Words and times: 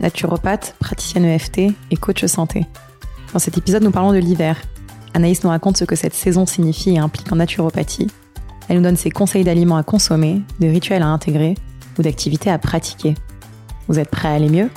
naturopathe, 0.00 0.74
praticienne 0.78 1.24
EFT 1.24 1.58
et 1.90 1.96
coach 1.96 2.24
santé. 2.26 2.66
Dans 3.32 3.38
cet 3.38 3.58
épisode, 3.58 3.82
nous 3.82 3.90
parlons 3.90 4.12
de 4.12 4.18
l'hiver. 4.18 4.60
Anaïs 5.14 5.42
nous 5.44 5.50
raconte 5.50 5.76
ce 5.76 5.84
que 5.84 5.96
cette 5.96 6.14
saison 6.14 6.46
signifie 6.46 6.90
et 6.90 6.98
implique 6.98 7.30
en 7.32 7.36
naturopathie. 7.36 8.08
Elle 8.68 8.76
nous 8.76 8.82
donne 8.82 8.96
ses 8.96 9.10
conseils 9.10 9.44
d'aliments 9.44 9.76
à 9.76 9.82
consommer, 9.82 10.42
de 10.60 10.68
rituels 10.68 11.02
à 11.02 11.08
intégrer 11.08 11.54
ou 11.98 12.02
d'activités 12.02 12.50
à 12.50 12.58
pratiquer. 12.58 13.14
Vous 13.88 13.98
êtes 13.98 14.10
prêts 14.10 14.28
à 14.28 14.32
aller 14.32 14.48
mieux? 14.48 14.70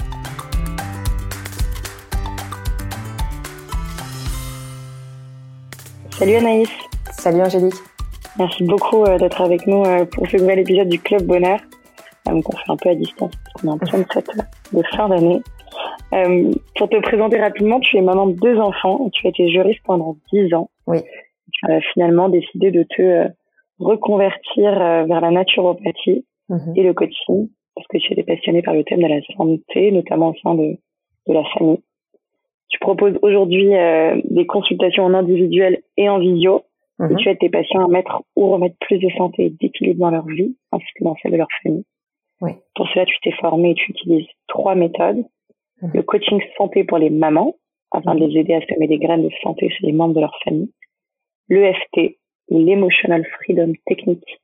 Salut 6.17 6.35
Anaïs. 6.35 6.69
Salut 7.11 7.41
Angélique. 7.41 7.75
Merci 8.37 8.63
beaucoup 8.63 9.03
euh, 9.03 9.17
d'être 9.17 9.41
avec 9.41 9.67
nous 9.67 9.83
euh, 9.83 10.05
pour 10.05 10.27
ce 10.27 10.37
nouvel 10.37 10.59
épisode 10.59 10.87
du 10.87 10.99
Club 10.99 11.23
Bonheur. 11.23 11.59
Euh, 12.27 12.31
donc 12.31 12.53
on 12.53 12.57
fait 12.57 12.71
un 12.71 12.77
peu 12.77 12.89
à 12.89 12.95
distance 12.95 13.31
parce 13.31 13.53
qu'on 13.53 13.67
est 13.67 13.71
en 13.71 13.77
pleine 13.77 14.05
fête 14.11 14.29
de 14.73 14.83
fin 14.95 15.09
d'année. 15.09 15.41
pour 16.75 16.89
te 16.89 17.01
présenter 17.01 17.39
rapidement, 17.39 17.79
tu 17.79 17.97
es 17.97 18.01
maman 18.01 18.27
de 18.27 18.33
deux 18.33 18.57
enfants 18.57 19.05
et 19.07 19.11
tu 19.11 19.27
as 19.27 19.29
été 19.29 19.49
juriste 19.49 19.81
pendant 19.85 20.17
dix 20.31 20.53
ans. 20.53 20.69
Oui. 20.87 20.99
Tu 21.53 21.71
as 21.71 21.81
finalement 21.93 22.29
décidé 22.29 22.71
de 22.71 22.83
te 22.83 23.27
reconvertir 23.79 24.71
vers 24.71 25.21
la 25.21 25.31
naturopathie 25.31 26.25
mhm. 26.49 26.73
et 26.75 26.83
le 26.83 26.93
coaching 26.93 27.49
parce 27.75 27.87
que 27.87 27.97
tu 27.97 28.13
étais 28.13 28.23
passionnée 28.23 28.61
par 28.61 28.73
le 28.73 28.83
thème 28.83 29.01
de 29.01 29.07
la 29.07 29.21
santé, 29.35 29.91
notamment 29.91 30.29
au 30.29 30.35
sein 30.43 30.55
de, 30.55 30.77
de 31.27 31.33
la 31.33 31.43
famille. 31.57 31.81
Tu 32.69 32.79
proposes 32.79 33.17
aujourd'hui 33.21 33.75
euh, 33.75 34.19
des 34.25 34.45
consultations 34.45 35.03
en 35.03 35.13
individuel 35.13 35.81
et 35.97 36.09
en 36.09 36.19
visio. 36.19 36.63
Et 36.99 37.03
mhm. 37.03 37.17
tu 37.17 37.29
aides 37.29 37.39
tes 37.39 37.49
patients 37.49 37.83
à 37.83 37.87
mettre 37.87 38.21
ou 38.35 38.51
remettre 38.51 38.75
plus 38.79 38.99
de 38.99 39.09
santé 39.17 39.45
et 39.45 39.49
d'équilibre 39.49 40.01
dans 40.01 40.11
leur 40.11 40.25
vie, 40.25 40.55
ainsi 40.71 40.85
que 40.95 41.03
dans 41.03 41.15
celle 41.21 41.31
de 41.31 41.37
leur 41.37 41.47
famille. 41.63 41.83
Oui. 42.41 42.51
Pour 42.75 42.87
cela, 42.89 43.05
tu 43.05 43.15
t'es 43.23 43.31
formé 43.31 43.71
et 43.71 43.75
tu 43.75 43.91
utilises 43.91 44.27
trois 44.47 44.75
méthodes. 44.75 45.23
Mhm. 45.81 45.91
Le 45.93 46.03
coaching 46.03 46.41
santé 46.57 46.83
pour 46.83 46.97
les 46.97 47.09
mamans, 47.09 47.55
afin 47.91 48.15
de 48.15 48.25
les 48.25 48.39
aider 48.39 48.53
à 48.53 48.61
semer 48.61 48.87
des 48.87 48.97
graines 48.97 49.23
de 49.23 49.33
santé 49.43 49.69
chez 49.69 49.85
les 49.85 49.91
membres 49.91 50.15
de 50.15 50.21
leur 50.21 50.35
famille. 50.43 50.71
L'EFT, 51.49 52.17
l'Emotional 52.49 53.25
Freedom 53.25 53.73
Technique, 53.85 54.41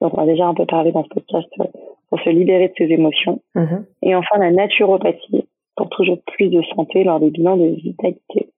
dont 0.00 0.10
on 0.12 0.22
a 0.22 0.26
déjà 0.26 0.46
un 0.46 0.54
peu 0.54 0.66
parlé 0.66 0.92
dans 0.92 1.04
ce 1.04 1.08
podcast, 1.08 1.48
euh, 1.60 1.64
pour 2.08 2.20
se 2.20 2.30
libérer 2.30 2.68
de 2.68 2.74
ses 2.76 2.92
émotions. 2.92 3.42
Mhm. 3.54 3.86
Et 4.02 4.14
enfin, 4.14 4.38
la 4.38 4.50
naturopathie, 4.50 5.46
pour 5.76 5.88
toujours 5.90 6.22
plus 6.22 6.48
de 6.48 6.62
santé 6.74 7.04
lors 7.04 7.18
des 7.18 7.30
bilans 7.30 7.56
de 7.56 7.66
vitalité. 7.66 8.48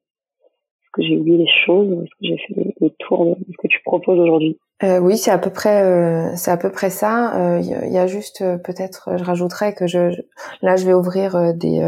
Que 0.96 1.02
j'ai 1.02 1.18
oublié 1.18 1.36
les 1.36 1.50
choses 1.66 1.92
Est-ce 1.92 2.10
que 2.10 2.22
j'ai 2.22 2.38
fait 2.38 2.74
le, 2.80 2.90
tour 3.00 3.26
de 3.26 3.44
ce 3.52 3.56
que 3.58 3.66
tu 3.68 3.82
proposes 3.84 4.18
aujourd'hui 4.18 4.58
euh, 4.82 4.98
Oui, 4.98 5.18
c'est 5.18 5.30
à 5.30 5.36
peu 5.36 5.50
près, 5.50 5.82
euh, 5.82 6.34
c'est 6.36 6.50
à 6.50 6.56
peu 6.56 6.70
près 6.70 6.88
ça. 6.88 7.32
Il 7.60 7.74
euh, 7.74 7.86
y, 7.86 7.98
a 7.98 8.06
juste 8.06 8.42
peut-être, 8.64 9.10
je 9.18 9.22
rajouterais 9.22 9.74
que 9.74 9.86
je, 9.86 10.22
là, 10.62 10.76
je 10.76 10.86
vais 10.86 10.94
ouvrir 10.94 11.52
des 11.52 11.82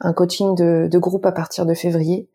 un 0.00 0.12
coaching 0.12 0.56
de, 0.56 0.88
de, 0.90 0.98
groupe 0.98 1.24
à 1.26 1.30
partir 1.30 1.64
de 1.64 1.74
février. 1.74 2.28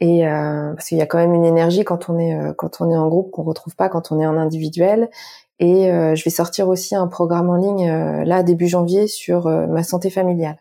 Et 0.00 0.22
parce 0.22 0.88
qu'il 0.88 0.96
y 0.96 1.02
a 1.02 1.06
quand 1.06 1.18
même 1.18 1.34
une 1.34 1.44
énergie 1.44 1.84
quand 1.84 2.08
on 2.08 2.18
est 2.18 2.38
quand 2.56 2.80
on 2.80 2.90
est 2.90 2.96
en 2.96 3.08
groupe 3.08 3.30
qu'on 3.30 3.42
retrouve 3.42 3.76
pas 3.76 3.90
quand 3.90 4.10
on 4.12 4.20
est 4.20 4.26
en 4.26 4.38
individuel. 4.38 5.10
Et 5.58 5.90
je 5.90 6.24
vais 6.24 6.30
sortir 6.30 6.68
aussi 6.68 6.94
un 6.94 7.08
programme 7.08 7.50
en 7.50 7.56
ligne 7.56 8.24
là 8.24 8.42
début 8.42 8.68
janvier 8.68 9.08
sur 9.08 9.48
ma 9.48 9.82
santé 9.82 10.08
familiale. 10.08 10.56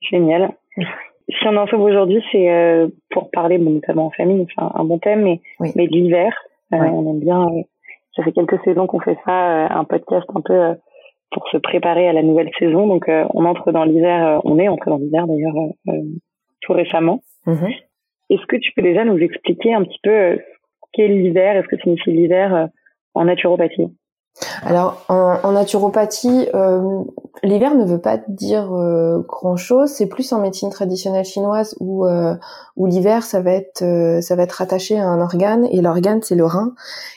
Génial. 0.00 0.54
Si 1.28 1.46
on 1.46 1.56
en 1.56 1.66
sauve 1.66 1.82
aujourd'hui, 1.82 2.22
c'est 2.32 2.50
euh, 2.50 2.88
pour 3.10 3.30
parler 3.30 3.58
notamment 3.58 4.06
en 4.06 4.10
famille, 4.10 4.46
enfin 4.56 4.72
un 4.74 4.84
bon 4.84 4.98
thème, 4.98 5.22
mais, 5.22 5.40
mais 5.76 5.86
de 5.86 5.92
l'hiver. 5.92 6.32
Euh, 6.72 6.76
on 6.76 7.10
aime 7.10 7.20
bien. 7.20 7.46
Euh, 7.46 7.62
ça 8.16 8.24
fait 8.24 8.32
quelques 8.32 8.60
saisons 8.64 8.86
qu'on 8.86 9.00
fait 9.00 9.18
ça, 9.24 9.66
un 9.66 9.84
podcast 9.84 10.26
un 10.34 10.40
peu 10.40 10.74
pour 11.30 11.46
se 11.48 11.58
préparer 11.58 12.08
à 12.08 12.12
la 12.12 12.22
nouvelle 12.22 12.50
saison. 12.58 12.86
Donc 12.88 13.08
on 13.08 13.44
entre 13.44 13.70
dans 13.70 13.84
l'hiver, 13.84 14.40
on 14.44 14.58
est 14.58 14.68
entré 14.68 14.90
dans 14.90 14.96
l'hiver 14.96 15.26
d'ailleurs 15.28 15.54
tout 16.60 16.72
récemment. 16.72 17.20
Mm-hmm. 17.46 17.76
Est-ce 18.30 18.46
que 18.46 18.56
tu 18.56 18.72
peux 18.72 18.82
déjà 18.82 19.04
nous 19.04 19.18
expliquer 19.18 19.74
un 19.74 19.84
petit 19.84 20.00
peu 20.02 20.40
qu'est 20.92 21.06
l'hiver, 21.06 21.56
est-ce 21.56 21.68
que 21.68 21.80
signifie 21.80 22.10
l'hiver 22.10 22.68
en 23.14 23.24
naturopathie? 23.24 23.86
Alors 24.62 25.04
en, 25.08 25.52
naturopathie, 25.52 26.48
euh, 26.54 27.02
l'hiver 27.42 27.74
ne 27.74 27.84
veut 27.84 28.00
pas 28.00 28.18
dire 28.28 28.72
euh, 28.72 29.20
grand 29.26 29.56
chose. 29.56 29.90
C'est 29.90 30.06
plus 30.06 30.32
en 30.32 30.40
médecine 30.40 30.70
traditionnelle 30.70 31.24
chinoise 31.24 31.74
où 31.80 32.06
euh, 32.06 32.34
où 32.76 32.86
l'hiver 32.86 33.22
ça 33.22 33.40
va 33.40 33.52
être 33.52 33.84
ça 34.22 34.36
va 34.36 34.42
être 34.42 34.52
rattaché 34.52 34.98
à 34.98 35.06
un 35.06 35.20
organe 35.20 35.66
et 35.66 35.80
l'organe 35.80 36.22
c'est 36.22 36.34
le 36.34 36.46
rein 36.46 36.74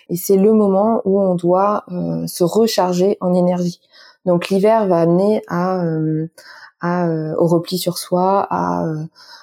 et 0.09 0.15
c'est 0.15 0.37
le 0.37 0.53
moment 0.53 1.01
où 1.05 1.19
on 1.19 1.35
doit 1.35 1.85
se 2.27 2.43
recharger 2.43 3.17
en 3.21 3.33
énergie. 3.33 3.79
Donc 4.25 4.49
l'hiver 4.49 4.87
va 4.87 5.01
amener 5.01 5.41
à 5.47 5.81
à 6.81 7.07
au 7.37 7.47
repli 7.47 7.77
sur 7.77 7.97
soi, 7.97 8.47
à 8.49 8.85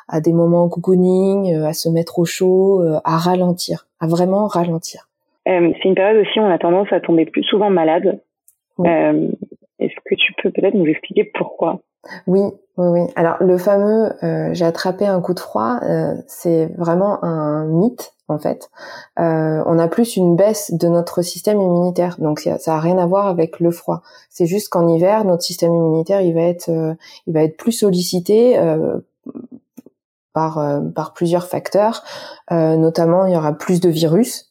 à 0.09 0.21
des 0.21 0.33
moments 0.33 0.69
cocooning, 0.69 1.55
à 1.65 1.73
se 1.73 1.89
mettre 1.89 2.19
au 2.19 2.25
chaud, 2.25 2.83
à 3.05 3.17
ralentir, 3.17 3.87
à 4.01 4.07
vraiment 4.07 4.47
ralentir. 4.47 5.10
Euh, 5.49 5.73
c'est 5.83 5.89
une 5.89 5.95
période 5.95 6.25
aussi 6.25 6.39
où 6.39 6.43
on 6.43 6.51
a 6.51 6.59
tendance 6.59 6.93
à 6.93 7.01
tomber 7.01 7.25
plus 7.25 7.43
souvent 7.45 7.71
malade. 7.71 8.21
Euh, 8.81 9.29
Est-ce 9.79 9.95
que 10.05 10.15
tu 10.15 10.33
peux 10.43 10.51
peut-être 10.51 10.75
nous 10.75 10.87
expliquer 10.87 11.25
pourquoi? 11.25 11.81
Oui, 12.27 12.43
oui, 12.77 12.89
oui. 12.89 13.01
Alors 13.15 13.37
le 13.41 13.59
fameux 13.59 14.13
euh, 14.23 14.51
j'ai 14.53 14.65
attrapé 14.65 15.07
un 15.07 15.21
coup 15.21 15.35
de 15.35 15.41
froid, 15.41 15.81
euh, 15.83 16.15
c'est 16.27 16.67
vraiment 16.79 17.23
un 17.23 17.67
mythe 17.67 18.15
en 18.29 18.39
fait. 18.39 18.71
Euh, 19.19 19.63
on 19.67 19.79
a 19.79 19.89
plus 19.89 20.17
une 20.17 20.37
baisse 20.37 20.73
de 20.73 20.89
notre 20.89 21.21
système 21.21 21.61
immunitaire, 21.61 22.17
donc 22.19 22.41
ça, 22.41 22.59
ça 22.59 22.77
a 22.77 22.81
rien 22.81 22.97
à 22.97 23.07
voir 23.07 23.27
avec 23.27 23.61
le 23.61 23.71
froid. 23.71 24.03
C'est 24.31 24.47
juste 24.47 24.69
qu'en 24.71 24.89
hiver, 24.89 25.25
notre 25.25 25.43
système 25.43 25.75
immunitaire 25.75 26.23
il 26.23 26.35
va 26.35 26.43
être, 26.43 26.71
il 27.27 27.35
va 27.35 27.43
être 27.43 27.57
plus 27.57 27.73
sollicité. 27.73 28.57
par, 30.33 30.81
par 30.95 31.13
plusieurs 31.13 31.49
facteurs, 31.49 32.05
notamment 32.51 33.27
il 33.27 33.35
y 33.35 33.37
aura 33.37 33.53
plus 33.53 33.81
de 33.81 33.91
virus, 33.91 34.50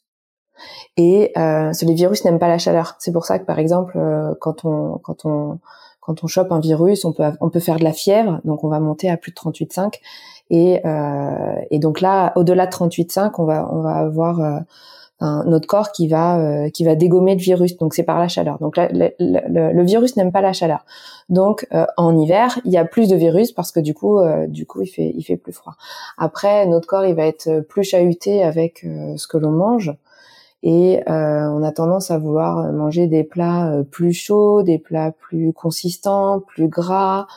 et 0.97 1.31
euh, 1.37 1.71
les 1.81 1.93
virus 1.93 2.25
n'aiment 2.25 2.39
pas 2.39 2.47
la 2.47 2.57
chaleur. 2.57 2.95
C'est 2.99 3.11
pour 3.11 3.25
ça 3.25 3.39
que 3.39 3.45
par 3.45 3.59
exemple, 3.59 3.97
euh, 3.97 4.33
quand 4.39 4.65
on 4.65 4.97
quand 4.99 5.25
on 5.25 5.59
quand 6.01 6.23
on 6.23 6.27
chope 6.27 6.51
un 6.51 6.59
virus, 6.59 7.05
on 7.05 7.13
peut 7.13 7.23
on 7.41 7.49
peut 7.49 7.59
faire 7.59 7.77
de 7.77 7.83
la 7.83 7.93
fièvre, 7.93 8.41
donc 8.43 8.63
on 8.63 8.67
va 8.67 8.79
monter 8.79 9.09
à 9.09 9.17
plus 9.17 9.31
de 9.31 9.35
38,5 9.35 9.99
et 10.49 10.81
euh, 10.85 11.55
et 11.69 11.79
donc 11.79 12.01
là, 12.01 12.33
au-delà 12.35 12.65
de 12.65 12.71
38,5, 12.71 13.33
on 13.37 13.45
va 13.45 13.69
on 13.71 13.81
va 13.81 13.91
avoir 13.91 14.39
euh, 14.39 14.59
un, 15.19 15.43
notre 15.45 15.67
corps 15.67 15.91
qui 15.91 16.07
va 16.07 16.39
euh, 16.39 16.69
qui 16.69 16.83
va 16.83 16.95
dégommer 16.95 17.35
le 17.35 17.41
virus. 17.41 17.77
Donc 17.77 17.93
c'est 17.93 18.03
par 18.03 18.19
la 18.19 18.27
chaleur. 18.27 18.57
Donc 18.59 18.75
le, 18.77 19.11
le, 19.19 19.83
virus 19.83 20.15
n'aime 20.15 20.31
pas 20.31 20.41
la 20.41 20.53
chaleur. 20.53 20.85
Donc 21.29 21.67
euh, 21.73 21.85
en 21.97 22.17
hiver, 22.17 22.59
il 22.65 22.71
y 22.71 22.77
a 22.77 22.85
plus 22.85 23.07
de 23.09 23.15
virus 23.15 23.51
parce 23.51 23.71
que 23.71 23.79
du 23.79 23.93
coup 23.93 24.19
du 24.47 24.65
coup 24.65 24.81
il 24.81 24.87
fait 24.87 25.13
il 25.15 25.23
fait 25.23 25.37
plus 25.37 25.53
froid. 25.53 25.75
Après 26.17 26.65
notre 26.65 26.87
corps 26.87 27.05
il 27.05 27.13
va 27.13 27.25
être 27.25 27.59
plus 27.61 27.83
chahuté 27.83 28.43
avec 28.43 28.85
ce 29.17 29.27
que 29.27 29.37
l'on 29.37 29.51
mange 29.51 29.93
et 30.61 31.01
euh, 31.09 31.47
on 31.49 31.63
a 31.63 31.71
tendance 31.71 32.11
à 32.11 32.17
vouloir 32.17 32.71
manger 32.73 33.07
des 33.07 33.23
plats 33.23 33.71
euh, 33.71 33.83
plus 33.83 34.13
chauds, 34.13 34.61
des 34.61 34.77
plats 34.77 35.11
plus 35.11 35.53
consistants, 35.53 36.41
plus 36.41 36.67
gras, 36.67 37.27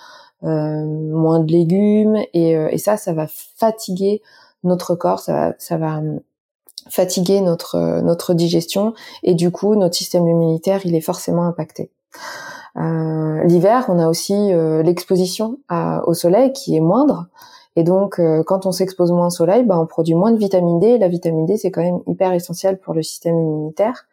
euh, 0.43 0.85
moins 0.85 1.39
de 1.39 1.53
légumes. 1.53 2.17
Et, 2.35 2.51
et, 2.51 2.79
ça, 2.79 2.97
ça 2.97 3.13
va 3.13 3.27
fatiguer 3.29 4.23
notre 4.65 4.95
corps, 4.97 5.21
ça 5.21 5.33
va, 5.33 5.55
ça 5.59 5.77
va 5.77 6.01
fatiguer 6.89 7.41
notre 7.41 8.01
notre 8.01 8.35
digestion. 8.35 8.95
Et 9.23 9.35
du 9.35 9.51
coup 9.53 9.77
notre 9.77 9.95
système 9.95 10.27
immunitaire 10.27 10.85
il 10.85 10.95
est 10.95 11.01
forcément 11.01 11.45
impacté. 11.45 11.91
Euh, 12.77 13.45
L'hiver, 13.45 13.87
on 13.89 13.99
a 13.99 14.09
aussi 14.09 14.35
l'exposition 14.85 15.59
au 16.07 16.15
soleil 16.15 16.53
qui 16.53 16.77
est 16.77 16.81
moindre 16.81 17.27
et 17.77 17.85
donc, 17.85 18.19
euh, 18.19 18.43
quand 18.43 18.67
on 18.67 18.73
s'expose 18.73 19.13
moins 19.13 19.29
au 19.29 19.31
soleil, 19.31 19.65
bah, 19.65 19.79
on 19.79 19.87
produit 19.87 20.15
moins 20.15 20.31
de 20.31 20.37
vitamine 20.37 20.79
D. 20.79 20.99
La 20.99 21.09
vitamine 21.09 21.47
D, 21.47 21.57
c'est 21.57 21.71
quand 21.71 21.83
même 21.83 22.01
hyper 22.07 22.33
essentiel 22.33 22.79
pour 22.79 22.95
le 22.95 23.03
système 23.03 23.39
immunitaire. 23.39 24.07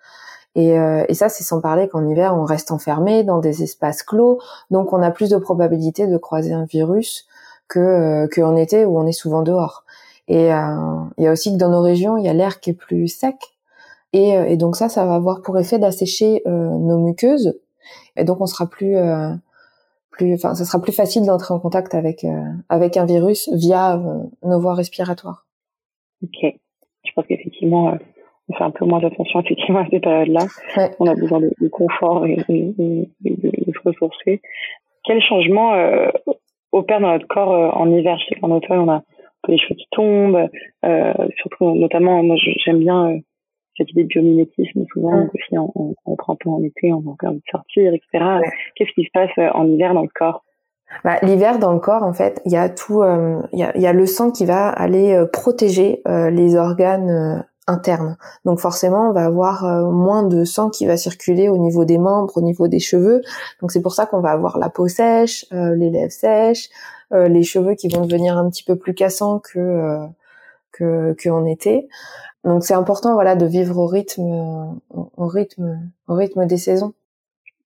Et, 0.56 0.80
euh, 0.80 1.04
et 1.10 1.14
ça, 1.14 1.30
c'est 1.30 1.44
sans 1.44 1.62
parler 1.62 1.88
qu'en 1.90 2.08
hiver, 2.08 2.36
on 2.36 2.46
reste 2.46 2.72
enfermé 2.72 3.24
dans 3.24 3.40
des 3.40 3.62
espaces 3.62 4.02
clos, 4.02 4.40
donc 4.72 4.94
on 4.94 5.02
a 5.02 5.12
plus 5.12 5.30
de 5.30 5.38
probabilité 5.38 6.08
de 6.08 6.18
croiser 6.18 6.54
un 6.54 6.66
virus 6.66 7.28
que 7.68 7.80
euh, 7.80 8.28
qu'en 8.28 8.56
été 8.56 8.84
où 8.84 8.98
on 8.98 9.06
est 9.06 9.12
souvent 9.12 9.44
dehors. 9.44 9.86
Et 10.28 10.50
il 10.50 11.24
y 11.24 11.28
a 11.28 11.32
aussi 11.32 11.52
que 11.54 11.58
dans 11.58 11.70
nos 11.70 11.82
régions, 11.82 12.18
il 12.18 12.24
y 12.24 12.30
a 12.30 12.34
l'air 12.34 12.60
qui 12.60 12.70
est 12.70 12.74
plus 12.74 13.08
sec, 13.08 13.36
et, 14.14 14.30
et, 14.30 14.58
donc 14.58 14.76
ça, 14.76 14.88
ça 14.88 15.04
va 15.04 15.16
avoir 15.16 15.42
pour 15.42 15.58
effet 15.58 15.80
d'assécher 15.80 16.44
nos 16.46 17.00
muqueuses, 17.00 17.60
et 18.16 18.26
donc 18.26 18.40
on 18.40 18.46
sera 18.46 18.68
plus 18.68 18.96
plus, 20.20 20.34
enfin, 20.34 20.54
ça 20.56 20.66
sera 20.66 20.82
plus 20.82 20.92
facile 20.92 21.26
d'entrer 21.26 21.54
en 21.54 21.60
contact 21.60 21.96
avec 21.96 22.26
avec 22.68 22.98
un 22.98 23.06
virus 23.06 23.50
via 23.54 24.00
nos 24.44 24.60
voies 24.60 24.76
respiratoires. 24.76 25.46
Ok. 26.24 26.54
Je 27.06 27.12
pense 27.16 27.26
qu'effectivement, 27.28 27.98
on 28.50 28.54
fait 28.54 28.64
un 28.64 28.72
peu 28.72 28.86
moins 28.86 29.04
attention 29.04 29.40
effectivement 29.46 29.80
à 29.80 29.88
ces 29.90 30.00
périodes-là. 30.00 30.46
On 31.00 31.08
a 31.08 31.16
besoin 31.16 31.40
de, 31.40 31.68
confort 31.70 32.26
et, 32.26 32.38
de, 32.50 33.06
se 33.22 33.88
ressourcer. 33.88 34.42
Quel 35.06 35.22
changement 35.22 35.74
opère 36.72 37.00
dans 37.00 37.12
notre 37.14 37.28
corps 37.28 37.78
en 37.78 37.90
hiver? 37.90 38.18
Je 38.20 38.26
sais 38.26 38.40
qu'en 38.40 38.52
automne, 38.52 38.80
on 38.80 38.90
a 38.90 39.04
les 39.48 39.58
cheveux 39.58 39.76
qui 39.76 39.88
tombent, 39.92 40.50
euh, 40.86 41.14
surtout 41.38 41.74
notamment 41.76 42.22
moi 42.24 42.36
j'aime 42.66 42.80
bien 42.80 43.20
euh, 43.80 43.84
cette 43.86 43.92
idée 43.92 44.04
de 44.04 44.08
biomimétisme 44.08 44.84
souvent 44.92 45.18
mm. 45.18 45.30
aussi 45.34 45.58
en, 45.58 45.72
en, 45.76 45.94
en, 46.06 46.16
printemps, 46.16 46.56
en 46.56 46.64
été, 46.64 46.94
on 46.94 46.98
a 46.98 47.12
encore 47.12 47.30
envie 47.30 47.40
de 47.40 47.52
sortir, 47.52 47.94
etc. 47.94 48.26
Qu'est-ce 48.76 48.94
qui 48.94 49.06
se 49.06 49.12
passe 49.14 49.32
euh, 49.38 49.50
en 49.54 49.68
hiver 49.68 49.94
dans 49.94 50.04
le 50.04 50.10
corps? 50.14 50.44
Bah, 51.04 51.18
L'hiver 51.22 51.60
dans 51.60 51.74
le 51.74 51.80
corps, 51.80 52.04
en 52.04 52.14
fait, 52.14 52.42
il 52.46 52.52
y 52.52 52.58
a 52.58 52.68
tout, 52.68 53.04
il 53.04 53.60
y, 53.60 53.64
a, 53.64 53.78
y, 53.78 53.86
a, 53.86 53.94
le 53.94 54.06
sang 54.08 54.32
qui 54.32 54.46
va 54.46 54.70
aller 54.70 55.24
protéger 55.32 56.02
les 56.08 56.56
organes 56.56 57.46
internes. 57.68 58.18
Donc 58.44 58.60
forcément, 58.60 59.10
on 59.10 59.14
va 59.14 59.26
avoir 59.26 59.64
moins 59.92 60.24
de 60.24 60.44
sang 60.46 60.72
qui 60.72 60.88
va 60.88 60.98
circuler 60.98 61.48
au 61.48 61.60
niveau 61.60 61.86
des 61.86 62.00
membres, 62.00 62.36
au 62.36 62.42
niveau 62.42 62.68
des 62.68 62.80
cheveux. 62.80 63.22
Donc 63.62 63.72
c'est 63.72 63.84
pour 63.84 63.94
ça 63.94 64.08
qu'on 64.08 64.20
va 64.20 64.32
avoir 64.32 64.58
la 64.58 64.70
peau 64.70 64.88
sèche, 64.88 65.46
les 65.52 65.92
lèvres 65.92 66.12
sèches, 66.12 66.70
euh, 67.12 67.28
les 67.28 67.42
cheveux 67.42 67.74
qui 67.74 67.88
vont 67.88 68.06
devenir 68.06 68.38
un 68.38 68.50
petit 68.50 68.64
peu 68.64 68.76
plus 68.76 68.94
cassants 68.94 69.40
que 69.40 69.58
euh, 69.58 70.06
que 70.72 71.16
qu'en 71.22 71.46
été. 71.46 71.88
Donc 72.44 72.64
c'est 72.64 72.74
important 72.74 73.14
voilà 73.14 73.36
de 73.36 73.46
vivre 73.46 73.78
au 73.78 73.88
rythme 73.88 74.80
au 74.90 75.28
rythme 75.28 75.92
au 76.08 76.16
rythme 76.16 76.46
des 76.46 76.58
saisons. 76.58 76.94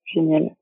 Génial. 0.06 0.56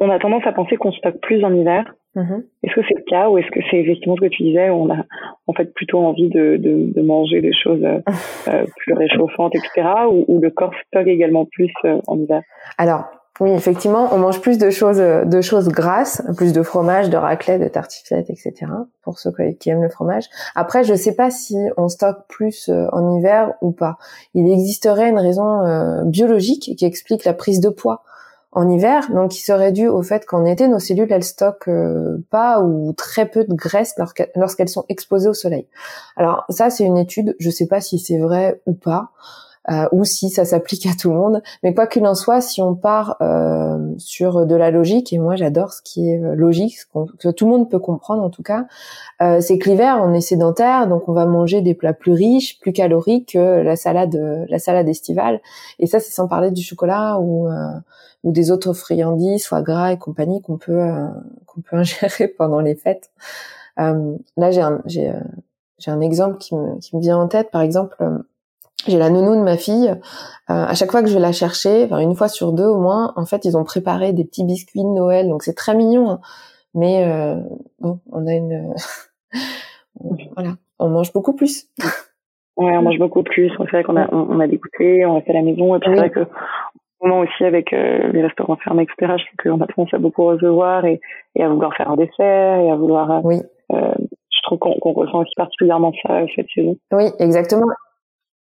On 0.00 0.10
a 0.10 0.18
tendance 0.18 0.46
à 0.46 0.52
penser 0.52 0.76
qu'on 0.76 0.92
stocke 0.92 1.20
plus 1.20 1.44
en 1.44 1.52
hiver. 1.52 1.94
Mm-hmm. 2.16 2.44
Est-ce 2.62 2.74
que 2.74 2.80
c'est 2.88 2.96
le 2.96 3.04
cas 3.06 3.28
ou 3.28 3.38
est-ce 3.38 3.50
que 3.50 3.60
c'est 3.70 3.78
effectivement 3.78 4.16
ce 4.16 4.22
que 4.22 4.26
tu 4.26 4.42
disais 4.42 4.70
où 4.70 4.74
on 4.74 4.90
a 4.90 5.04
en 5.46 5.52
fait 5.52 5.72
plutôt 5.74 5.98
envie 5.98 6.28
de, 6.28 6.56
de, 6.56 6.92
de 6.92 7.02
manger 7.02 7.40
des 7.40 7.52
choses 7.52 7.84
euh, 7.84 8.64
plus 8.76 8.94
réchauffantes, 8.94 9.54
etc. 9.54 9.88
Ou, 10.10 10.24
ou, 10.28 10.40
le 10.40 10.50
corps 10.50 10.74
stocke 10.86 11.06
également 11.06 11.44
plus 11.44 11.72
en 12.06 12.18
hiver? 12.18 12.42
Alors 12.78 13.04
oui, 13.40 13.52
effectivement, 13.52 14.08
on 14.12 14.18
mange 14.18 14.40
plus 14.40 14.58
de 14.58 14.70
choses, 14.70 14.98
de 14.98 15.40
choses 15.40 15.68
grasses, 15.68 16.22
plus 16.36 16.52
de 16.52 16.62
fromage, 16.62 17.08
de 17.08 17.16
raclette, 17.16 17.60
de 17.60 17.68
tartiflette, 17.68 18.30
etc. 18.30 18.66
Pour 19.02 19.18
ceux 19.18 19.32
qui 19.60 19.70
aiment 19.70 19.82
le 19.82 19.88
fromage. 19.88 20.28
Après, 20.56 20.82
je 20.82 20.92
ne 20.92 20.98
sais 20.98 21.14
pas 21.14 21.30
si 21.30 21.56
on 21.76 21.88
stocke 21.88 22.26
plus 22.28 22.68
euh, 22.68 22.86
en 22.92 23.16
hiver 23.16 23.54
ou 23.62 23.70
pas. 23.70 23.96
Il 24.34 24.50
existerait 24.50 25.08
une 25.08 25.18
raison 25.18 25.60
euh, 25.64 26.02
biologique 26.04 26.74
qui 26.76 26.84
explique 26.84 27.24
la 27.24 27.32
prise 27.32 27.60
de 27.60 27.68
poids 27.68 28.02
en 28.52 28.68
hiver, 28.68 29.08
donc 29.12 29.30
qui 29.30 29.42
serait 29.42 29.72
due 29.72 29.88
au 29.88 30.02
fait 30.02 30.24
qu'en 30.24 30.44
été, 30.44 30.66
nos 30.68 30.78
cellules, 30.78 31.12
elles 31.12 31.22
stockent 31.22 31.68
euh, 31.68 32.24
pas 32.30 32.60
ou 32.60 32.92
très 32.94 33.26
peu 33.26 33.44
de 33.44 33.54
graisse 33.54 33.94
lorsqu'elles 34.34 34.68
sont 34.68 34.84
exposées 34.88 35.28
au 35.28 35.34
soleil. 35.34 35.68
Alors 36.16 36.44
ça, 36.48 36.70
c'est 36.70 36.84
une 36.84 36.96
étude, 36.96 37.36
je 37.38 37.48
ne 37.48 37.52
sais 37.52 37.66
pas 37.66 37.80
si 37.80 37.98
c'est 37.98 38.18
vrai 38.18 38.60
ou 38.66 38.72
pas. 38.72 39.10
Euh, 39.70 39.86
ou 39.92 40.04
si 40.04 40.30
ça 40.30 40.46
s'applique 40.46 40.86
à 40.86 40.94
tout 40.98 41.10
le 41.10 41.16
monde. 41.16 41.42
Mais 41.62 41.74
quoi 41.74 41.86
qu'il 41.86 42.06
en 42.06 42.14
soit, 42.14 42.40
si 42.40 42.62
on 42.62 42.74
part 42.74 43.16
euh, 43.20 43.92
sur 43.98 44.46
de 44.46 44.54
la 44.54 44.70
logique, 44.70 45.12
et 45.12 45.18
moi 45.18 45.36
j'adore 45.36 45.74
ce 45.74 45.82
qui 45.82 46.08
est 46.08 46.22
euh, 46.22 46.34
logique, 46.34 46.78
ce 46.78 46.86
que 47.18 47.28
tout 47.28 47.44
le 47.44 47.50
monde 47.50 47.70
peut 47.70 47.78
comprendre 47.78 48.22
en 48.22 48.30
tout 48.30 48.42
cas, 48.42 48.66
euh, 49.20 49.42
c'est 49.42 49.58
que 49.58 49.68
l'hiver 49.68 50.00
on 50.02 50.14
est 50.14 50.22
sédentaire, 50.22 50.88
donc 50.88 51.06
on 51.08 51.12
va 51.12 51.26
manger 51.26 51.60
des 51.60 51.74
plats 51.74 51.92
plus 51.92 52.12
riches, 52.12 52.58
plus 52.60 52.72
caloriques 52.72 53.32
que 53.34 53.60
la 53.60 53.76
salade, 53.76 54.46
la 54.48 54.58
salade 54.58 54.88
estivale. 54.88 55.40
Et 55.78 55.86
ça 55.86 56.00
c'est 56.00 56.12
sans 56.12 56.28
parler 56.28 56.50
du 56.50 56.62
chocolat 56.62 57.18
ou 57.20 57.48
ou 58.24 58.32
des 58.32 58.50
autres 58.50 58.72
friandises, 58.72 59.46
foie 59.46 59.62
gras 59.62 59.92
et 59.92 59.98
compagnie 59.98 60.40
qu'on 60.40 60.56
peut 60.56 60.80
qu'on 61.46 61.60
peut 61.60 61.76
ingérer 61.76 62.28
pendant 62.28 62.60
les 62.60 62.74
fêtes. 62.74 63.10
là 63.76 64.50
j'ai 64.50 64.62
un 64.62 64.80
j'ai 64.86 65.90
un 65.90 66.00
exemple 66.00 66.38
qui 66.38 66.54
me 66.54 66.78
qui 66.78 66.96
me 66.96 67.02
vient 67.02 67.18
en 67.18 67.28
tête, 67.28 67.50
par 67.50 67.60
exemple 67.60 67.96
j'ai 68.86 68.98
la 68.98 69.10
nounou 69.10 69.34
de 69.34 69.42
ma 69.42 69.56
fille. 69.56 69.88
Euh, 69.88 70.64
à 70.64 70.74
chaque 70.74 70.90
fois 70.90 71.02
que 71.02 71.08
je 71.08 71.14
vais 71.14 71.20
la 71.20 71.32
chercher, 71.32 71.84
enfin 71.84 71.98
une 71.98 72.14
fois 72.14 72.28
sur 72.28 72.52
deux 72.52 72.66
au 72.66 72.80
moins, 72.80 73.12
en 73.16 73.26
fait, 73.26 73.44
ils 73.44 73.56
ont 73.56 73.64
préparé 73.64 74.12
des 74.12 74.24
petits 74.24 74.44
biscuits 74.44 74.84
de 74.84 74.88
Noël, 74.88 75.28
donc 75.28 75.42
c'est 75.42 75.54
très 75.54 75.74
mignon. 75.74 76.10
Hein. 76.10 76.20
Mais 76.74 77.04
euh, 77.04 77.40
bon, 77.80 78.00
on 78.12 78.26
a 78.26 78.34
une, 78.34 78.74
voilà, 80.34 80.52
on 80.78 80.88
mange 80.88 81.12
beaucoup 81.12 81.34
plus. 81.34 81.66
Ouais, 82.56 82.76
on 82.76 82.82
mange 82.82 82.98
beaucoup 82.98 83.22
plus. 83.22 83.50
C'est 83.50 83.70
vrai 83.70 83.84
qu'on 83.84 83.96
a, 83.96 84.08
on, 84.12 84.40
a 84.40 84.46
des 84.46 84.58
goûters, 84.58 85.10
on 85.10 85.14
reste 85.16 85.30
à 85.30 85.32
la 85.32 85.42
maison, 85.42 85.74
et 85.76 85.80
puis 85.80 85.90
c'est 85.92 85.98
vrai 85.98 86.10
que 86.10 86.26
moment 87.00 87.20
aussi 87.20 87.44
avec 87.44 87.72
euh, 87.72 88.10
les 88.12 88.22
restaurants 88.22 88.56
fermés, 88.56 88.82
etc. 88.82 89.14
Je 89.18 89.24
trouve 89.24 89.58
qu'on 89.58 89.64
a 89.64 89.66
tendance 89.68 89.94
à 89.94 89.98
beaucoup 89.98 90.24
recevoir 90.24 90.84
et, 90.84 91.00
et 91.36 91.44
à 91.44 91.48
vouloir 91.48 91.72
faire 91.76 91.90
un 91.90 91.96
dessert 91.96 92.58
et 92.58 92.70
à 92.70 92.74
vouloir. 92.74 93.24
Oui. 93.24 93.40
je 93.70 94.42
trouve 94.42 94.58
qu'on 94.58 94.92
ressent 94.92 95.20
aussi 95.20 95.34
particulièrement 95.36 95.92
ça 96.02 96.22
cette 96.34 96.48
saison. 96.54 96.76
Oui, 96.90 97.04
exactement 97.20 97.66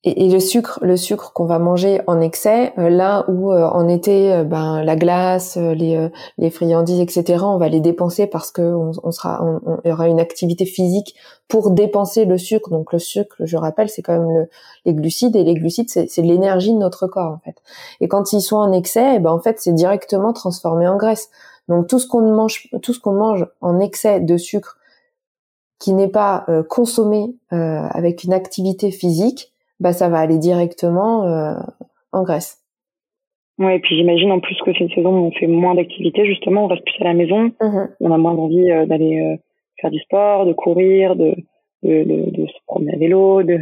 et, 0.06 0.26
et, 0.26 0.30
le 0.30 0.42
sucre, 0.42 0.80
le 0.82 0.98
sucre 0.98 1.32
qu'on 1.32 1.46
va 1.46 1.60
manger 1.60 2.02
en 2.08 2.20
excès, 2.20 2.74
euh, 2.78 2.90
là 2.90 3.24
où 3.30 3.54
euh, 3.54 3.64
en 3.64 3.88
été, 3.88 4.34
euh, 4.34 4.44
ben 4.44 4.84
la 4.84 4.98
glace, 4.98 5.56
les, 5.56 6.10
les 6.38 6.50
friandises, 6.50 7.00
etc., 7.00 7.44
on 7.44 7.58
va 7.58 7.70
les 7.70 7.80
dépenser 7.80 8.28
parce 8.28 8.52
que 8.52 8.62
on, 8.62 8.92
on 9.02 9.12
sera, 9.12 9.42
on, 9.42 9.80
y 9.86 9.92
aura 9.94 10.10
une 10.10 10.20
activité 10.20 10.66
physique 10.66 11.16
pour 11.48 11.72
dépenser 11.72 12.26
le 12.26 12.38
sucre. 12.38 12.70
Donc 12.70 12.92
le 12.92 13.00
sucre, 13.00 13.36
je 13.40 13.56
rappelle, 13.56 13.90
c'est 13.90 14.02
quand 14.02 14.20
même 14.20 14.30
le, 14.30 14.50
les 14.86 14.94
glucides 14.94 15.38
et 15.38 15.44
les 15.46 15.54
glucides, 15.54 15.90
c'est 15.90 16.22
l'énergie 16.22 16.74
de 16.74 16.80
notre 16.80 17.08
corps 17.08 17.32
en 17.32 17.40
fait. 17.40 17.56
Et 18.02 18.10
quand 18.10 18.34
ils 18.34 18.42
sont 18.42 18.58
en 18.58 18.74
excès, 18.74 19.16
eh 19.16 19.20
ben 19.20 19.32
en 19.32 19.40
fait, 19.40 19.62
c'est 19.62 19.74
directement 19.74 20.34
transformé 20.34 20.86
en 20.86 20.98
graisse. 20.98 21.30
Donc 21.70 21.88
tout 21.88 22.00
ce 22.00 22.08
qu'on 22.08 22.34
mange, 22.34 22.70
tout 22.82 22.94
ce 22.94 23.00
qu'on 23.00 23.14
mange 23.14 23.48
en 23.62 23.80
excès 23.80 24.20
de 24.20 24.36
sucre 24.36 24.78
qui 25.80 25.94
n'est 25.94 26.10
pas 26.10 26.46
consommé 26.70 27.36
avec 27.50 28.24
une 28.24 28.32
activité 28.32 28.90
physique, 28.90 29.53
bah 29.84 29.92
ça 29.92 30.08
va 30.08 30.20
aller 30.20 30.38
directement 30.38 31.28
euh, 31.28 31.56
en 32.14 32.24
Grèce. 32.24 32.64
Ouais, 33.60 33.76
et 33.76 33.80
puis 33.80 33.98
j'imagine 33.98 34.32
en 34.32 34.40
plus 34.40 34.58
que 34.62 34.72
c'est 34.72 34.80
une 34.80 34.90
saison 34.90 35.10
où 35.10 35.26
on 35.26 35.32
fait 35.32 35.46
moins 35.46 35.76
d'activités, 35.76 36.26
justement, 36.26 36.64
on 36.64 36.68
reste 36.68 36.86
plus 36.86 37.02
à 37.02 37.04
la 37.04 37.14
maison, 37.14 37.52
mhm. 37.62 37.90
on 38.00 38.12
a 38.12 38.18
moins 38.18 38.32
envie 38.32 38.72
euh, 38.72 38.86
d'aller 38.86 39.20
euh, 39.20 39.36
faire 39.82 39.92
du 39.92 40.00
sport, 40.00 40.46
de 40.46 40.54
courir, 40.54 41.18
de, 41.18 41.36
de, 41.84 42.04
de, 42.06 42.32
de, 42.32 42.48
se 42.48 42.54
promener 42.66 42.94
à 42.94 42.98
vélo, 42.98 43.44
de... 43.44 43.60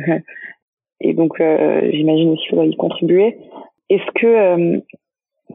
et 1.02 1.14
donc 1.14 1.42
j'imagine 1.92 2.30
aussi 2.30 2.48
ça 2.52 2.58
va 2.58 2.66
y 2.66 2.76
contribuer. 2.76 3.40
Est-ce 3.90 4.12
que 4.14 4.82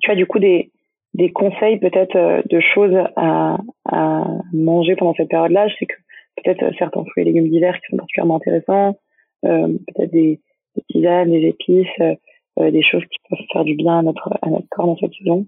tu 0.02 0.10
as 0.10 0.16
du 0.16 0.26
coup 0.26 0.40
des, 0.40 0.72
des 1.14 1.30
conseils 1.30 1.78
peut-être 1.78 2.42
de 2.44 2.60
choses 2.74 2.96
à, 3.14 3.58
à 3.84 4.24
manger 4.52 4.96
pendant 4.96 5.14
cette 5.14 5.28
période-là? 5.28 5.68
Je 5.68 5.76
sais 5.76 5.86
que 5.86 5.94
peut-être 6.42 6.76
certains 6.78 7.04
fruits 7.04 7.22
et 7.22 7.24
légumes 7.26 7.48
d'hiver 7.48 7.76
qui 7.76 7.86
sont 7.90 7.96
particulièrement 7.96 8.36
intéressants, 8.36 8.96
peut-être 9.42 10.10
des, 10.10 10.40
des 10.76 10.82
tisanes, 10.90 11.30
des 11.30 11.48
épices, 11.48 11.86
euh, 12.00 12.14
euh, 12.60 12.70
des 12.70 12.82
choses 12.82 13.02
qui 13.10 13.18
peuvent 13.28 13.46
faire 13.52 13.64
du 13.64 13.74
bien 13.74 13.98
à 13.98 14.02
notre 14.02 14.30
à 14.42 14.50
notre 14.50 14.66
corps 14.70 14.86
dans 14.86 14.96
cette 14.96 15.12
saison. 15.14 15.46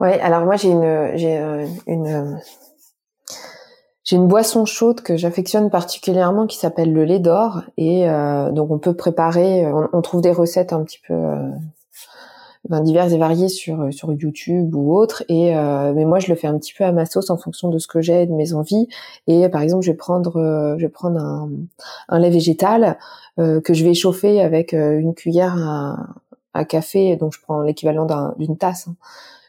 Oui, 0.00 0.10
alors 0.20 0.44
moi 0.44 0.56
j'ai 0.56 0.70
une 0.70 1.16
j'ai 1.16 1.38
euh, 1.38 1.66
une 1.86 2.38
j'ai 4.04 4.16
une 4.16 4.28
boisson 4.28 4.64
chaude 4.64 5.02
que 5.02 5.16
j'affectionne 5.16 5.70
particulièrement 5.70 6.46
qui 6.46 6.56
s'appelle 6.56 6.92
le 6.92 7.04
lait 7.04 7.20
d'or 7.20 7.62
et 7.76 8.06
donc 8.52 8.70
on 8.70 8.78
peut 8.78 8.96
préparer 8.96 9.70
on, 9.92 10.00
trouve 10.00 10.20
des 10.22 10.32
recettes 10.32 10.72
un 10.72 10.82
petit 10.82 10.98
peu 11.06 11.14
ben, 12.68 12.82
diverses 12.82 13.12
et 13.12 13.18
variées 13.18 13.48
sur 13.48 13.92
sur 13.92 14.12
YouTube 14.12 14.74
ou 14.74 14.94
autre 14.94 15.24
et 15.28 15.54
mais 15.54 16.04
moi 16.04 16.18
je 16.18 16.28
le 16.28 16.34
fais 16.34 16.46
un 16.46 16.58
petit 16.58 16.74
peu 16.76 16.84
à 16.84 16.92
ma 16.92 17.06
sauce 17.06 17.30
en 17.30 17.38
fonction 17.38 17.70
de 17.70 17.78
ce 17.78 17.88
que 17.88 18.02
j'ai 18.02 18.26
de 18.26 18.32
mes 18.32 18.52
envies 18.52 18.86
et 19.26 19.48
par 19.48 19.62
exemple 19.62 19.82
je 19.82 19.90
vais 19.90 19.96
prendre 19.96 20.76
je 20.78 20.82
vais 20.82 20.90
prendre 20.90 21.18
un, 21.18 21.48
un 22.10 22.18
lait 22.18 22.30
végétal 22.30 22.98
euh, 23.40 23.60
que 23.60 23.74
je 23.74 23.84
vais 23.84 23.94
chauffer 23.94 24.40
avec 24.40 24.74
euh, 24.74 24.98
une 24.98 25.14
cuillère 25.14 25.56
à, 26.52 26.64
café, 26.64 27.16
donc 27.16 27.32
je 27.32 27.40
prends 27.40 27.62
l'équivalent 27.62 28.06
d'une 28.36 28.58
tasse. 28.58 28.88
Hein. 28.88 28.96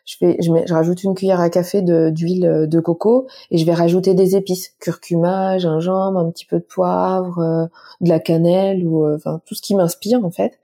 Je, 0.06 0.18
fais, 0.18 0.38
je, 0.39 0.51
mets, 0.51 0.65
je, 0.65 0.74
rajoute 0.74 1.03
une 1.03 1.13
cuillère 1.13 1.41
à 1.41 1.50
café 1.50 1.82
d'huile 1.82 2.68
de, 2.70 2.80
coco 2.80 3.27
et 3.50 3.58
je 3.58 3.65
vais 3.65 3.74
rajouter 3.74 4.13
des 4.13 4.36
épices, 4.36 4.75
curcuma, 4.80 5.58
gingembre, 5.58 6.20
un 6.20 6.30
petit 6.32 6.46
peu 6.46 6.58
de 6.58 6.63
poivre, 6.63 7.39
euh, 7.39 7.65
de 8.01 8.10
la 8.10 8.20
cannelle 8.20 8.86
ou 8.88 9.13
enfin 9.13 9.41
tout 9.46 9.56
ce 9.56 9.62
qui 9.62 9.75
m'inspire 9.75 10.24
en 10.24 10.32
fait. 10.32 10.60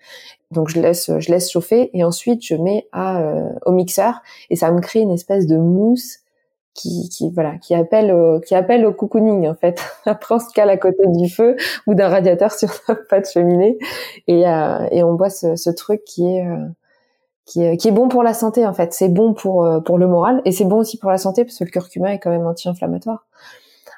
Donc 0.52 0.70
je 0.70 0.80
laisse 0.80 1.12
je 1.20 1.32
laisse 1.32 1.52
chauffer 1.52 1.90
et 1.94 2.04
ensuite 2.04 2.46
je 2.46 2.56
mets 2.56 2.88
à 2.94 3.22
au 3.66 3.72
mixeur 3.72 4.22
et 4.50 4.56
ça 4.56 4.72
me 4.72 4.80
crée 4.80 5.02
une 5.02 5.12
espèce 5.12 5.46
de 5.46 5.58
mousse 5.58 6.20
qui, 6.78 7.10
qui 7.10 7.30
voilà 7.32 7.58
qui 7.58 7.76
appelle 7.76 8.14
au, 8.14 8.40
qui 8.40 8.56
appelle 8.56 8.86
au 8.86 8.94
cocooning 8.94 9.48
en 9.48 9.56
fait. 9.56 9.84
Après 10.06 10.36
on 10.36 10.40
se 10.40 10.54
cale 10.54 10.70
à 10.70 10.78
côté 10.78 11.06
du 11.08 11.30
feu 11.30 11.58
ou 11.88 11.96
d'un 11.96 12.08
radiateur 12.08 12.54
sur 12.54 12.70
pas 13.10 13.20
de 13.20 13.26
cheminée 13.26 13.78
et 14.28 14.48
euh, 14.48 14.88
et 14.92 15.04
on 15.04 15.14
boit 15.16 15.30
ce, 15.30 15.56
ce 15.56 15.70
truc 15.70 16.06
qui 16.06 16.26
est 16.28 16.48
euh, 16.48 16.68
qui 17.46 17.64
est, 17.64 17.78
qui 17.78 17.88
est 17.88 17.92
bon 17.92 18.08
pour 18.08 18.24
la 18.24 18.34
santé 18.34 18.66
en 18.66 18.74
fait. 18.74 18.94
C'est 18.94 19.10
bon 19.10 19.34
pour 19.34 19.66
euh, 19.66 19.80
pour 19.80 19.98
le 19.98 20.08
moral 20.08 20.42
et 20.46 20.52
c'est 20.52 20.66
bon 20.66 20.78
aussi 20.78 20.98
pour 20.98 21.10
la 21.10 21.18
santé 21.18 21.44
parce 21.44 21.58
que 21.58 21.66
le 21.66 21.72
curcuma 21.72 22.14
est 22.14 22.20
quand 22.20 22.30
même 22.30 22.46
anti-inflammatoire 22.46 23.26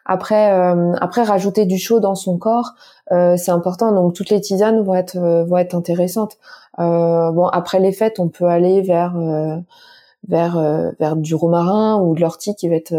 après 0.09 0.51
après 0.99 1.21
rajouter 1.23 1.65
du 1.65 1.77
chaud 1.77 1.99
dans 1.99 2.15
son 2.15 2.37
corps 2.37 2.73
c'est 3.11 3.51
important. 3.51 3.91
Donc 3.91 4.13
toutes 4.13 4.31
les 4.31 4.41
tisanes 4.41 4.81
vont 4.81 4.95
être 4.95 5.17
vont 5.47 5.57
être 5.57 5.75
intéressantes. 5.75 6.37
Bon 6.77 7.47
après 7.47 7.79
les 7.79 7.91
fêtes 7.91 8.19
on 8.19 8.27
peut 8.27 8.45
aller 8.45 8.81
vers 8.81 9.13
vers 10.27 10.59
vers 10.99 11.15
du 11.15 11.35
romarin 11.35 12.01
ou 12.01 12.15
de 12.15 12.21
l'ortie 12.21 12.55
qui 12.55 12.69
va 12.69 12.75
être 12.75 12.95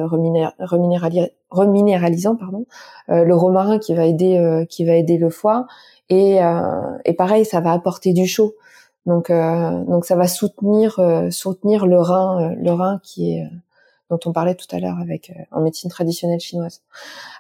reminéralisant 1.51 2.37
pardon. 2.37 2.65
Le 3.09 3.35
romarin 3.35 3.79
qui 3.81 3.93
va 3.95 4.07
aider 4.07 4.67
qui 4.71 4.85
va 4.85 4.95
aider 4.95 5.19
le 5.19 5.31
foie. 5.31 5.67
Et 6.11 6.39
et 7.05 7.13
pareil 7.15 7.45
ça 7.45 7.61
va 7.61 7.73
apporter 7.73 8.13
du 8.13 8.27
chaud. 8.27 8.55
Donc 9.07 9.33
donc 9.33 10.05
ça 10.05 10.15
va 10.15 10.29
soutenir 10.29 11.01
soutenir 11.31 11.87
le 11.87 12.01
rein 12.01 12.55
le 12.55 12.71
rein 12.71 13.01
qui 13.03 13.35
est 13.35 13.49
dont 14.11 14.19
on 14.27 14.33
parlait 14.33 14.57
tout 14.57 14.67
à 14.75 14.81
l'heure 14.81 14.99
avec 15.01 15.33
en 15.53 15.61
médecine 15.61 15.91
traditionnelle 15.91 16.41
chinoise. 16.41 16.83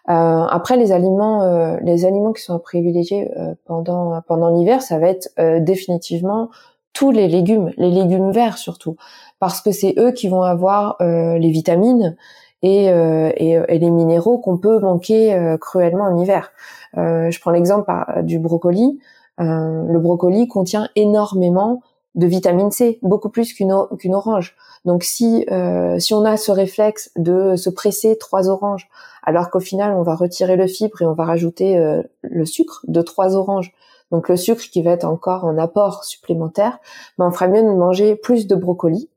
Euh, 0.09 0.12
après 0.12 0.77
les 0.77 0.93
aliments, 0.93 1.43
euh, 1.43 1.77
les 1.83 2.05
aliments 2.05 2.33
qui 2.33 2.43
sont 2.43 2.55
à 2.55 2.59
privilégier 2.59 3.31
euh, 3.37 3.55
pendant 3.67 4.21
pendant 4.27 4.50
l'hiver, 4.50 4.81
ça 4.81 4.99
va 4.99 5.09
être 5.09 5.31
définitivement 5.59 6.49
tous 6.93 7.11
les 7.11 7.29
légumes, 7.29 7.73
les 7.77 7.91
légumes 7.91 8.31
verts 8.31 8.59
surtout, 8.59 8.97
parce 9.39 9.61
que 9.61 9.73
c'est 9.73 9.95
eux 9.99 10.12
qui 10.12 10.29
vont 10.29 10.43
avoir 10.43 10.97
les 11.00 11.50
vitamines 11.50 12.17
et, 12.62 12.87
et 12.87 13.79
les 13.79 13.91
minéraux 13.91 14.39
qu'on 14.39 14.59
peut 14.59 14.81
manquer 14.81 15.57
cruellement 15.61 16.05
en 16.05 16.21
hiver. 16.21 16.50
je 16.95 17.41
prends 17.41 17.53
l'exemple 17.53 17.91
du 18.23 18.39
brocoli. 18.39 18.99
le 19.39 19.99
brocoli 19.99 20.49
contient 20.49 20.89
énormément 20.97 21.81
de 22.14 22.26
vitamine 22.26 22.71
C, 22.71 22.99
beaucoup 23.02 23.29
plus 23.29 23.52
qu'une 23.52 23.75
qu'une 23.99 24.14
orange. 24.14 24.57
Donc 24.85 25.05
si 25.05 25.47
euh, 25.50 25.99
si 25.99 26.14
on 26.14 26.25
a 26.25 26.37
ce 26.37 26.50
réflexe 26.50 27.12
de 27.17 27.57
se 27.57 27.71
presser 27.71 28.19
trois 28.19 28.49
oranges, 28.49 28.88
alors 29.23 29.50
qu'au 29.50 29.61
final 29.61 29.95
on 29.95 30.02
va 30.02 30.14
retirer 30.14 30.57
le 30.57 30.67
fibre 30.67 31.02
et 31.02 31.07
on 31.07 31.12
va 31.12 31.25
rajouter 31.25 31.79
euh, 31.79 32.02
le 32.23 32.45
sucre 32.45 32.85
de 32.88 33.02
trois 33.02 33.37
oranges, 33.37 33.73
donc 34.11 34.29
le 34.29 34.37
sucre 34.37 34.62
qui 34.62 34.83
va 34.83 34.93
être 34.93 35.05
encore 35.05 35.45
en 35.45 35.57
apport 35.57 36.05
supplémentaire, 36.05 36.79
ben 37.19 37.29
on 37.29 37.31
fera 37.31 37.47
mieux 37.47 37.62
de 37.62 37.69
manger 37.69 38.17
plus 38.17 38.47
de 38.47 38.57
brocoli 38.57 39.09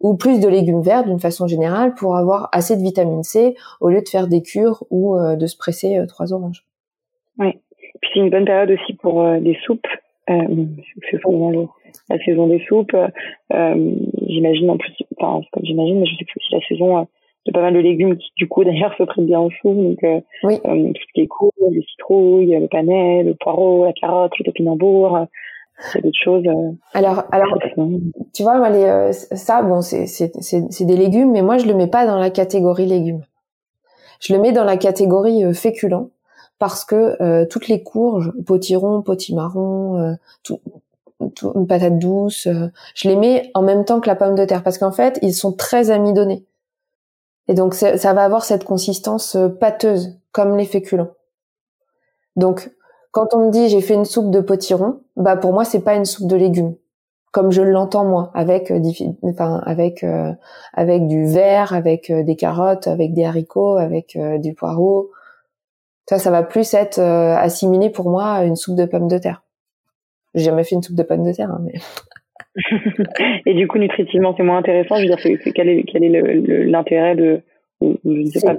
ou 0.00 0.16
plus 0.16 0.40
de 0.40 0.48
légumes 0.48 0.80
verts 0.80 1.04
d'une 1.04 1.20
façon 1.20 1.46
générale 1.46 1.94
pour 1.94 2.16
avoir 2.16 2.48
assez 2.52 2.74
de 2.74 2.82
vitamine 2.82 3.22
C 3.22 3.54
au 3.80 3.90
lieu 3.90 4.00
de 4.00 4.08
faire 4.08 4.28
des 4.28 4.40
cures 4.40 4.84
ou 4.88 5.18
euh, 5.18 5.36
de 5.36 5.46
se 5.46 5.58
presser 5.58 6.02
trois 6.08 6.32
oranges. 6.32 6.64
Oui. 7.38 7.58
Puis 8.00 8.10
c'est 8.14 8.20
une 8.20 8.30
bonne 8.30 8.46
période 8.46 8.70
aussi 8.70 8.94
pour 8.94 9.22
des 9.40 9.58
soupes 9.66 9.86
euh, 10.28 10.66
c'est 11.10 11.20
souvent 11.20 11.68
la 12.08 12.18
saison 12.24 12.46
des 12.46 12.62
soupes. 12.68 12.94
Euh, 12.94 13.94
j'imagine 14.26 14.70
en 14.70 14.76
plus, 14.76 14.92
enfin 15.18 15.40
comme 15.52 15.64
j'imagine, 15.64 16.00
mais 16.00 16.06
je 16.06 16.16
sais 16.16 16.24
que 16.24 16.30
c'est 16.32 16.40
aussi 16.40 16.54
la 16.54 16.68
saison 16.68 16.98
euh, 16.98 17.04
de 17.46 17.52
pas 17.52 17.62
mal 17.62 17.74
de 17.74 17.78
légumes 17.78 18.16
qui 18.16 18.30
du 18.36 18.48
coup 18.48 18.64
d'ailleurs 18.64 18.94
se 18.96 19.02
prêtent 19.04 19.26
bien 19.26 19.40
en 19.40 19.50
soupe. 19.60 19.76
Donc 19.76 20.02
euh, 20.04 20.20
oui. 20.44 20.60
tout 20.62 21.00
ce 21.00 21.12
qui 21.14 21.22
est 21.22 21.26
court, 21.26 21.52
les 21.70 21.82
citrouilles, 21.82 22.58
le 22.58 22.68
panais, 22.68 23.22
le 23.22 23.34
poireau, 23.34 23.84
la 23.84 23.92
carotte, 23.92 24.32
le 24.38 24.44
topinambour. 24.44 25.26
C'est 25.92 26.02
d'autres 26.02 26.18
choses. 26.22 26.44
alors, 26.92 27.24
alors, 27.32 27.58
tu 28.34 28.42
vois, 28.42 28.68
les, 28.68 29.12
ça, 29.12 29.62
bon, 29.62 29.80
c'est 29.80 30.04
c'est 30.06 30.84
des 30.84 30.96
légumes, 30.96 31.32
mais 31.32 31.40
moi 31.40 31.56
je 31.56 31.66
le 31.66 31.72
mets 31.72 31.86
pas 31.86 32.06
dans 32.06 32.18
la 32.18 32.28
catégorie 32.28 32.84
légumes. 32.84 33.24
Je 34.20 34.34
le 34.34 34.40
mets 34.40 34.52
dans 34.52 34.64
la 34.64 34.76
catégorie 34.76 35.42
féculents 35.54 36.10
parce 36.60 36.84
que 36.84 37.20
euh, 37.22 37.46
toutes 37.46 37.68
les 37.68 37.82
courges, 37.82 38.32
potiron, 38.46 39.00
potimarron, 39.00 39.98
euh, 39.98 40.12
tout, 40.42 40.60
une 41.54 41.66
patate 41.66 41.98
douce, 41.98 42.46
euh, 42.46 42.68
je 42.94 43.08
les 43.08 43.16
mets 43.16 43.50
en 43.54 43.62
même 43.62 43.84
temps 43.84 43.98
que 43.98 44.08
la 44.08 44.14
pomme 44.14 44.34
de 44.34 44.44
terre 44.44 44.62
parce 44.62 44.76
qu'en 44.76 44.92
fait, 44.92 45.18
ils 45.22 45.34
sont 45.34 45.52
très 45.52 45.90
amidonnés. 45.90 46.44
Et 47.48 47.54
donc 47.54 47.74
ça 47.74 48.12
va 48.12 48.22
avoir 48.22 48.44
cette 48.44 48.62
consistance 48.62 49.36
pâteuse 49.58 50.20
comme 50.30 50.56
les 50.56 50.66
féculents. 50.66 51.10
Donc 52.36 52.70
quand 53.10 53.34
on 53.34 53.46
me 53.46 53.50
dit 53.50 53.68
j'ai 53.68 53.80
fait 53.80 53.94
une 53.94 54.04
soupe 54.04 54.30
de 54.30 54.40
potiron, 54.40 55.00
bah 55.16 55.36
pour 55.36 55.52
moi 55.52 55.64
c'est 55.64 55.80
pas 55.80 55.94
une 55.94 56.04
soupe 56.04 56.28
de 56.28 56.36
légumes 56.36 56.76
comme 57.32 57.50
je 57.50 57.62
l'entends 57.62 58.04
moi 58.04 58.30
avec 58.34 58.72
enfin 59.22 59.60
avec 59.66 60.06
avec 60.74 61.08
du 61.08 61.26
verre, 61.26 61.72
avec 61.72 62.12
des 62.12 62.36
carottes, 62.36 62.86
avec 62.86 63.14
des 63.14 63.24
haricots, 63.24 63.78
avec 63.78 64.16
du 64.38 64.54
poireau, 64.54 65.10
ça, 66.10 66.18
ça 66.18 66.32
va 66.32 66.42
plus 66.42 66.74
être 66.74 66.98
euh, 66.98 67.36
assimilé 67.36 67.88
pour 67.88 68.10
moi 68.10 68.24
à 68.32 68.44
une 68.44 68.56
soupe 68.56 68.76
de 68.76 68.84
pommes 68.84 69.06
de 69.06 69.18
terre. 69.18 69.44
J'ai 70.34 70.42
jamais 70.42 70.64
fait 70.64 70.74
une 70.74 70.82
soupe 70.82 70.96
de 70.96 71.04
pommes 71.04 71.22
de 71.22 71.32
terre, 71.32 71.50
hein, 71.50 71.60
mais. 71.62 71.78
et 73.46 73.54
du 73.54 73.68
coup, 73.68 73.78
nutritivement, 73.78 74.34
c'est 74.36 74.42
moins 74.42 74.58
intéressant. 74.58 74.96
Je 74.96 75.02
veux 75.02 75.06
dire, 75.06 75.52
quel 75.54 75.68
est, 75.68 75.84
quel 75.84 76.02
est 76.02 76.64
l'intérêt 76.66 77.14
de, 77.14 77.42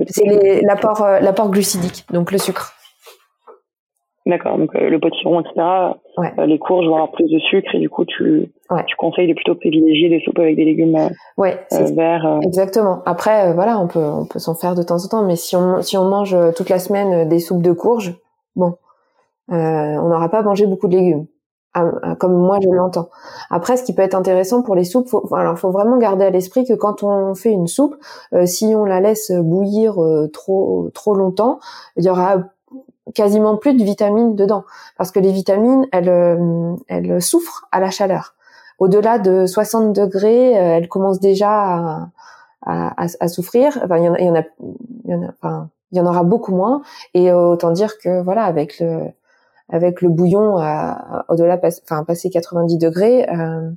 C'est 0.08 0.62
l'apport, 0.62 1.04
euh, 1.04 1.20
l'apport 1.20 1.52
glucidique, 1.52 2.06
donc 2.14 2.32
le 2.32 2.38
sucre. 2.38 2.74
D'accord, 4.28 4.60
donc 4.60 4.76
euh, 4.76 4.90
le 4.90 5.00
potiron, 5.00 5.40
etc. 5.40 5.54
Euh, 6.20 6.46
les 6.46 6.60
courges 6.60 6.86
vont 6.86 6.94
avoir 6.94 7.12
plus 7.12 7.28
de 7.28 7.40
sucre 7.40 7.74
et 7.74 7.80
du 7.80 7.90
coup 7.90 8.06
tu, 8.06 8.52
tu 8.86 8.96
conseilles 8.96 9.28
de 9.28 9.34
plutôt 9.34 9.56
privilégier 9.56 10.10
des 10.10 10.20
soupes 10.20 10.38
avec 10.38 10.56
des 10.56 10.66
légumes 10.66 10.96
euh, 10.96 11.10
ouais, 11.38 11.66
verts. 11.72 12.40
Exactement. 12.44 13.02
Après, 13.08 13.52
voilà, 13.54 13.80
on 13.80 13.88
peut 13.88 14.00
on 14.00 14.26
peut 14.26 14.38
s'en 14.38 14.54
faire 14.54 14.76
de 14.76 14.84
temps 14.84 15.04
en 15.04 15.08
temps, 15.08 15.26
mais 15.26 15.36
si 15.36 15.56
on 15.56 15.82
si 15.82 15.98
on 15.98 16.06
mange 16.06 16.38
toute 16.56 16.70
la 16.70 16.78
semaine 16.78 17.28
des 17.30 17.40
soupes 17.40 17.64
de 17.64 17.72
courges, 17.72 18.14
bon, 18.56 18.76
on 19.48 20.08
n'aura 20.08 20.30
pas 20.30 20.44
mangé 20.44 20.68
beaucoup 20.68 20.88
de 20.88 20.98
légumes, 20.98 21.26
comme 22.20 22.36
moi 22.36 22.60
je 22.62 22.70
l'entends. 22.70 23.10
Après, 23.50 23.76
ce 23.76 23.84
qui 23.84 23.96
peut 23.96 24.04
être 24.04 24.14
intéressant 24.14 24.62
pour 24.62 24.76
les 24.76 24.84
soupes, 24.84 25.08
faut, 25.08 25.34
alors 25.34 25.58
faut 25.58 25.72
vraiment 25.72 25.98
garder 25.98 26.26
à 26.26 26.30
l'esprit 26.30 26.64
que 26.64 26.74
quand 26.74 27.02
on 27.02 27.34
fait 27.34 27.52
une 27.52 27.66
soupe, 27.66 27.96
si 28.46 28.74
on 28.76 28.86
la 28.86 29.00
laisse 29.00 29.32
bouillir 29.32 29.96
trop 30.32 30.92
trop 30.94 31.16
longtemps, 31.16 31.58
il 31.98 32.06
y 32.06 32.10
aura 32.10 32.38
quasiment 33.14 33.58
plus 33.58 33.74
de 33.74 33.84
vitamines 33.84 34.36
dedans 34.36 34.64
parce 34.98 35.12
que 35.12 35.20
les 35.20 35.32
vitamines 35.32 35.88
elles 35.92 36.10
euh, 36.10 36.76
elles 36.88 37.22
souffrent 37.22 37.68
à 37.72 37.80
la 37.80 37.92
chaleur. 37.92 38.36
Au-delà 38.80 39.20
de 39.20 39.46
60 39.46 39.94
degrés, 39.94 40.58
euh, 40.58 40.78
elles 40.78 40.88
commencent 40.88 41.20
déjà 41.20 41.52
à, 41.52 42.10
à, 42.66 43.06
à 43.20 43.28
souffrir. 43.28 43.80
Enfin, 43.84 43.98
il 43.98 44.06
y 44.06 44.10
en 44.10 44.14
a, 44.14 44.20
il 44.20 44.26
y 45.12 45.14
en 45.14 45.24
a, 45.24 45.28
enfin, 45.30 45.70
il 45.92 45.98
y 46.00 46.02
en 46.02 46.06
aura 46.06 46.24
beaucoup 46.24 46.56
moins. 46.56 46.82
Et 47.14 47.32
autant 47.32 47.72
dire 47.72 47.98
que 48.00 48.22
voilà, 48.24 48.46
avec 48.46 48.80
le 48.80 49.12
avec 49.70 50.02
le 50.02 50.10
bouillon 50.10 50.56
au-delà, 51.30 51.60
enfin 51.84 52.04
passer 52.04 52.30
90 52.30 52.78
degrés, 52.78 53.28
euh, 53.30 53.72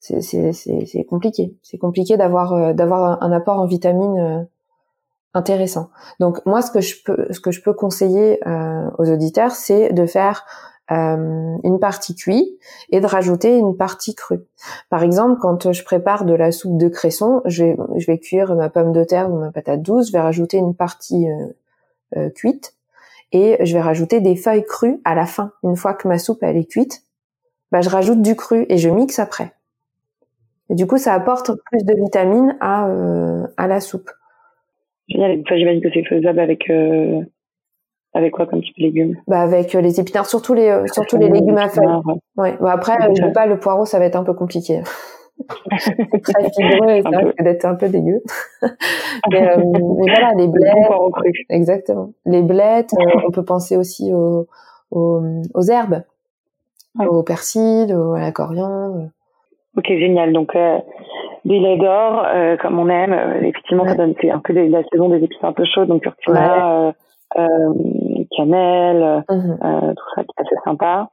c'est 0.00 1.04
compliqué. 1.08 1.54
C'est 1.62 1.78
compliqué 1.78 2.16
d'avoir 2.16 2.52
euh, 2.52 2.72
d'avoir 2.72 3.22
un, 3.22 3.32
apport 3.32 3.58
en 3.58 3.66
vitamines 3.66 4.46
intéressant. 5.34 5.90
Donc 6.20 6.44
moi, 6.46 6.62
ce 6.62 6.70
que 6.70 6.80
je 6.80 7.02
peux, 7.04 7.26
ce 7.30 7.40
que 7.40 7.50
je 7.50 7.60
peux 7.60 7.74
conseiller 7.74 8.40
euh, 8.48 8.88
aux 8.98 9.10
auditeurs, 9.10 9.52
c'est 9.52 9.92
de 9.92 10.06
faire 10.06 10.46
euh, 10.92 11.56
une 11.64 11.78
partie 11.80 12.14
cuite 12.14 12.48
et 12.90 13.00
de 13.00 13.06
rajouter 13.06 13.58
une 13.58 13.76
partie 13.76 14.14
crue. 14.14 14.40
Par 14.90 15.02
exemple, 15.02 15.40
quand 15.40 15.72
je 15.72 15.84
prépare 15.84 16.24
de 16.24 16.34
la 16.34 16.52
soupe 16.52 16.78
de 16.78 16.88
cresson, 16.88 17.42
je 17.46 17.74
vais, 18.06 18.18
cuire 18.18 18.54
ma 18.54 18.70
pomme 18.70 18.92
de 18.92 19.02
terre 19.02 19.30
ou 19.30 19.38
ma 19.38 19.50
patate 19.50 19.82
douce, 19.82 20.08
je 20.08 20.12
vais 20.12 20.20
rajouter 20.20 20.56
une 20.56 20.74
partie 20.74 21.26
euh, 22.16 22.30
cuite 22.30 22.76
et 23.32 23.56
je 23.64 23.74
vais 23.74 23.82
rajouter 23.82 24.20
des 24.20 24.36
feuilles 24.36 24.64
crues 24.64 25.00
à 25.04 25.16
la 25.16 25.26
fin. 25.26 25.52
Une 25.64 25.76
fois 25.76 25.94
que 25.94 26.06
ma 26.06 26.18
soupe 26.18 26.42
elle 26.42 26.56
est 26.56 26.70
cuite, 26.70 27.02
bah, 27.72 27.80
je 27.80 27.88
rajoute 27.88 28.22
du 28.22 28.36
cru 28.36 28.66
et 28.68 28.78
je 28.78 28.88
mixe 28.88 29.18
après. 29.18 29.52
Et 30.70 30.76
du 30.76 30.86
coup, 30.86 30.96
ça 30.96 31.12
apporte 31.12 31.50
plus 31.70 31.84
de 31.84 31.94
vitamines 31.94 32.56
à 32.60 33.66
la 33.66 33.80
soupe. 33.80 34.10
Génial. 35.08 35.40
Enfin, 35.40 35.56
j'imagine 35.56 35.82
que 35.82 35.88
c'est 35.92 36.04
faisable 36.04 36.40
avec 36.40 36.70
euh, 36.70 37.20
avec 38.14 38.32
quoi 38.32 38.46
comme 38.46 38.62
type 38.62 38.76
de 38.78 38.82
légumes? 38.84 39.16
Bah 39.26 39.40
avec 39.40 39.74
euh, 39.74 39.80
les 39.80 40.00
épinards, 40.00 40.26
surtout 40.26 40.54
les 40.54 40.68
euh, 40.68 40.86
surtout 40.92 41.18
les 41.18 41.28
légumes 41.28 41.58
à 41.58 41.68
feuilles. 41.68 41.86
Ouais. 42.36 42.56
Bon, 42.58 42.66
après, 42.66 42.96
je 43.14 43.22
veux 43.22 43.32
pas 43.32 43.46
le 43.46 43.58
poireau, 43.58 43.84
ça 43.84 43.98
va 43.98 44.06
être 44.06 44.16
un 44.16 44.24
peu 44.24 44.34
compliqué. 44.34 44.80
c'est 45.78 46.22
très 46.22 46.50
fibreux 46.50 46.90
et 46.90 47.02
ça 47.02 47.18
risque 47.18 47.42
d'être 47.42 47.64
un 47.64 47.74
peu 47.74 47.88
dégueu. 47.88 48.22
mais, 48.62 49.56
mais, 49.56 49.56
voilà, 49.56 50.32
les 50.36 50.46
blettes. 50.46 50.72
Exactement. 51.50 52.12
Les 52.24 52.42
blettes, 52.42 52.94
on 53.26 53.30
peut 53.32 53.44
penser 53.44 53.76
aussi 53.76 54.12
aux, 54.12 54.46
aux, 54.92 55.22
aux 55.52 55.62
herbes, 55.62 56.02
au 57.00 57.24
persil, 57.24 57.92
à 57.92 58.20
la 58.20 58.30
coriandre. 58.30 59.10
Ok, 59.76 59.86
génial. 59.88 60.32
Donc, 60.32 60.54
euh, 60.54 60.78
des 61.44 61.58
laits 61.58 61.80
d'or, 61.80 62.24
euh, 62.26 62.56
comme 62.56 62.78
on 62.78 62.88
aime. 62.88 63.12
Euh, 63.12 63.40
effectivement, 63.42 63.86
ça 63.86 63.94
donne 63.94 64.14
c'est 64.20 64.30
un 64.30 64.38
peu 64.38 64.52
la 64.52 64.82
saison 64.90 65.08
des 65.08 65.22
épices 65.22 65.42
un 65.42 65.52
peu 65.52 65.64
chaudes, 65.64 65.88
donc 65.88 66.02
curcuma, 66.02 66.94
euh, 67.36 67.74
cannelle, 68.36 69.24
mhm. 69.28 69.58
tout 69.58 70.04
ça 70.14 70.22
qui 70.22 70.30
est 70.38 70.42
assez 70.42 70.56
sympa. 70.64 71.08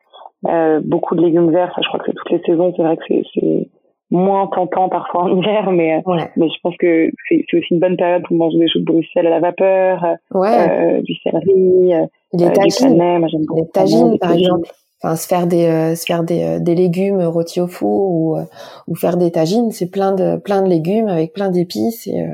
beaucoup 0.84 1.16
de 1.16 1.22
légumes 1.22 1.52
verts, 1.52 1.72
ça, 1.76 1.82
je 1.82 1.88
crois 1.88 2.00
que 2.00 2.06
c'est 2.08 2.16
toutes 2.16 2.32
les 2.32 2.42
saisons. 2.46 2.74
C'est 2.76 2.84
vrai 2.84 2.98
que 2.98 3.04
c'est 3.34 3.70
moins 4.10 4.48
tentant 4.48 4.90
parfois 4.90 5.24
en 5.24 5.38
hiver, 5.38 5.72
mais 5.72 6.04
mais 6.36 6.50
je 6.50 6.60
pense 6.64 6.76
que 6.78 7.10
c'est 7.30 7.46
aussi 7.54 7.68
une 7.72 7.80
bonne 7.80 7.98
période 7.98 8.24
pour 8.24 8.36
manger 8.36 8.58
des 8.60 8.68
choux 8.68 8.80
de 8.80 8.86
Bruxelles 8.86 9.28
à 9.28 9.30
la 9.30 9.40
vapeur, 9.40 10.06
du 10.34 11.16
céleri, 11.24 11.94
les 12.34 12.52
tagines, 12.54 13.28
les 13.56 13.68
tagines 13.74 14.18
par 14.20 14.34
exemple 14.34 14.70
enfin 15.02 15.16
se 15.16 15.28
faire 15.28 15.48
des 15.48 15.66
euh, 15.66 15.96
se 15.96 16.06
faire 16.06 16.24
des, 16.24 16.44
euh, 16.44 16.60
des 16.60 16.76
légumes 16.76 17.22
rôtis 17.22 17.62
au 17.62 17.68
four 17.68 18.12
ou 18.12 18.38
euh, 18.38 18.44
ou 18.88 18.96
faire 18.96 19.18
des 19.18 19.32
tagines 19.32 19.72
c'est 19.72 19.90
plein 19.90 20.12
de 20.12 20.38
plein 20.38 20.62
de 20.62 20.70
légumes 20.70 21.08
avec 21.08 21.34
plein 21.34 21.50
d'épices 21.50 22.08
et 22.08 22.26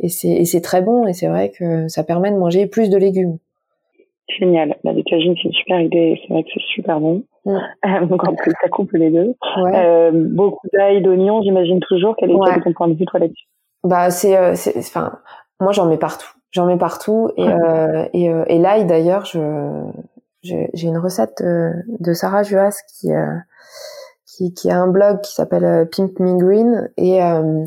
et 0.00 0.08
c'est 0.08 0.28
et 0.28 0.44
c'est 0.44 0.60
très 0.60 0.82
bon 0.82 1.06
et 1.06 1.12
c'est 1.12 1.26
vrai 1.26 1.50
que 1.50 1.88
ça 1.88 2.04
permet 2.04 2.30
de 2.30 2.36
manger 2.36 2.66
plus 2.66 2.90
de 2.90 2.96
légumes 2.96 3.38
Génial. 4.40 4.74
La 4.82 4.92
décagine, 4.92 5.36
c'est 5.36 5.44
une 5.44 5.52
super 5.52 5.80
idée. 5.80 6.20
C'est 6.20 6.32
vrai 6.32 6.42
que 6.42 6.48
c'est 6.52 6.66
super 6.74 6.98
bon. 6.98 7.22
donc 7.44 8.26
en 8.26 8.34
plus, 8.34 8.50
ça 8.60 8.68
coupe 8.68 8.90
les 8.90 9.10
deux. 9.10 9.36
Ouais. 9.62 10.10
beaucoup 10.12 10.66
d'ail, 10.72 11.00
d'oignons, 11.00 11.42
j'imagine 11.42 11.78
toujours. 11.78 12.16
Quel 12.18 12.32
est 12.32 12.34
ouais. 12.34 12.60
ton 12.60 12.72
point 12.72 12.88
de 12.88 12.94
vue 12.94 13.04
toi 13.04 13.20
là-dessus? 13.20 13.46
Bah 13.84 14.10
c'est, 14.10 14.36
enfin, 14.78 15.12
moi 15.60 15.70
j'en 15.70 15.86
mets 15.86 15.96
partout. 15.96 16.28
J'en 16.50 16.66
mets 16.66 16.76
partout 16.76 17.30
et 17.36 17.46
et, 18.14 18.24
et 18.48 18.58
l'ail 18.58 18.84
d'ailleurs, 18.84 19.26
je 19.26 19.38
j'ai 20.46 20.86
une 20.86 20.98
recette 20.98 21.42
de, 21.42 22.12
Sarah 22.12 22.42
Juas 22.42 22.82
qui, 22.88 23.12
euh, 23.12 23.36
qui, 24.24 24.54
qui 24.54 24.70
a 24.70 24.80
un 24.80 24.86
blog 24.86 25.20
qui 25.20 25.34
s'appelle 25.34 25.64
euh, 25.64 25.84
Pimp 25.84 26.18
Me 26.20 26.36
Green 26.36 26.90
et 26.96 27.22
euh, 27.22 27.64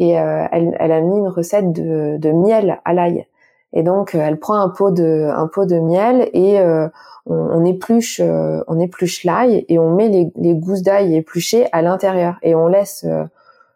et 0.00 0.10
elle, 0.10 0.76
elle 0.80 0.90
a 0.90 1.00
mis 1.00 1.16
une 1.16 1.28
recette 1.28 1.72
de, 1.72 2.16
de 2.18 2.32
miel 2.32 2.80
à 2.84 2.92
l'ail. 2.92 3.28
Et 3.72 3.84
donc 3.84 4.16
elle 4.16 4.40
prend 4.40 4.54
un 4.54 4.68
pot 4.68 4.90
de 4.90 5.30
un 5.32 5.46
pot 5.46 5.66
de 5.66 5.78
miel 5.78 6.28
et 6.32 6.60
on, 6.60 6.90
on, 7.36 7.64
épluche 7.64 8.20
on 8.20 8.80
épluche 8.80 9.22
l'ail 9.22 9.64
et 9.68 9.78
on 9.78 9.94
met 9.94 10.08
les, 10.08 10.32
les 10.34 10.56
gousses 10.56 10.82
d'ail 10.82 11.14
épluchées 11.14 11.68
à 11.70 11.80
l'intérieur 11.80 12.38
et 12.42 12.56
on 12.56 12.66
laisse 12.66 13.06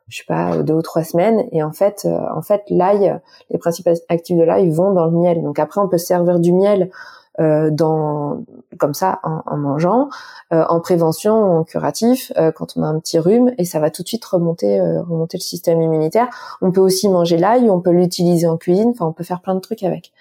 je 0.08 0.16
sais 0.16 0.24
pas 0.26 0.56
deux 0.58 0.74
ou 0.74 0.82
trois 0.82 1.04
semaines 1.04 1.44
et 1.52 1.62
en 1.62 1.70
fait 1.70 2.08
en 2.34 2.42
fait 2.42 2.62
l'ail 2.68 3.20
les 3.50 3.58
principes 3.58 3.88
actifs 4.08 4.36
de 4.36 4.42
l'ail 4.42 4.70
vont 4.70 4.92
dans 4.92 5.04
le 5.04 5.16
miel. 5.16 5.40
Donc 5.44 5.60
après 5.60 5.80
on 5.80 5.88
peut 5.88 5.98
servir 5.98 6.40
du 6.40 6.52
miel 6.52 6.90
euh, 6.90 7.17
dans 7.38 8.42
comme 8.78 8.94
ça 8.94 9.20
en, 9.22 9.42
en 9.46 9.56
mangeant, 9.56 10.08
euh, 10.52 10.64
en 10.68 10.80
prévention, 10.80 11.34
en 11.34 11.64
curatif, 11.64 12.32
euh, 12.36 12.52
quand 12.52 12.76
on 12.76 12.82
a 12.82 12.86
un 12.86 12.98
petit 12.98 13.18
rhume, 13.18 13.52
et 13.58 13.64
ça 13.64 13.80
va 13.80 13.90
tout 13.90 14.02
de 14.02 14.08
suite 14.08 14.24
remonter 14.24 14.80
remonter 14.80 15.36
le 15.36 15.42
système 15.42 15.80
immunitaire. 15.80 16.28
On 16.60 16.72
peut 16.72 16.80
aussi 16.80 17.08
manger 17.08 17.36
l'ail, 17.36 17.70
on 17.70 17.80
peut 17.80 17.90
l'utiliser 17.90 18.46
en 18.46 18.56
cuisine, 18.56 18.90
enfin 18.90 19.06
on 19.06 19.12
peut 19.12 19.24
faire 19.24 19.40
plein 19.40 19.54
de 19.54 19.60
trucs 19.60 19.82
avec. 19.82 20.12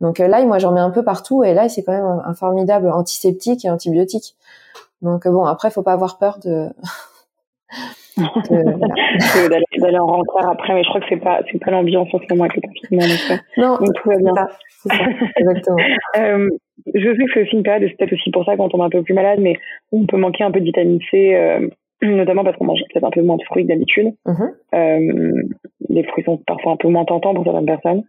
Donc 0.00 0.18
l'ail, 0.18 0.46
moi 0.46 0.58
j'en 0.58 0.72
mets 0.72 0.80
un 0.80 0.90
peu 0.90 1.04
partout, 1.04 1.44
et 1.44 1.54
l'ail 1.54 1.70
c'est 1.70 1.82
quand 1.82 1.92
même 1.92 2.04
un, 2.04 2.22
un, 2.24 2.34
formidable 2.34 2.90
antiseptique 2.90 3.64
et 3.64 3.70
antibiotique. 3.70 4.36
Donc 5.02 5.28
bon, 5.28 5.44
après 5.44 5.70
faut 5.70 5.82
pas 5.82 5.92
avoir 5.92 6.18
peur 6.18 6.38
de 6.42 6.68
d'aller 9.80 9.98
en 9.98 10.06
rencontre 10.06 10.48
après, 10.48 10.74
mais 10.74 10.82
je 10.82 10.88
crois 10.88 11.00
que 11.00 11.06
c'est 11.08 11.16
pas 11.20 11.40
c'est 11.50 11.58
pas 11.58 11.70
l'ambiance 11.70 12.08
en 12.12 12.18
ce 12.18 12.24
moment 12.30 12.44
avec 12.44 12.56
le 12.56 12.62
confinement. 12.62 13.02
Donc, 13.02 13.40
non, 13.56 13.76
donc 13.76 13.94
tout 13.94 14.08
va 14.08 14.16
bien. 14.16 14.34
Ça, 14.34 14.94
exactement. 15.36 15.76
euh, 16.18 16.48
je 16.94 17.00
sais 17.00 17.24
que 17.24 17.32
c'est 17.32 17.42
aussi 17.42 17.56
une 17.56 17.62
période, 17.62 17.88
c'est 17.88 17.96
peut-être 17.96 18.12
aussi 18.12 18.30
pour 18.30 18.44
ça 18.44 18.56
quand 18.56 18.74
on 18.74 18.82
est 18.82 18.86
un 18.86 18.90
peu 18.90 19.02
plus 19.02 19.14
malade, 19.14 19.40
mais 19.40 19.54
on 19.92 20.06
peut 20.06 20.16
manquer 20.16 20.44
un 20.44 20.50
peu 20.50 20.60
de 20.60 20.64
vitamine 20.64 21.00
C, 21.10 21.34
euh, 21.34 21.68
notamment 22.02 22.44
parce 22.44 22.56
qu'on 22.56 22.66
mange 22.66 22.80
peut-être 22.92 23.04
un 23.04 23.10
peu 23.10 23.22
moins 23.22 23.36
de 23.36 23.42
fruits 23.44 23.64
que 23.64 23.68
d'habitude. 23.68 24.12
Mm-hmm. 24.26 24.50
euh, 24.74 25.42
les 25.88 26.04
fruits 26.04 26.24
sont 26.24 26.38
parfois 26.46 26.72
un 26.72 26.76
peu 26.76 26.88
moins 26.88 27.04
tentants 27.04 27.34
pour 27.34 27.44
certaines 27.44 27.66
personnes. 27.66 28.04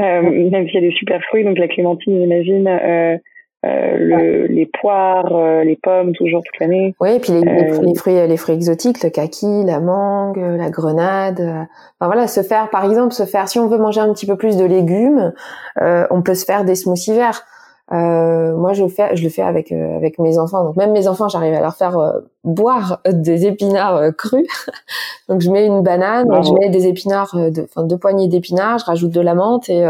Euh, 0.00 0.22
mm-hmm. 0.22 0.50
Même 0.50 0.66
s'il 0.66 0.74
y 0.74 0.84
a 0.84 0.88
des 0.88 0.96
super 0.96 1.22
fruits, 1.22 1.44
donc 1.44 1.58
la 1.58 1.68
clémentine, 1.68 2.20
j'imagine, 2.20 3.20
euh, 3.64 3.74
euh, 3.94 3.96
le, 3.98 4.46
les 4.46 4.66
poires, 4.66 5.34
euh, 5.34 5.64
les 5.64 5.76
pommes, 5.76 6.12
toujours 6.12 6.42
toute 6.44 6.58
l'année. 6.60 6.94
Oui, 7.00 7.12
et 7.12 7.20
puis 7.20 7.32
les, 7.32 7.40
les, 7.40 7.70
euh, 7.70 7.94
fruits, 7.94 8.14
les 8.14 8.36
fruits 8.36 8.54
exotiques, 8.54 9.02
le 9.02 9.10
kaki, 9.10 9.64
la 9.64 9.80
mangue, 9.80 10.38
la 10.38 10.70
grenade. 10.70 11.40
Enfin 11.40 12.06
voilà, 12.06 12.26
se 12.26 12.42
faire, 12.42 12.70
par 12.70 12.84
exemple, 12.84 13.12
se 13.12 13.24
faire, 13.24 13.48
si 13.48 13.58
on 13.58 13.68
veut 13.68 13.78
manger 13.78 14.00
un 14.00 14.12
petit 14.12 14.26
peu 14.26 14.36
plus 14.36 14.56
de 14.56 14.64
légumes, 14.64 15.32
on 15.80 16.22
peut 16.22 16.34
se 16.34 16.44
faire 16.44 16.64
des 16.64 16.74
smoothies 16.74 17.14
verts. 17.14 17.44
Euh, 17.92 18.56
moi, 18.56 18.72
je 18.72 18.82
le 18.82 18.88
fais, 18.88 19.14
je 19.14 19.22
le 19.22 19.28
fais 19.28 19.42
avec 19.42 19.70
avec 19.70 20.18
mes 20.18 20.38
enfants. 20.38 20.64
Donc 20.64 20.76
même 20.76 20.92
mes 20.92 21.06
enfants, 21.06 21.28
j'arrive 21.28 21.52
à 21.54 21.60
leur 21.60 21.76
faire 21.76 21.98
boire 22.42 23.00
des 23.06 23.46
épinards 23.46 24.14
crus. 24.16 24.46
Donc 25.28 25.40
je 25.40 25.50
mets 25.50 25.66
une 25.66 25.82
banane, 25.82 26.26
je 26.42 26.52
mets 26.52 26.70
des 26.70 26.86
épinards, 26.86 27.34
de, 27.34 27.62
enfin 27.62 27.84
deux 27.84 27.98
poignées 27.98 28.28
d'épinards, 28.28 28.78
je 28.78 28.84
rajoute 28.86 29.10
de 29.10 29.20
la 29.20 29.34
menthe 29.34 29.68
et 29.68 29.84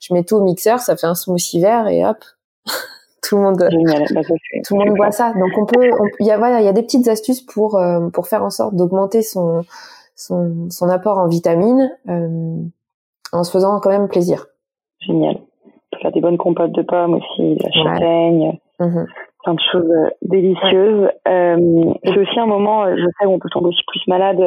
je 0.00 0.14
mets 0.14 0.22
tout 0.22 0.36
au 0.36 0.42
mixeur. 0.42 0.80
Ça 0.80 0.96
fait 0.96 1.06
un 1.06 1.14
smoothie 1.14 1.60
vert 1.60 1.88
et 1.88 2.04
hop. 2.04 2.18
tout 3.30 3.36
le 3.36 3.42
monde 3.42 3.58
bah, 3.58 3.68
tout 4.66 4.76
le 4.76 4.84
monde 4.84 4.96
voit 4.96 5.12
ça. 5.12 5.32
donc 5.34 5.50
on 5.56 5.64
peut 5.64 5.88
il 6.18 6.26
y 6.26 6.32
a 6.32 6.38
voilà 6.38 6.60
il 6.60 6.64
y 6.64 6.68
a 6.68 6.72
des 6.72 6.82
petites 6.82 7.06
astuces 7.06 7.40
pour 7.40 7.76
euh, 7.76 8.08
pour 8.08 8.26
faire 8.26 8.42
en 8.42 8.50
sorte 8.50 8.74
d'augmenter 8.74 9.22
son, 9.22 9.62
son 10.16 10.68
son 10.68 10.88
apport 10.88 11.18
en 11.18 11.28
vitamines 11.28 11.92
euh, 12.08 12.56
en 13.32 13.44
se 13.44 13.52
faisant 13.52 13.78
quand 13.78 13.90
même 13.90 14.08
plaisir. 14.08 14.46
Génial. 14.98 15.36
Faire 16.02 16.10
des 16.10 16.20
bonnes 16.20 16.38
compotes 16.38 16.72
de 16.72 16.82
pommes 16.82 17.14
aussi 17.14 17.56
la 17.62 17.70
châtaigne 17.70 18.58
mmh 18.80 19.04
plein 19.42 19.54
de 19.54 19.60
choses 19.72 19.90
euh, 19.90 20.10
délicieuses. 20.20 21.08
Euh, 21.26 21.94
c'est 22.04 22.18
aussi 22.18 22.38
un 22.38 22.44
moment 22.44 22.94
je 22.94 23.06
sais 23.18 23.24
où 23.24 23.30
on 23.30 23.38
peut 23.38 23.48
tomber 23.48 23.68
aussi 23.68 23.80
plus 23.86 24.06
malade 24.06 24.38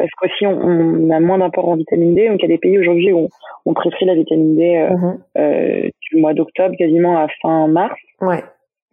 parce 0.00 0.10
qu'aussi 0.18 0.46
on, 0.46 0.58
on, 0.60 1.10
a 1.10 1.20
moins 1.20 1.38
d'apport 1.38 1.68
en 1.68 1.76
vitamine 1.76 2.14
D. 2.14 2.28
Donc 2.28 2.38
il 2.40 2.42
y 2.42 2.52
a 2.52 2.54
des 2.54 2.58
pays 2.58 2.78
aujourd'hui 2.78 3.12
où 3.12 3.28
on, 3.66 3.74
prescrit 3.74 4.06
la 4.06 4.14
vitamine 4.14 4.56
D 4.56 4.76
euh, 4.76 4.96
mhm. 4.96 5.18
euh, 5.38 5.88
du 6.10 6.20
mois 6.20 6.34
d'octobre 6.34 6.74
quasiment 6.76 7.18
à 7.18 7.28
fin 7.42 7.68
mars. 7.68 7.98
Ouais. 8.20 8.42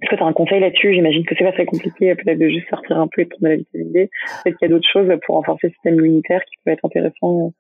Est-ce 0.02 0.12
que 0.12 0.16
tu 0.16 0.24
as 0.24 0.28
un 0.28 0.34
conseil 0.34 0.60
là-dessus? 0.60 0.94
J'imagine 0.94 1.26
que 1.26 1.34
c'est 1.36 1.44
pas 1.44 1.52
très 1.52 1.66
compliqué 1.66 2.14
peut-être 2.14 2.38
de 2.38 2.50
juste 2.50 2.70
sortir 2.70 3.00
un 3.00 3.08
peu 3.08 3.22
et 3.22 3.26
de 3.26 3.30
prendre 3.30 3.46
de 3.46 3.50
la 3.50 3.56
vitamine 3.56 3.92
D. 3.94 4.10
Peut-être 4.44 4.58
qu'il 4.58 4.68
y 4.68 4.72
a 4.72 4.74
d'autres 4.76 4.90
choses 4.92 5.12
pour 5.26 5.36
renforcer 5.36 5.68
le 5.68 5.74
système 5.74 5.96
immunitaire 5.96 6.42
qui 6.46 6.56
peut 6.64 6.72
être 6.72 6.86
intéressant 6.86 7.52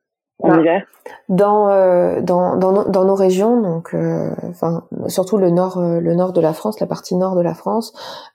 dans, 1.29 1.69
euh, 1.69 2.21
dans, 2.21 2.57
dans, 2.57 2.83
dans, 2.83 3.05
nos 3.05 3.15
régions, 3.15 3.59
donc, 3.61 3.93
euh, 3.93 4.29
enfin, 4.49 4.83
surtout 5.07 5.37
le 5.37 5.49
nord, 5.49 5.79
euh, 5.79 5.99
le 5.99 6.13
nord 6.13 6.31
de 6.31 6.41
la 6.41 6.53
France, 6.53 6.79
la 6.79 6.87
partie 6.87 7.15
nord 7.15 7.35
de 7.35 7.41
la 7.41 7.53
France, 7.53 7.93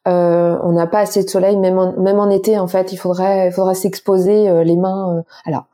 euh, 0.08 0.58
on 0.62 0.72
n'a 0.72 0.86
pas 0.86 1.00
assez 1.00 1.22
de 1.22 1.28
soleil, 1.28 1.56
même 1.56 1.78
en, 1.78 1.92
même 2.00 2.18
en 2.18 2.28
été, 2.28 2.58
en 2.58 2.66
fait, 2.66 2.92
il 2.92 2.96
faudrait, 2.96 3.48
il 3.48 3.52
faudrait 3.52 3.74
s'exposer 3.74 4.48
euh, 4.48 4.64
les 4.64 4.76
mains. 4.76 5.22
alors, 5.44 5.66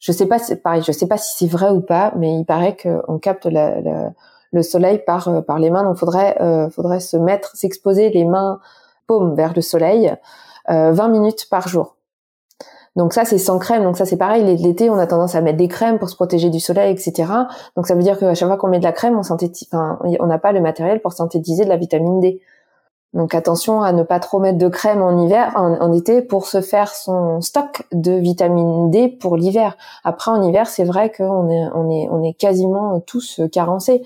je 0.00 0.12
sais 0.12 0.26
pas, 0.26 0.38
pareil, 0.62 0.82
je 0.82 0.92
sais 0.92 1.06
pas 1.06 1.18
si 1.18 1.36
c'est 1.38 1.50
vrai 1.50 1.70
ou 1.70 1.80
pas, 1.80 2.12
mais 2.16 2.36
il 2.36 2.44
paraît 2.44 2.76
qu'on 2.76 3.18
capte 3.18 3.46
la, 3.46 3.80
la, 3.80 4.10
le 4.52 4.62
soleil 4.62 5.02
par 5.06 5.44
par 5.44 5.58
les 5.58 5.70
mains, 5.70 5.84
donc 5.84 5.96
faudrait, 5.96 6.36
faudrait 6.70 7.00
se 7.00 7.16
mettre, 7.16 7.56
s'exposer 7.56 8.10
les 8.10 8.24
mains 8.24 8.60
paumes 9.06 9.34
vers 9.34 9.54
le 9.54 9.62
soleil, 9.62 10.14
20 10.68 11.08
minutes 11.08 11.48
par 11.50 11.66
jour. 11.66 11.96
Donc 12.96 13.12
ça, 13.12 13.24
c'est 13.24 13.38
sans 13.38 13.58
crème. 13.58 13.84
Donc 13.84 13.96
ça, 13.96 14.06
c'est 14.06 14.16
pareil. 14.16 14.42
L'été, 14.56 14.90
on 14.90 14.98
a 14.98 15.06
tendance 15.06 15.34
à 15.34 15.42
mettre 15.42 15.58
des 15.58 15.68
crèmes 15.68 15.98
pour 15.98 16.08
se 16.08 16.16
protéger 16.16 16.50
du 16.50 16.60
soleil, 16.60 16.92
etc. 16.92 17.30
Donc 17.76 17.86
ça 17.86 17.94
veut 17.94 18.02
dire 18.02 18.18
qu'à 18.18 18.34
chaque 18.34 18.48
fois 18.48 18.56
qu'on 18.56 18.68
met 18.68 18.78
de 18.78 18.84
la 18.84 18.92
crème, 18.92 19.18
on 19.18 19.22
synthétise, 19.22 19.68
enfin, 19.70 19.98
on 20.02 20.26
n'a 20.26 20.38
pas 20.38 20.52
le 20.52 20.60
matériel 20.60 21.00
pour 21.00 21.12
synthétiser 21.12 21.64
de 21.64 21.68
la 21.68 21.76
vitamine 21.76 22.20
D. 22.20 22.40
Donc 23.16 23.34
attention 23.34 23.82
à 23.82 23.92
ne 23.92 24.02
pas 24.02 24.20
trop 24.20 24.40
mettre 24.40 24.58
de 24.58 24.68
crème 24.68 25.00
en 25.00 25.24
hiver, 25.24 25.52
en, 25.56 25.92
été, 25.92 26.20
pour 26.20 26.46
se 26.46 26.60
faire 26.60 26.94
son 26.94 27.40
stock 27.40 27.86
de 27.92 28.12
vitamine 28.12 28.90
D 28.90 29.08
pour 29.08 29.36
l'hiver. 29.36 29.76
Après 30.04 30.30
en 30.30 30.42
hiver, 30.42 30.66
c'est 30.66 30.84
vrai 30.84 31.10
qu'on 31.10 31.48
est 31.48 31.66
on 31.74 31.90
est 31.90 32.08
on 32.10 32.22
est 32.22 32.34
quasiment 32.34 33.00
tous 33.00 33.40
carencés. 33.52 34.02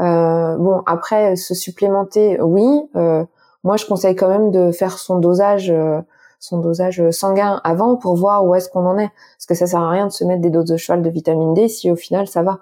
Euh, 0.00 0.56
bon 0.56 0.82
après 0.86 1.36
se 1.36 1.54
supplémenter, 1.54 2.40
oui. 2.40 2.64
Euh, 2.96 3.24
moi 3.64 3.76
je 3.76 3.84
conseille 3.84 4.16
quand 4.16 4.28
même 4.28 4.50
de 4.50 4.70
faire 4.70 4.98
son 4.98 5.18
dosage. 5.18 5.70
Euh, 5.70 6.00
son 6.44 6.60
dosage 6.60 7.10
sanguin 7.10 7.60
avant 7.64 7.96
pour 7.96 8.16
voir 8.16 8.44
où 8.44 8.54
est-ce 8.54 8.68
qu'on 8.68 8.86
en 8.86 8.98
est. 8.98 9.08
Parce 9.08 9.46
que 9.48 9.54
ça 9.54 9.66
sert 9.66 9.80
à 9.80 9.90
rien 9.90 10.06
de 10.06 10.12
se 10.12 10.24
mettre 10.24 10.42
des 10.42 10.50
doses 10.50 10.66
de 10.66 10.76
cheval 10.76 11.02
de 11.02 11.08
vitamine 11.08 11.54
D 11.54 11.68
si 11.68 11.90
au 11.90 11.96
final 11.96 12.26
ça 12.26 12.42
va. 12.42 12.60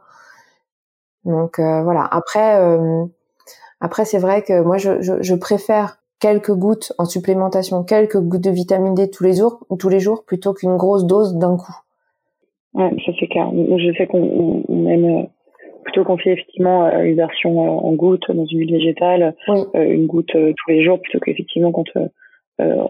Donc 1.24 1.58
euh, 1.58 1.82
voilà. 1.82 2.08
Après, 2.10 2.60
euh, 2.60 3.04
après 3.80 4.04
c'est 4.04 4.18
vrai 4.18 4.42
que 4.42 4.62
moi 4.62 4.78
je, 4.78 5.00
je, 5.00 5.34
préfère 5.34 5.98
quelques 6.20 6.52
gouttes 6.52 6.92
en 6.98 7.04
supplémentation, 7.04 7.82
quelques 7.82 8.20
gouttes 8.20 8.44
de 8.44 8.50
vitamine 8.50 8.94
D 8.94 9.10
tous 9.10 9.24
les 9.24 9.34
jours, 9.34 9.66
tous 9.78 9.88
les 9.88 10.00
jours, 10.00 10.24
plutôt 10.24 10.52
qu'une 10.52 10.76
grosse 10.76 11.04
dose 11.04 11.34
d'un 11.34 11.56
coup. 11.56 11.76
Ouais, 12.74 12.90
ça 13.04 13.12
c'est 13.18 13.26
clair. 13.26 13.50
Je 13.52 13.92
sais 13.98 14.06
qu'on 14.06 14.62
aime 14.68 15.04
euh, 15.04 15.22
plutôt 15.82 16.04
conseiller 16.04 16.34
effectivement 16.34 16.88
une 17.00 17.16
version 17.16 17.84
en 17.84 17.92
gouttes 17.94 18.30
dans 18.30 18.46
une 18.46 18.60
huile 18.60 18.72
végétale, 18.72 19.34
une 19.74 20.06
goutte 20.06 20.30
tous 20.32 20.70
les 20.70 20.84
jours 20.84 21.00
plutôt 21.00 21.18
qu'effectivement 21.18 21.72
quand 21.72 21.84
euh, 21.96 22.06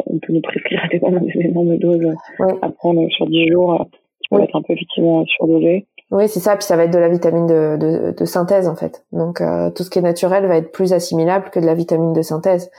on 0.07 0.19
peut 0.19 0.33
nous 0.33 0.41
prescrire 0.43 0.81
des 0.91 1.01
énormes 1.41 1.77
doses 1.79 2.15
à 2.63 2.69
prendre 2.71 3.09
sur 3.11 3.27
10 3.27 3.49
jours 3.49 3.81
euh, 3.81 3.85
qui 4.21 4.29
peuvent 4.31 4.43
être 4.43 4.57
un 4.57 4.63
peu 4.63 4.73
effectivement 4.73 5.25
surdosées. 5.27 5.87
Oui, 6.11 6.29
c'est 6.29 6.41
ça. 6.41 6.57
Puis 6.57 6.65
ça 6.65 6.77
va 6.77 6.85
être 6.85 6.93
de 6.93 6.99
la 6.99 7.09
vitamine 7.09 7.47
de, 7.47 7.77
de, 7.79 8.15
de 8.17 8.25
synthèse 8.25 8.69
en 8.69 8.77
fait. 8.77 9.05
Donc 9.13 9.41
euh, 9.41 9.71
tout 9.71 9.83
ce 9.83 9.91
qui 9.91 9.99
est 9.99 10.03
naturel 10.03 10.47
va 10.47 10.57
être 10.57 10.73
plus 10.73 10.93
assimilable 10.93 11.51
que 11.51 11.61
de 11.61 11.67
la 11.67 11.75
vitamine 11.75 12.13
de 12.13 12.23
synthèse. 12.23 12.71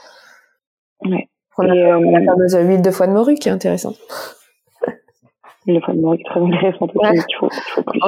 Ouais. 1.04 1.28
la, 1.58 1.74
la, 1.74 2.24
fameuse 2.24 2.56
huile 2.62 2.82
de 2.82 2.90
foie 2.90 3.06
de 3.06 3.12
morue 3.12 3.34
qui 3.34 3.48
est 3.48 3.52
intéressante. 3.52 3.96
L'huile 5.66 5.80
de 5.80 5.84
foie 5.84 5.94
de 5.94 6.00
morue 6.00 6.18
est 6.20 6.24
très 6.24 6.40
intéressante. 6.40 6.92
Ouais. 6.94 7.10
Il 7.14 7.36
faut, 7.38 7.48
il 7.50 7.72
faut 7.74 7.82
plus, 7.82 8.00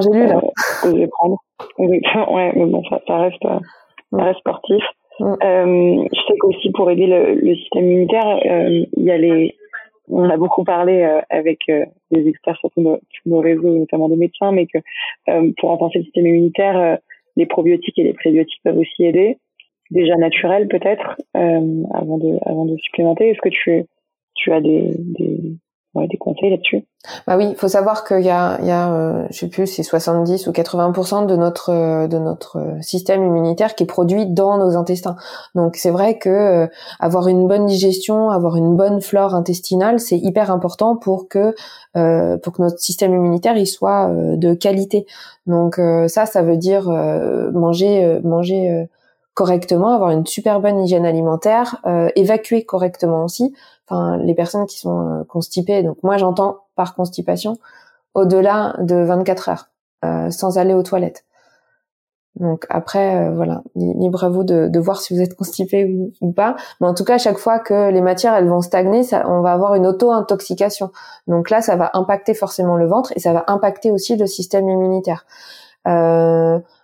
gélule. 0.00 0.34
Euh, 0.86 1.06
prendre. 1.12 1.38
Ouais, 1.78 2.52
mais 2.56 2.66
bon, 2.66 2.82
ça, 2.90 3.00
ça 3.06 3.16
reste, 3.18 3.42
ça 3.42 4.22
reste 4.24 4.40
sportif. 4.40 4.82
Euh, 5.20 6.04
je 6.12 6.20
sais 6.26 6.38
qu'aussi 6.38 6.70
pour 6.72 6.90
aider 6.90 7.06
le, 7.06 7.34
le 7.34 7.54
système 7.56 7.84
immunitaire, 7.84 8.26
euh, 8.26 8.84
il 8.96 9.04
y 9.04 9.10
a 9.10 9.18
les, 9.18 9.54
on 10.08 10.28
a 10.28 10.36
beaucoup 10.36 10.64
parlé 10.64 11.02
euh, 11.02 11.20
avec 11.30 11.60
des 12.10 12.28
experts 12.28 12.56
sur 12.58 12.70
tous 12.70 12.80
nos, 12.80 12.98
nos, 13.26 13.40
réseaux, 13.40 13.78
notamment 13.78 14.08
des 14.08 14.16
médecins, 14.16 14.52
mais 14.52 14.66
que 14.66 14.78
pour 15.58 15.70
renforcer 15.70 15.98
le 15.98 16.04
système 16.04 16.26
immunitaire, 16.26 16.98
les 17.36 17.46
probiotiques 17.46 17.98
et 17.98 18.04
les 18.04 18.12
prébiotiques 18.12 18.60
peuvent 18.64 18.78
aussi 18.78 19.04
aider, 19.04 19.38
déjà 19.90 20.16
naturels 20.16 20.68
peut-être, 20.68 21.16
avant 21.34 22.18
de 22.18 22.38
avant 22.44 22.64
de 22.64 22.76
supplémenter. 22.78 23.30
Est-ce 23.30 23.40
que 23.40 23.48
tu 23.48 23.84
tu 24.34 24.52
as 24.52 24.60
des, 24.60 24.94
des 24.98 25.56
là-dessus 26.50 26.86
Bah 27.26 27.36
oui, 27.36 27.48
il 27.50 27.56
faut 27.56 27.68
savoir 27.68 28.04
qu'il 28.04 28.22
y 28.22 28.30
a, 28.30 28.58
il 28.60 28.66
y 28.66 28.70
a 28.70 28.92
euh, 28.92 29.26
je 29.30 29.38
sais 29.38 29.48
plus, 29.48 29.66
c'est 29.66 29.82
70 29.82 30.46
ou 30.46 30.52
80% 30.52 31.26
de 31.26 31.36
notre 31.36 31.70
euh, 31.70 32.08
de 32.08 32.18
notre 32.18 32.58
système 32.80 33.24
immunitaire 33.24 33.74
qui 33.74 33.84
est 33.84 33.86
produit 33.86 34.26
dans 34.26 34.58
nos 34.58 34.76
intestins. 34.76 35.16
Donc 35.54 35.76
c'est 35.76 35.90
vrai 35.90 36.18
que 36.18 36.28
euh, 36.28 36.66
avoir 36.98 37.28
une 37.28 37.46
bonne 37.46 37.66
digestion, 37.66 38.30
avoir 38.30 38.56
une 38.56 38.76
bonne 38.76 39.00
flore 39.00 39.34
intestinale, 39.34 40.00
c'est 40.00 40.18
hyper 40.18 40.50
important 40.50 40.96
pour 40.96 41.28
que 41.28 41.54
euh, 41.96 42.36
pour 42.38 42.52
que 42.54 42.62
notre 42.62 42.78
système 42.80 43.14
immunitaire 43.14 43.56
il 43.56 43.66
soit 43.66 44.10
de 44.10 44.54
qualité. 44.54 45.06
Donc 45.46 45.80
ça, 46.08 46.26
ça 46.26 46.42
veut 46.42 46.56
dire 46.56 46.88
manger 47.52 48.20
manger 48.24 48.88
correctement, 49.34 49.94
avoir 49.94 50.10
une 50.10 50.26
super 50.26 50.60
bonne 50.60 50.82
hygiène 50.82 51.04
alimentaire, 51.04 51.82
évacuer 52.16 52.64
correctement 52.64 53.24
aussi 53.24 53.52
enfin 53.88 54.16
les 54.18 54.34
personnes 54.34 54.66
qui 54.66 54.78
sont 54.78 55.20
euh, 55.20 55.24
constipées. 55.24 55.82
Donc 55.82 55.98
moi 56.02 56.16
j'entends 56.16 56.58
par 56.76 56.94
constipation 56.94 57.58
au-delà 58.14 58.76
de 58.80 58.96
24 58.96 59.48
heures 59.48 59.68
euh, 60.04 60.30
sans 60.30 60.58
aller 60.58 60.74
aux 60.74 60.82
toilettes. 60.82 61.24
Donc 62.36 62.66
après 62.68 63.16
euh, 63.16 63.30
voilà, 63.32 63.62
libre 63.76 64.24
à 64.24 64.28
vous 64.28 64.42
de, 64.42 64.78
voir 64.78 65.00
si 65.00 65.14
vous 65.14 65.20
êtes 65.20 65.36
constipé 65.36 66.12
ou, 66.20 66.32
pas. 66.32 66.56
Mais 66.80 66.88
en 66.88 66.94
tout 66.94 67.04
cas, 67.04 67.14
à 67.14 67.18
chaque 67.18 67.38
fois 67.38 67.60
que 67.60 67.90
les 67.90 68.00
matières 68.00 68.34
elles 68.34 68.48
vont 68.48 68.60
stagner, 68.60 69.04
ça, 69.04 69.28
on 69.28 69.40
va 69.40 69.52
avoir 69.52 69.74
une 69.76 69.86
auto-intoxication. 69.86 70.90
Donc 71.28 71.50
là, 71.50 71.62
ça 71.62 71.76
va 71.76 71.90
impacter 71.94 72.34
forcément 72.34 72.76
le 72.76 72.86
ventre 72.86 73.12
et 73.14 73.20
ça 73.20 73.32
va 73.32 73.44
impacter 73.46 73.92
aussi 73.92 74.16
le 74.16 74.26
système 74.26 74.68
immunitaire. 74.68 75.26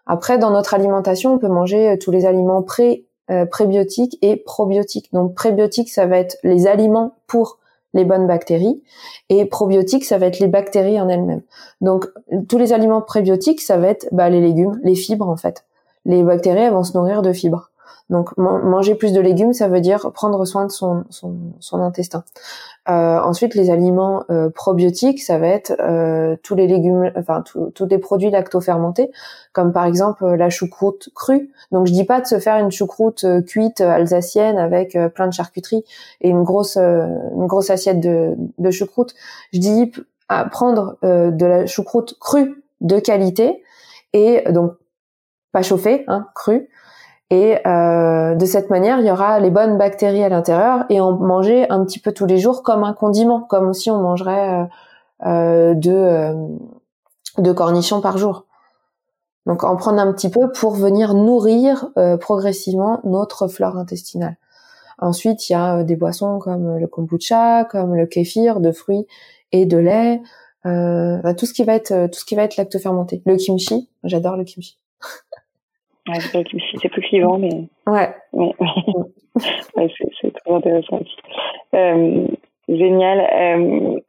Après, 0.07 0.39
dans 0.39 0.51
notre 0.51 0.75
alimentation, 0.75 1.35
on 1.35 1.39
peut 1.39 1.49
manger 1.49 1.99
tous 1.99 2.11
les 2.11 2.27
aliments 2.27 2.63
pré 2.63 3.07
euh, 3.31 3.47
prébiotiques 3.47 4.19
et 4.23 4.37
probiotiques. 4.37 5.13
Donc 5.13 5.35
prébiotiques, 5.35 5.91
ça 5.91 6.07
va 6.07 6.19
être 6.19 6.39
les 6.43 6.67
aliments 6.67 7.15
pour 7.27 7.59
les 7.95 8.05
bonnes 8.05 8.27
bactéries 8.27 8.83
et 9.29 9.45
probiotiques, 9.47 10.05
ça 10.05 10.19
va 10.19 10.27
être 10.27 10.39
les 10.39 10.49
bactéries 10.49 11.01
en 11.01 11.09
elles-mêmes. 11.09 11.43
Donc 11.81 12.07
tous 12.49 12.59
les 12.59 12.73
aliments 12.73 13.03
prébiotiques, 13.03 13.61
ça 13.61 13.79
va 13.79 13.89
être 13.89 14.09
bah, 14.13 14.31
les 14.31 14.41
légumes, 14.41 14.81
les 14.83 14.95
fibres 14.95 15.29
en 15.29 15.37
fait. 15.37 15.65
Les 16.07 16.23
bactéries, 16.23 16.61
elles 16.61 16.73
vont 16.73 16.85
se 16.85 16.97
nourrir 16.97 17.23
de 17.23 17.33
fibres. 17.33 17.70
Donc 18.11 18.37
manger 18.37 18.97
plus 18.97 19.13
de 19.13 19.21
légumes, 19.21 19.53
ça 19.53 19.69
veut 19.69 19.81
dire 19.81 20.11
prendre 20.13 20.45
soin 20.45 20.67
de 20.67 20.73
son, 20.73 21.05
son, 21.11 21.37
son 21.61 21.81
intestin. 21.81 22.25
Euh, 22.89 23.21
ensuite, 23.21 23.55
les 23.55 23.71
aliments 23.71 24.25
euh, 24.31 24.51
probiotiques, 24.51 25.23
ça 25.23 25.39
va 25.39 25.47
être 25.47 25.73
euh, 25.81 26.35
tous 26.43 26.57
les 26.57 26.67
légumes, 26.67 27.13
enfin 27.15 27.43
tous 27.43 27.87
les 27.89 27.99
produits 27.99 28.31
lactofermentés, 28.31 29.13
comme 29.53 29.73
par 29.73 29.85
exemple 29.85 30.27
la 30.27 30.51
choucroute 30.51 31.11
crue. 31.15 31.51
Donc 31.71 31.87
je 31.87 31.93
dis 31.93 32.05
pas 32.05 32.21
de 32.21 32.27
se 32.27 32.41
faire 32.41 32.57
une 32.57 32.73
choucroute 32.73 33.25
cuite 33.47 33.81
alsacienne 33.81 34.59
avec 34.59 34.99
plein 35.15 35.29
de 35.29 35.33
charcuterie 35.33 35.85
et 36.21 36.29
une 36.29 36.43
grosse 36.43 36.77
une 36.77 37.47
grosse 37.47 37.71
assiette 37.71 38.01
de, 38.01 38.35
de 38.59 38.71
choucroute. 38.71 39.15
Je 39.53 39.61
dis 39.61 39.93
à 40.29 40.45
prendre 40.47 40.97
de 41.03 41.47
la 41.47 41.67
choucroute 41.67 42.19
crue 42.19 42.63
de 42.81 42.99
qualité 42.99 43.63
et 44.13 44.43
donc 44.51 44.73
pas 45.53 45.63
chauffée, 45.63 46.05
hein, 46.07 46.27
crue, 46.35 46.69
et 47.31 47.59
euh, 47.65 48.35
de 48.35 48.45
cette 48.45 48.71
manière, 48.71 48.99
il 48.99 49.07
y 49.07 49.11
aura 49.11 49.39
les 49.39 49.51
bonnes 49.51 49.79
bactéries 49.79 50.25
à 50.25 50.29
l'intérieur 50.29 50.85
et 50.89 51.01
en 51.01 51.13
manger 51.13 51.71
un 51.71 51.85
petit 51.85 52.01
peu 52.01 52.13
tous 52.13 52.27
les 52.27 52.39
jours 52.39 52.65
comme 52.65 52.83
un 52.83 52.93
condiment, 52.93 53.41
comme 53.41 53.73
si 53.73 53.91
on 53.91 54.01
mangerait 54.03 54.51
euh, 54.51 54.65
euh 55.27 55.75
de, 55.75 55.93
euh, 57.39 57.55
cornichons 57.55 58.01
par 58.01 58.19
jour. 58.19 58.47
Donc 59.47 59.63
en 59.63 59.77
prendre 59.77 60.01
un 60.01 60.13
petit 60.13 60.29
peu 60.29 60.51
pour 60.51 60.73
venir 60.73 61.15
nourrir 61.15 61.89
euh, 61.97 62.17
progressivement 62.17 63.01
notre 63.05 63.47
flore 63.47 63.79
intestinale. 63.79 64.37
Ensuite, 64.99 65.49
il 65.49 65.53
y 65.53 65.57
a 65.57 65.85
des 65.85 65.97
boissons 65.97 66.41
comme 66.41 66.77
le 66.79 66.87
kombucha, 66.87 67.65
comme 67.65 67.95
le 67.95 68.07
kéfir 68.07 68.61
de 68.61 68.73
fruits 68.73 69.07
et 69.53 69.67
de 69.67 69.79
lait, 69.79 70.21
bah, 70.65 71.35
tout 71.35 71.47
ce 71.47 71.55
qui 71.55 71.65
va 71.65 71.75
être 71.75 72.09
tout 72.09 72.21
ce 72.21 72.25
qui 72.27 72.35
va 72.35 72.43
être 72.43 72.59
lactofermenté. 72.59 73.23
Le 73.25 73.37
kimchi, 73.37 73.89
j'adore 74.05 74.37
le 74.37 74.45
kimchi. 74.45 74.80
C'est 76.81 76.89
plus 76.89 77.03
clivant, 77.03 77.39
mais. 77.39 77.69
Ouais. 77.87 78.09
ouais, 78.33 78.55
c'est 80.21 80.33
très 80.33 80.53
intéressant 80.53 81.01
aussi. 81.01 81.17
Euh, 81.75 82.27
génial. 82.69 83.21
Euh, 83.21 84.01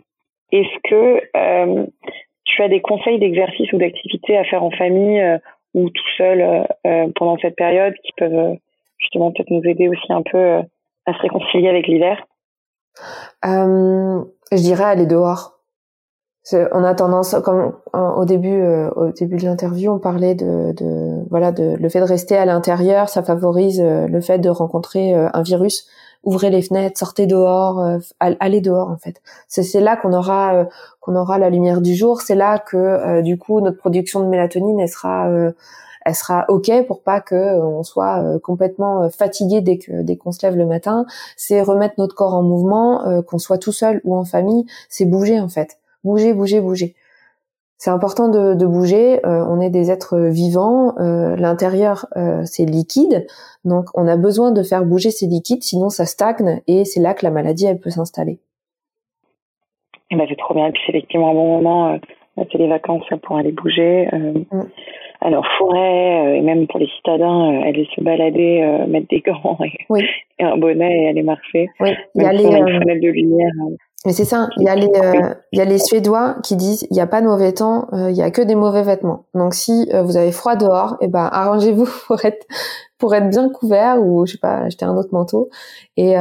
Est-ce 0.51 0.89
que 0.89 1.21
euh, 1.35 1.85
tu 2.45 2.61
as 2.61 2.67
des 2.67 2.81
conseils 2.81 3.19
d'exercice 3.19 3.71
ou 3.73 3.77
d'activité 3.77 4.37
à 4.37 4.43
faire 4.43 4.63
en 4.63 4.71
famille 4.71 5.23
ou 5.73 5.89
tout 5.89 6.09
seul 6.17 6.67
pendant 7.15 7.37
cette 7.37 7.55
période 7.55 7.93
qui 8.03 8.11
peuvent 8.17 8.57
justement 8.97 9.31
peut-être 9.31 9.51
nous 9.51 9.63
aider 9.63 9.87
aussi 9.87 10.11
un 10.11 10.21
peu 10.21 10.59
à 11.05 11.13
se 11.13 11.21
réconcilier 11.21 11.69
avec 11.69 11.87
l'hiver? 11.87 12.25
Je 13.43 14.57
dirais 14.57 14.83
aller 14.83 15.05
dehors 15.05 15.60
on 16.53 16.83
a 16.83 16.95
tendance, 16.95 17.35
comme 17.43 17.73
au 17.93 18.25
début, 18.25 18.61
euh, 18.61 18.89
au 18.95 19.11
début 19.11 19.37
de 19.37 19.45
l'interview, 19.45 19.91
on 19.91 19.99
parlait 19.99 20.35
de, 20.35 20.73
de, 20.73 21.23
voilà, 21.29 21.51
de 21.51 21.75
le 21.79 21.89
fait 21.89 21.99
de 21.99 22.05
rester 22.05 22.35
à 22.35 22.45
l'intérieur, 22.45 23.09
ça 23.09 23.21
favorise 23.23 23.79
euh, 23.79 24.07
le 24.07 24.21
fait 24.21 24.39
de 24.39 24.49
rencontrer 24.49 25.13
euh, 25.13 25.29
un 25.33 25.43
virus. 25.43 25.87
Ouvrez 26.23 26.51
les 26.51 26.61
fenêtres, 26.61 26.99
sortez 26.99 27.25
dehors, 27.25 27.83
allez 28.19 28.61
dehors 28.61 28.89
en 28.89 28.97
fait. 28.97 29.23
C'est 29.47 29.79
là 29.79 29.97
qu'on 29.97 30.13
aura 30.13 30.67
qu'on 30.99 31.15
aura 31.15 31.39
la 31.39 31.49
lumière 31.49 31.81
du 31.81 31.95
jour. 31.95 32.21
C'est 32.21 32.35
là 32.35 32.59
que 32.59 33.21
du 33.21 33.39
coup 33.39 33.59
notre 33.59 33.77
production 33.77 34.19
de 34.19 34.27
mélatonine 34.27 34.79
elle 34.79 34.87
sera 34.87 35.27
elle 36.05 36.13
sera 36.13 36.45
ok 36.47 36.85
pour 36.85 37.01
pas 37.01 37.21
que 37.21 37.59
on 37.59 37.81
soit 37.81 38.23
complètement 38.43 39.09
fatigué 39.09 39.61
dès 39.61 39.79
dès 39.89 40.15
qu'on 40.15 40.31
se 40.31 40.45
lève 40.45 40.55
le 40.55 40.67
matin. 40.67 41.07
C'est 41.37 41.63
remettre 41.63 41.95
notre 41.97 42.13
corps 42.13 42.35
en 42.35 42.43
mouvement, 42.43 43.23
qu'on 43.23 43.39
soit 43.39 43.57
tout 43.57 43.71
seul 43.71 43.99
ou 44.03 44.15
en 44.15 44.23
famille, 44.23 44.67
c'est 44.89 45.05
bouger 45.05 45.39
en 45.39 45.49
fait 45.49 45.80
bouger, 46.03 46.33
bouger, 46.33 46.61
bouger. 46.61 46.95
C'est 47.83 47.89
important 47.89 48.29
de, 48.29 48.53
de 48.53 48.67
bouger. 48.67 49.25
Euh, 49.25 49.43
on 49.49 49.59
est 49.59 49.71
des 49.71 49.89
êtres 49.89 50.15
vivants. 50.15 50.93
Euh, 50.99 51.35
L'intérieur, 51.35 52.05
euh, 52.15 52.43
c'est 52.45 52.63
liquide, 52.63 53.25
donc 53.65 53.85
on 53.95 54.07
a 54.07 54.17
besoin 54.17 54.51
de 54.51 54.61
faire 54.61 54.85
bouger 54.85 55.09
ces 55.09 55.25
liquides, 55.25 55.63
sinon 55.63 55.89
ça 55.89 56.05
stagne 56.05 56.61
et 56.67 56.85
c'est 56.85 56.99
là 56.99 57.15
que 57.15 57.25
la 57.25 57.31
maladie 57.31 57.65
elle 57.65 57.79
peut 57.79 57.89
s'installer. 57.89 58.37
Eh 60.11 60.15
ben, 60.15 60.27
c'est 60.29 60.37
trop 60.37 60.53
bien. 60.53 60.67
Et 60.67 60.71
puis 60.71 60.81
c'est 60.85 60.91
effectivement 60.91 61.31
un 61.31 61.33
bon 61.33 61.59
moment. 61.59 61.99
C'est 62.37 62.59
les 62.59 62.67
vacances 62.67 63.07
pour 63.23 63.37
aller 63.37 63.51
bouger. 63.51 64.07
Mm. 64.13 64.61
Alors 65.21 65.47
forêt 65.57 66.37
et 66.37 66.41
même 66.41 66.67
pour 66.67 66.79
les 66.79 66.89
citadins, 66.97 67.63
aller 67.63 67.87
se 67.95 68.01
balader, 68.01 68.85
mettre 68.89 69.07
des 69.07 69.21
gants 69.21 69.57
et, 70.39 70.43
un 70.43 70.57
bonnet 70.57 71.01
et 71.01 71.09
aller 71.09 71.23
marcher. 71.23 71.67
Oui. 71.79 71.89
Il 72.13 72.21
y 72.21 72.25
a 72.25 72.31
les 72.31 72.43
de 72.43 73.09
lumière. 73.09 73.49
Mais 74.05 74.13
c'est 74.13 74.25
ça, 74.25 74.49
il 74.57 74.63
y 74.63 74.67
a 74.67 74.75
les 74.75 74.87
euh, 74.87 75.33
il 75.51 75.59
y 75.59 75.61
a 75.61 75.65
les 75.65 75.77
Suédois 75.77 76.37
qui 76.43 76.55
disent 76.55 76.87
il 76.89 76.93
n'y 76.95 77.01
a 77.01 77.07
pas 77.07 77.21
de 77.21 77.27
mauvais 77.27 77.53
temps, 77.53 77.87
euh, 77.93 78.09
il 78.09 78.17
y 78.17 78.23
a 78.23 78.31
que 78.31 78.41
des 78.41 78.55
mauvais 78.55 78.81
vêtements. 78.81 79.25
Donc 79.35 79.53
si 79.53 79.89
euh, 79.93 80.01
vous 80.01 80.17
avez 80.17 80.31
froid 80.31 80.55
dehors, 80.55 80.97
eh 81.01 81.07
ben 81.07 81.29
arrangez-vous 81.31 81.85
pour 82.07 82.25
être 82.25 82.47
pour 82.97 83.13
être 83.13 83.29
bien 83.29 83.49
couvert 83.49 84.01
ou 84.01 84.25
je 84.25 84.33
sais 84.33 84.37
pas 84.39 84.61
acheter 84.61 84.85
un 84.85 84.97
autre 84.97 85.09
manteau 85.11 85.49
et 85.97 86.13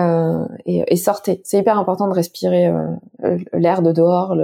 et, 0.66 0.84
et, 0.86 0.96
sortez. 0.96 1.40
C'est 1.44 1.58
hyper 1.58 1.78
important 1.78 2.06
de 2.08 2.14
respirer 2.14 2.70
l'air 3.52 3.82
de 3.82 3.92
dehors, 3.92 4.34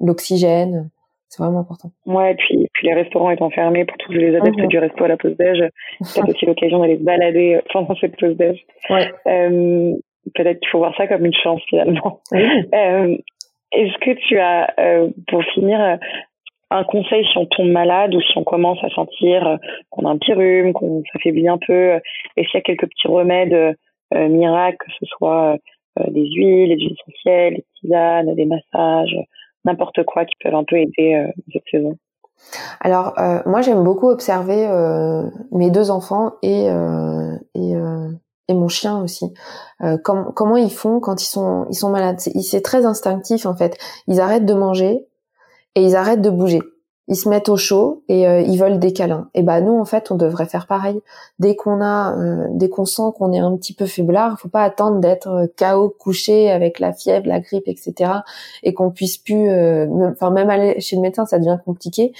l'oxygène. 0.00 0.90
C'est 1.28 1.42
vraiment 1.42 1.60
important. 1.60 1.90
Ouais, 2.06 2.32
et 2.32 2.34
puis, 2.36 2.68
puis 2.74 2.86
les 2.86 2.94
restaurants 2.94 3.30
étant 3.30 3.50
fermés 3.50 3.84
pour 3.84 3.96
tous 3.96 4.12
les 4.12 4.36
adeptes 4.36 4.56
mhm. 4.56 4.68
du 4.68 4.78
resto 4.78 5.02
à 5.02 5.08
la 5.08 5.16
pause 5.16 5.36
déj, 5.36 5.68
c'est 6.02 6.22
aussi 6.22 6.46
l'occasion 6.46 6.78
d'aller 6.78 6.98
se 6.98 7.02
balader 7.02 7.60
pendant 7.72 7.96
cette 7.96 8.16
pause 8.16 8.36
déj. 8.36 8.64
Ouais 8.88 9.10
peut-être 10.34 10.60
qu'il 10.60 10.68
faut 10.68 10.78
voir 10.78 10.94
ça 10.96 11.06
comme 11.06 11.24
une 11.24 11.34
chance 11.34 11.62
finalement. 11.68 12.20
Euh, 12.32 13.16
Est-ce 13.72 13.98
que 13.98 14.12
tu 14.28 14.38
as, 14.38 14.72
euh, 14.78 15.08
pour 15.28 15.42
finir, 15.54 15.80
euh, 15.80 15.96
un 16.70 16.84
conseil 16.84 17.24
si 17.24 17.38
on 17.38 17.46
tombe 17.46 17.70
malade 17.70 18.14
ou 18.14 18.20
si 18.20 18.36
on 18.36 18.44
commence 18.44 18.82
à 18.82 18.88
sentir 18.90 19.58
qu'on 19.90 20.06
a 20.06 20.10
un 20.10 20.18
petit 20.18 20.32
rhume, 20.32 20.72
qu'on 20.72 21.02
s'affaiblit 21.12 21.48
un 21.48 21.58
peu, 21.58 22.00
et 22.36 22.44
s'il 22.44 22.54
y 22.54 22.56
a 22.56 22.62
quelques 22.62 22.88
petits 22.88 23.06
remèdes 23.06 23.76
miracles, 24.12 24.78
que 24.78 24.92
ce 24.98 25.06
soit 25.06 25.56
des 26.08 26.26
huiles, 26.30 26.70
des 26.70 26.84
huiles 26.84 26.96
essentielles, 26.98 27.54
des 27.54 27.64
tisanes, 27.80 28.34
des 28.34 28.46
massages, 28.46 29.16
n'importe 29.64 30.02
quoi 30.04 30.24
qui 30.24 30.34
peuvent 30.42 30.54
un 30.54 30.64
peu 30.64 30.76
aider 30.76 31.24
cette 31.52 31.62
saison? 31.70 31.96
Alors 32.80 33.12
moi 33.46 33.60
j'aime 33.60 33.84
beaucoup 33.84 34.08
observer 34.08 34.66
mes 35.52 35.70
deux 35.70 35.92
enfants 35.92 36.32
et, 36.42 36.66
et 37.54 37.74
et 38.48 38.54
mon 38.54 38.68
chien 38.68 39.00
aussi. 39.00 39.32
Euh, 39.82 39.96
comment 39.98 40.56
ils 40.56 40.72
font 40.72 41.00
quand 41.00 41.22
ils 41.22 41.26
sont 41.26 41.90
malades? 41.90 42.20
C'est 42.20 42.62
très 42.62 42.84
instinctif 42.84 43.46
en 43.46 43.54
fait. 43.54 43.76
Ils 44.06 44.20
arrêtent 44.20 44.46
de 44.46 44.54
manger 44.54 45.06
et 45.74 45.82
ils 45.82 45.96
arrêtent 45.96 46.22
de 46.22 46.30
bouger. 46.30 46.60
Ils 47.06 47.16
se 47.16 47.28
mettent 47.28 47.50
au 47.50 47.58
chaud 47.58 48.02
et 48.08 48.26
euh, 48.26 48.40
ils 48.40 48.58
veulent 48.58 48.78
des 48.78 48.94
câlins. 48.94 49.28
Et 49.34 49.42
bah 49.42 49.60
nous 49.60 49.78
en 49.78 49.84
fait 49.84 50.10
on 50.10 50.14
devrait 50.14 50.46
faire 50.46 50.66
pareil. 50.66 51.00
Dès 51.38 51.54
qu'on 51.54 51.82
a 51.82 52.16
euh, 52.16 52.46
dès 52.52 52.70
qu'on 52.70 52.86
sent 52.86 53.02
qu'on 53.18 53.32
est 53.32 53.38
un 53.38 53.54
petit 53.56 53.74
peu 53.74 53.84
faiblard, 53.84 54.38
faut 54.38 54.48
pas 54.48 54.62
attendre 54.62 55.00
d'être 55.00 55.50
KO 55.58 55.94
couché 55.98 56.50
avec 56.50 56.80
la 56.80 56.94
fièvre, 56.94 57.26
la 57.26 57.40
grippe, 57.40 57.68
etc. 57.68 58.10
et 58.62 58.72
qu'on 58.72 58.90
puisse 58.90 59.18
plus. 59.18 59.48
Enfin 60.10 60.30
même 60.30 60.48
aller 60.48 60.80
chez 60.80 60.96
le 60.96 61.02
médecin 61.02 61.26
ça 61.26 61.38
devient 61.38 61.58
compliqué 61.64 62.12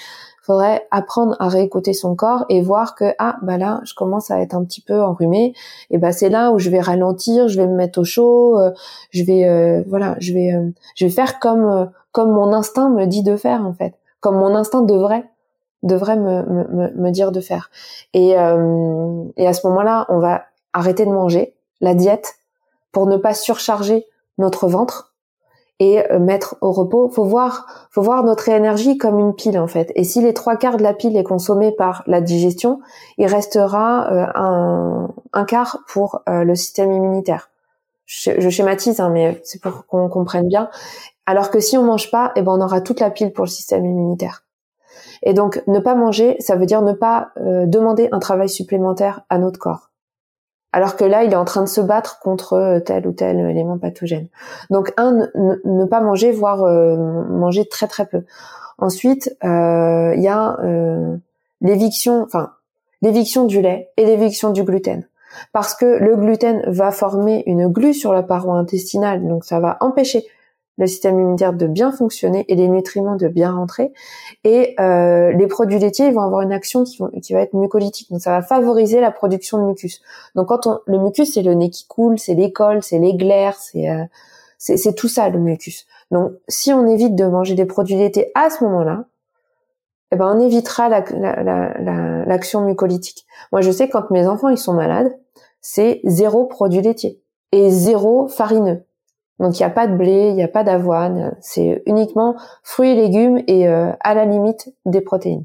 faudrait 0.44 0.86
apprendre 0.90 1.36
à 1.38 1.48
réécouter 1.48 1.94
son 1.94 2.14
corps 2.14 2.44
et 2.50 2.60
voir 2.60 2.94
que 2.94 3.14
ah 3.18 3.36
bah 3.40 3.56
là 3.56 3.80
je 3.84 3.94
commence 3.94 4.30
à 4.30 4.40
être 4.40 4.54
un 4.54 4.62
petit 4.62 4.82
peu 4.82 5.02
enrhumé 5.02 5.54
et 5.90 5.96
bah 5.96 6.12
c'est 6.12 6.28
là 6.28 6.52
où 6.52 6.58
je 6.58 6.68
vais 6.68 6.80
ralentir 6.80 7.48
je 7.48 7.56
vais 7.56 7.66
me 7.66 7.74
mettre 7.74 8.00
au 8.00 8.04
chaud 8.04 8.58
euh, 8.58 8.70
je 9.10 9.24
vais 9.24 9.48
euh, 9.48 9.82
voilà 9.88 10.16
je 10.20 10.34
vais 10.34 10.52
euh, 10.52 10.68
je 10.96 11.06
vais 11.06 11.10
faire 11.10 11.40
comme 11.40 11.90
comme 12.12 12.30
mon 12.30 12.52
instinct 12.52 12.90
me 12.90 13.06
dit 13.06 13.22
de 13.22 13.36
faire 13.36 13.66
en 13.66 13.72
fait. 13.72 13.94
Comme 14.20 14.36
mon 14.36 14.54
instinct 14.54 14.82
devrait 14.82 15.24
devrait 15.82 16.16
me, 16.16 16.42
me, 16.42 16.90
me 16.94 17.10
dire 17.10 17.32
de 17.32 17.40
faire. 17.40 17.70
Et 18.12 18.30
et 18.30 19.46
à 19.46 19.52
ce 19.52 19.66
moment-là 19.66 20.06
on 20.10 20.18
va 20.18 20.42
arrêter 20.72 21.06
de 21.06 21.10
manger 21.10 21.54
la 21.80 21.94
diète 21.94 22.34
pour 22.92 23.06
ne 23.06 23.16
pas 23.16 23.34
surcharger 23.34 24.06
notre 24.38 24.68
ventre 24.68 25.13
et 25.80 26.10
euh, 26.10 26.18
mettre 26.18 26.56
au 26.60 26.72
repos. 26.72 27.08
Faut 27.08 27.24
voir, 27.24 27.66
faut 27.90 28.02
voir 28.02 28.24
notre 28.24 28.48
énergie 28.48 28.98
comme 28.98 29.18
une 29.18 29.34
pile 29.34 29.58
en 29.58 29.66
fait. 29.66 29.90
Et 29.94 30.04
si 30.04 30.20
les 30.22 30.34
trois 30.34 30.56
quarts 30.56 30.76
de 30.76 30.82
la 30.82 30.94
pile 30.94 31.16
est 31.16 31.24
consommée 31.24 31.72
par 31.72 32.02
la 32.06 32.20
digestion, 32.20 32.80
il 33.18 33.26
restera 33.26 34.12
euh, 34.12 34.26
un, 34.34 35.08
un, 35.32 35.44
quart 35.44 35.78
pour 35.88 36.22
euh, 36.28 36.44
le 36.44 36.54
système 36.54 36.92
immunitaire. 36.92 37.50
Je, 38.06 38.50
schématise, 38.50 39.00
hein, 39.00 39.08
mais 39.08 39.40
c'est 39.44 39.62
pour 39.62 39.86
qu'on 39.86 40.08
comprenne 40.10 40.46
bien. 40.46 40.68
Alors 41.24 41.50
que 41.50 41.58
si 41.58 41.78
on 41.78 41.84
mange 41.84 42.10
pas, 42.10 42.32
eh 42.36 42.42
ben 42.42 42.52
on 42.52 42.60
aura 42.60 42.82
toute 42.82 43.00
la 43.00 43.10
pile 43.10 43.32
pour 43.32 43.46
le 43.46 43.50
système 43.50 43.84
immunitaire. 43.86 44.44
Et 45.22 45.32
donc 45.32 45.62
ne 45.66 45.78
pas 45.78 45.94
manger, 45.94 46.36
ça 46.38 46.54
veut 46.56 46.66
dire 46.66 46.82
ne 46.82 46.92
pas 46.92 47.30
demander 47.36 48.10
un 48.12 48.18
travail 48.18 48.50
supplémentaire 48.50 49.22
à 49.30 49.38
notre 49.38 49.58
corps 49.58 49.90
alors 50.74 50.96
que 50.96 51.04
là, 51.04 51.22
il 51.22 51.32
est 51.32 51.36
en 51.36 51.44
train 51.44 51.62
de 51.62 51.68
se 51.68 51.80
battre 51.80 52.18
contre 52.18 52.54
euh, 52.54 52.80
tel 52.80 53.06
ou 53.06 53.12
tel 53.12 53.38
élément 53.38 53.78
pathogène. 53.78 54.26
Donc, 54.70 54.92
un, 54.96 55.28
ne, 55.36 55.84
pas 55.84 56.00
manger, 56.00 56.32
voire 56.32 56.64
euh, 56.64 56.96
manger 56.96 57.64
très 57.64 57.86
très 57.86 58.06
peu. 58.06 58.24
Ensuite, 58.78 59.36
euh, 59.44 60.12
il 60.16 60.20
y 60.20 60.26
a 60.26 60.56
l'éviction, 61.60 62.24
enfin, 62.24 62.50
l'éviction 63.02 63.44
du 63.44 63.62
lait 63.62 63.90
et 63.96 64.04
l'éviction 64.04 64.50
du 64.50 64.64
gluten. 64.64 65.06
Parce 65.52 65.74
que 65.74 65.86
le 65.86 66.16
gluten 66.16 66.64
va 66.66 66.90
former 66.90 67.44
une 67.46 67.68
glu 67.68 67.94
sur 67.94 68.12
la 68.12 68.24
paroi 68.24 68.56
intestinale, 68.56 69.24
donc 69.28 69.44
ça 69.44 69.60
va 69.60 69.76
empêcher 69.78 70.26
le 70.78 70.86
système 70.86 71.18
immunitaire 71.20 71.52
de 71.52 71.66
bien 71.66 71.92
fonctionner 71.92 72.44
et 72.48 72.54
les 72.54 72.68
nutriments 72.68 73.16
de 73.16 73.28
bien 73.28 73.52
rentrer. 73.52 73.92
Et 74.42 74.74
euh, 74.80 75.32
les 75.32 75.46
produits 75.46 75.78
laitiers 75.78 76.10
vont 76.10 76.20
avoir 76.20 76.40
une 76.42 76.52
action 76.52 76.84
qui, 76.84 77.32
va 77.32 77.40
être 77.40 77.54
mucolytique, 77.54 78.10
donc 78.10 78.20
ça 78.20 78.30
va 78.32 78.42
favoriser 78.42 79.00
la 79.00 79.10
production 79.10 79.58
de 79.58 79.64
mucus. 79.64 80.00
Donc 80.34 80.48
quand 80.48 80.80
le 80.86 80.98
mucus, 80.98 81.32
c'est 81.34 81.42
le 81.42 81.54
nez 81.54 81.70
qui 81.70 81.86
coule, 81.86 82.18
c'est 82.18 82.34
l'école, 82.34 82.82
c'est 82.82 82.98
les 82.98 83.14
glaires, 83.14 83.56
c'est 83.56 83.88
euh, 83.88 84.04
c'est 84.58 84.94
tout 84.94 85.08
ça 85.08 85.28
le 85.28 85.38
mucus. 85.38 85.86
Donc 86.10 86.32
si 86.48 86.72
on 86.72 86.86
évite 86.86 87.14
de 87.14 87.26
manger 87.26 87.54
des 87.54 87.66
produits 87.66 87.96
laitiers 87.96 88.30
à 88.34 88.48
ce 88.50 88.64
moment-là, 88.64 89.04
eh 90.10 90.16
ben 90.16 90.34
on 90.34 90.40
évitera 90.40 90.88
l'action 90.88 91.18
la, 91.20 91.42
la, 91.42 92.24
la, 92.24 92.60
mucolytique. 92.60 93.26
Moi 93.52 93.60
je 93.60 93.70
sais 93.70 93.88
quand 93.88 94.10
mes 94.10 94.26
enfants 94.26 94.48
ils 94.48 94.58
sont 94.58 94.72
malades, 94.72 95.14
c'est 95.60 96.00
zéro 96.04 96.46
produit 96.46 96.80
laitier 96.80 97.20
et 97.52 97.70
zéro 97.70 98.28
farineux. 98.28 98.84
Donc 99.40 99.58
il 99.58 99.62
n'y 99.62 99.66
a 99.66 99.70
pas 99.70 99.86
de 99.86 99.96
blé, 99.96 100.28
il 100.28 100.34
n'y 100.34 100.42
a 100.42 100.48
pas 100.48 100.64
d'avoine, 100.64 101.34
c'est 101.40 101.82
uniquement 101.86 102.36
fruits 102.62 102.90
et 102.90 102.94
légumes 102.94 103.42
et 103.46 103.68
euh, 103.68 103.90
à 104.00 104.14
la 104.14 104.24
limite 104.24 104.72
des 104.86 105.00
protéines. 105.00 105.44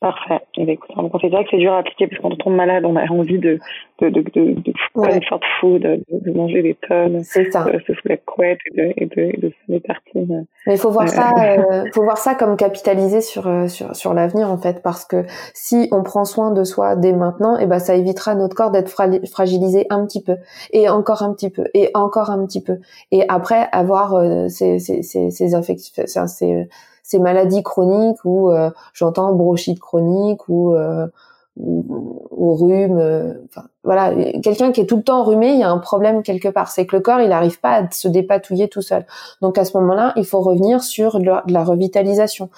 Parfait. 0.00 0.40
Et 0.56 0.62
eh 0.62 0.64
bien, 0.64 0.74
écoute, 0.74 1.20
c'est 1.20 1.28
vrai 1.28 1.44
que 1.44 1.50
c'est 1.50 1.58
dur 1.58 1.74
à 1.74 1.78
appliquer 1.80 2.06
parce 2.06 2.22
qu'on 2.22 2.30
tombe 2.30 2.54
malade, 2.54 2.86
on 2.86 2.96
a 2.96 3.04
envie 3.10 3.38
de 3.38 3.58
de 4.00 4.08
de 4.08 4.22
de, 4.34 4.54
de 4.54 4.72
comfort 4.94 5.40
food, 5.60 5.82
de, 5.82 6.02
de, 6.10 6.32
manger 6.32 6.62
des 6.62 6.74
tonnes, 6.88 7.22
c'est 7.22 7.50
ça, 7.50 7.64
de 7.64 7.78
se 7.80 7.92
sous 7.92 8.08
la 8.08 8.16
couette 8.16 8.60
et 8.64 8.80
de 8.80 8.92
et 8.96 9.04
de, 9.04 9.20
et 9.20 9.36
de 9.36 9.52
des 9.68 9.80
tartines. 9.82 10.46
Mais 10.66 10.76
il 10.76 10.78
faut 10.78 10.90
voir 10.90 11.06
ça, 11.06 11.34
euh, 11.38 11.84
faut 11.92 12.02
voir 12.02 12.16
ça 12.16 12.34
comme 12.34 12.56
capitaliser 12.56 13.20
sur 13.20 13.46
euh, 13.46 13.66
sur 13.66 13.94
sur 13.94 14.14
l'avenir 14.14 14.50
en 14.50 14.56
fait, 14.56 14.82
parce 14.82 15.04
que 15.04 15.26
si 15.52 15.90
on 15.92 16.02
prend 16.02 16.24
soin 16.24 16.50
de 16.50 16.64
soi 16.64 16.96
dès 16.96 17.12
maintenant, 17.12 17.58
et 17.58 17.64
eh 17.64 17.66
ben 17.66 17.78
ça 17.78 17.94
évitera 17.94 18.34
notre 18.34 18.56
corps 18.56 18.70
d'être 18.70 18.88
fragilisé 18.88 19.84
un 19.90 20.06
petit 20.06 20.24
peu. 20.24 20.36
Et 20.72 20.88
encore 20.88 21.22
un 21.22 21.34
petit 21.34 21.50
peu. 21.50 21.64
Et 21.74 21.90
encore 21.92 22.30
un 22.30 22.46
petit 22.46 22.62
peu, 22.64 22.78
et 23.12 23.24
après 23.28 23.68
avoir 23.70 24.14
euh, 24.14 24.48
ces 24.48 24.78
ces 24.78 25.02
ces 25.02 25.30
ces 25.30 25.54
infections, 25.54 26.04
ces 26.26 26.68
ces 27.10 27.18
maladies 27.18 27.64
chroniques 27.64 28.24
ou 28.24 28.50
euh, 28.50 28.70
j'entends 28.92 29.32
bronchite 29.32 29.80
chronique 29.80 30.48
ou 30.48 30.74
euh, 30.74 31.08
ou, 31.56 32.54
rhume. 32.54 32.98
Euh, 32.98 33.34
enfin, 33.46 33.66
voilà, 33.82 34.14
quelqu'un 34.40 34.70
qui 34.70 34.80
est 34.80 34.86
tout 34.86 34.96
le 34.96 35.02
temps 35.02 35.22
enrhumé, 35.22 35.50
il 35.50 35.58
y 35.58 35.64
a 35.64 35.70
un 35.70 35.78
problème 35.78 36.22
quelque 36.22 36.48
part. 36.48 36.70
C'est 36.70 36.86
que 36.86 36.94
le 36.94 37.02
corps, 37.02 37.20
il 37.20 37.28
n'arrive 37.28 37.60
pas 37.60 37.82
à 37.82 37.90
se 37.90 38.06
dépatouiller 38.06 38.68
tout 38.68 38.80
seul. 38.80 39.04
Donc 39.42 39.58
à 39.58 39.64
ce 39.64 39.76
moment-là, 39.78 40.12
il 40.16 40.24
faut 40.24 40.40
revenir 40.40 40.82
sur 40.84 41.18
de 41.18 41.30
la, 41.48 41.64
revitalisation, 41.64 42.48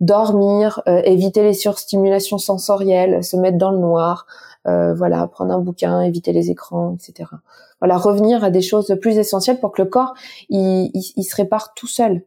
dormir, 0.00 0.82
éviter 0.86 1.42
les 1.42 1.54
surstimulations 1.54 2.38
sensorielles, 2.38 3.24
se 3.24 3.36
mettre 3.36 3.58
dans 3.58 3.70
le 3.70 3.78
noir, 3.78 4.26
voilà, 4.64 5.26
prendre 5.26 5.52
un 5.54 5.58
bouquin, 5.58 6.02
éviter 6.02 6.32
les 6.32 6.50
écrans, 6.50 6.94
etc. 6.94 7.30
Voilà, 7.80 7.96
revenir 7.96 8.44
à 8.44 8.50
des 8.50 8.62
choses 8.62 8.94
plus 9.00 9.16
essentielles 9.16 9.58
pour 9.58 9.72
que 9.72 9.82
le 9.82 9.88
corps 9.88 10.14
il 10.50 11.24
se 11.24 11.34
répare 11.34 11.72
tout 11.74 11.88
seul. 11.88 12.22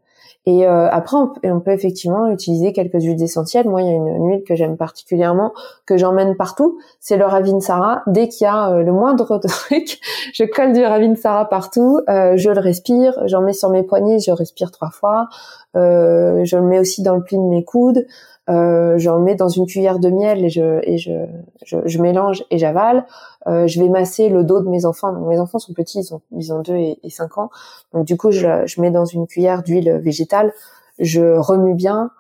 Et 0.47 0.67
euh, 0.67 0.87
après, 0.91 1.17
on, 1.17 1.59
peut 1.59 1.71
effectivement 1.71 2.29
utiliser 2.29 2.71
quelques 2.71 3.01
huiles 3.01 3.21
essentielles. 3.21 3.67
Moi, 3.67 3.81
il 3.81 3.87
y 3.87 3.89
a 3.89 3.93
une, 3.93 4.29
huile 4.29 4.43
que 4.43 4.55
j'aime 4.55 4.77
particulièrement, 4.77 5.53
que 5.87 5.97
j'emmène 5.97 6.35
partout. 6.35 6.77
C'est 6.99 7.17
le 7.17 7.25
Ravinsara. 7.25 8.03
Dès 8.05 8.27
qu'il 8.27 8.45
y 8.45 8.47
a 8.47 8.69
euh, 8.69 8.83
le 8.83 8.91
moindre 8.91 9.39
truc, 9.47 9.99
je 10.33 10.43
colle 10.43 10.73
du 10.73 10.83
Ravinsara 10.83 11.49
partout. 11.49 11.99
Euh, 12.09 12.37
je 12.37 12.51
le 12.51 12.59
respire. 12.59 13.19
J'en 13.25 13.41
mets 13.41 13.53
sur 13.53 13.71
mes 13.71 13.81
poignets. 13.81 14.19
Je 14.19 14.31
respire 14.31 14.69
trois 14.69 14.91
fois. 14.91 15.29
Je 15.75 16.55
le 16.55 16.63
mets 16.63 16.79
aussi 16.79 17.03
dans 17.03 17.15
le 17.15 17.23
pli 17.23 17.37
de 17.37 17.43
mes 17.43 17.63
coudes. 17.63 18.05
Euh, 18.47 18.97
j'en 18.97 19.19
mets 19.19 19.33
dans 19.33 19.49
une 19.49 19.65
cuillère 19.65 19.97
de 19.97 20.09
miel 20.09 20.45
et 20.45 20.49
je 20.49 20.79
et 20.83 20.97
je, 20.99 21.25
je, 21.65 21.77
je 21.85 22.01
mélange 22.01 22.43
et 22.51 22.57
j'avale. 22.57 23.05
Euh, 23.47 23.65
je 23.67 23.79
vais 23.81 23.89
masser 23.89 24.29
le 24.29 24.43
dos 24.43 24.61
de 24.61 24.69
mes 24.69 24.85
enfants. 24.85 25.11
mes 25.13 25.39
enfants 25.39 25.59
sont 25.59 25.73
petits, 25.73 25.99
ils 25.99 26.13
ont 26.13 26.21
ils 26.31 26.53
ont 26.53 26.61
deux 26.61 26.75
et, 26.75 26.99
cinq 27.09 27.37
ans. 27.37 27.49
Donc 27.93 28.05
du 28.05 28.17
coup, 28.17 28.31
je, 28.31 28.65
je 28.65 28.81
mets 28.81 28.91
dans 28.91 29.05
une 29.05 29.25
cuillère 29.25 29.63
d'huile 29.63 29.97
végétale. 29.97 30.53
Je 30.99 31.37
remue 31.37 31.73
bien. 31.73 32.11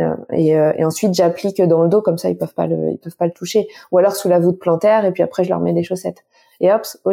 Euh, 0.00 0.14
et, 0.32 0.56
euh, 0.58 0.72
et, 0.76 0.84
ensuite 0.84 1.14
j'applique 1.14 1.62
dans 1.62 1.82
le 1.82 1.88
dos 1.88 2.02
comme 2.02 2.18
ça 2.18 2.28
ils 2.28 2.36
peuvent 2.36 2.54
pas 2.54 2.66
le 2.66 2.90
ils 2.90 2.98
peuvent 2.98 3.16
pas 3.16 3.26
le 3.26 3.32
toucher 3.32 3.68
ou 3.90 3.98
alors 3.98 4.14
sous 4.14 4.28
la 4.28 4.38
voûte 4.38 4.58
plantaire 4.58 5.04
et 5.04 5.12
puis 5.12 5.22
après 5.22 5.44
je 5.44 5.48
leur 5.48 5.60
mets 5.60 5.72
des 5.72 5.82
chaussettes 5.82 6.24
et 6.60 6.72
hop 6.72 6.82
au 7.04 7.12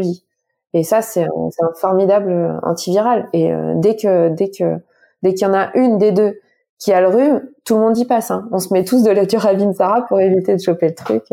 et 0.74 0.84
ça 0.84 1.02
c'est 1.02 1.24
un, 1.24 1.50
un, 1.62 1.74
formidable 1.76 2.60
antiviral 2.64 3.30
et 3.34 3.52
dès 3.76 3.96
que 3.96 4.30
dès 4.30 4.50
que 4.50 4.80
dès 5.26 5.34
qu'il 5.34 5.48
y 5.48 5.50
en 5.50 5.56
a 5.56 5.76
une 5.76 5.98
des 5.98 6.12
deux 6.12 6.40
qui 6.80 6.94
a 6.94 7.02
le 7.02 7.08
rhume, 7.08 7.42
tout 7.66 7.76
le 7.76 7.82
monde 7.82 7.98
y 7.98 8.06
passe. 8.06 8.30
Hein. 8.30 8.48
On 8.52 8.60
se 8.60 8.72
met 8.72 8.86
tous 8.86 9.04
de 9.04 9.10
la 9.10 9.28
Sarah 9.74 10.06
pour 10.08 10.20
éviter 10.20 10.54
de 10.54 10.62
choper 10.62 10.90
le 10.90 10.94
truc. 10.96 11.24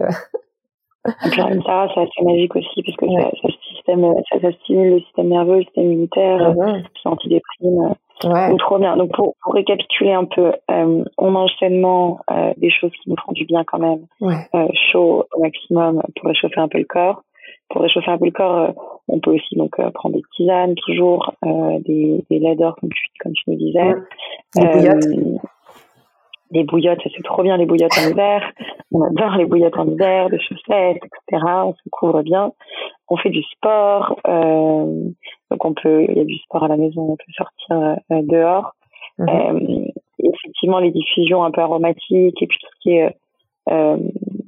La 1.05 1.63
Sarah, 1.63 1.89
c'est 1.95 2.01
assez 2.01 2.23
magique 2.25 2.57
aussi 2.57 2.83
parce 2.83 2.97
que 2.97 3.07
ça, 3.07 3.31
ça, 3.43 3.49
système, 3.75 4.15
ça, 4.31 4.41
ça, 4.41 4.53
stimule 4.63 4.95
le 4.95 5.01
système 5.01 5.29
nerveux, 5.29 5.59
le 5.59 5.65
système 5.65 5.85
immunitaire, 5.85 6.55
ah 6.59 6.73
c'est 7.03 7.09
antidéprime. 7.09 7.95
Ouais. 8.25 8.51
Donc, 8.51 8.61
trop 8.61 8.79
bien. 8.79 8.97
Donc 8.97 9.13
pour, 9.15 9.35
pour 9.43 9.55
récapituler 9.55 10.13
un 10.13 10.25
peu, 10.25 10.53
euh, 10.71 11.05
on 11.19 11.31
mange 11.31 11.51
sainement 11.59 12.21
euh, 12.31 12.53
des 12.57 12.71
choses 12.71 12.93
qui 13.03 13.11
nous 13.11 13.17
font 13.27 13.33
du 13.33 13.45
bien 13.45 13.65
quand 13.65 13.81
même, 13.81 14.07
ouais. 14.21 14.49
euh, 14.55 14.69
chaud 14.93 15.27
au 15.35 15.41
maximum 15.43 16.01
pour 16.17 16.29
réchauffer 16.29 16.61
un 16.61 16.69
peu 16.69 16.79
le 16.79 16.85
corps. 16.85 17.23
Pour 17.73 17.81
réchauffer 17.81 18.11
un 18.11 18.19
peu 18.19 18.27
le 18.27 18.33
corps, 18.33 18.59
euh, 18.59 18.73
on 19.09 19.19
peut 19.19 19.31
aussi 19.31 19.57
donc 19.57 19.81
euh, 19.81 19.91
prendre 19.91 20.17
des 20.17 20.23
tisanes 20.37 20.75
toujours, 20.75 21.33
euh, 21.45 21.79
des, 21.81 22.23
des 22.31 22.39
laideurs 22.39 22.77
comme 22.77 22.91
tu, 22.91 23.07
comme 23.19 23.33
tu 23.33 23.43
nous 23.49 23.57
disais. 23.57 23.95
Des 24.55 24.67
bouillottes. 24.67 25.41
Des 26.51 26.65
bouillottes, 26.65 27.01
c'est 27.03 27.23
trop 27.25 27.43
bien 27.43 27.57
les 27.57 27.65
bouillottes 27.65 27.97
en 27.99 28.11
hiver. 28.11 28.53
On 28.93 29.03
adore 29.05 29.37
les 29.37 29.47
bouillottes 29.47 29.79
en 29.79 29.89
hiver, 29.89 30.29
des 30.29 30.39
chaussettes, 30.39 30.99
etc. 31.03 31.43
On 31.65 31.73
se 31.73 31.89
couvre 31.91 32.23
bien. 32.23 32.53
On 33.09 33.17
fait 33.17 33.31
du 33.31 33.43
sport. 33.43 34.21
donc 34.27 35.65
on 35.65 35.73
peut, 35.73 36.05
il 36.07 36.17
y 36.19 36.21
a 36.21 36.25
du 36.25 36.37
sport 36.37 36.65
à 36.65 36.69
la 36.69 36.77
maison, 36.77 37.13
on 37.13 37.17
peut 37.17 37.33
sortir 37.35 37.97
dehors. 38.11 38.75
Mhm. 39.19 39.89
effectivement, 40.19 40.79
les 40.79 40.91
diffusions 40.91 41.43
un 41.43 41.51
peu 41.51 41.63
aromatiques 41.63 42.43
et 42.43 42.47
puis 42.47 42.59
tout 42.61 42.69
ce 42.75 42.81
qui 42.83 42.97
est 42.97 43.17
euh, 43.71 43.97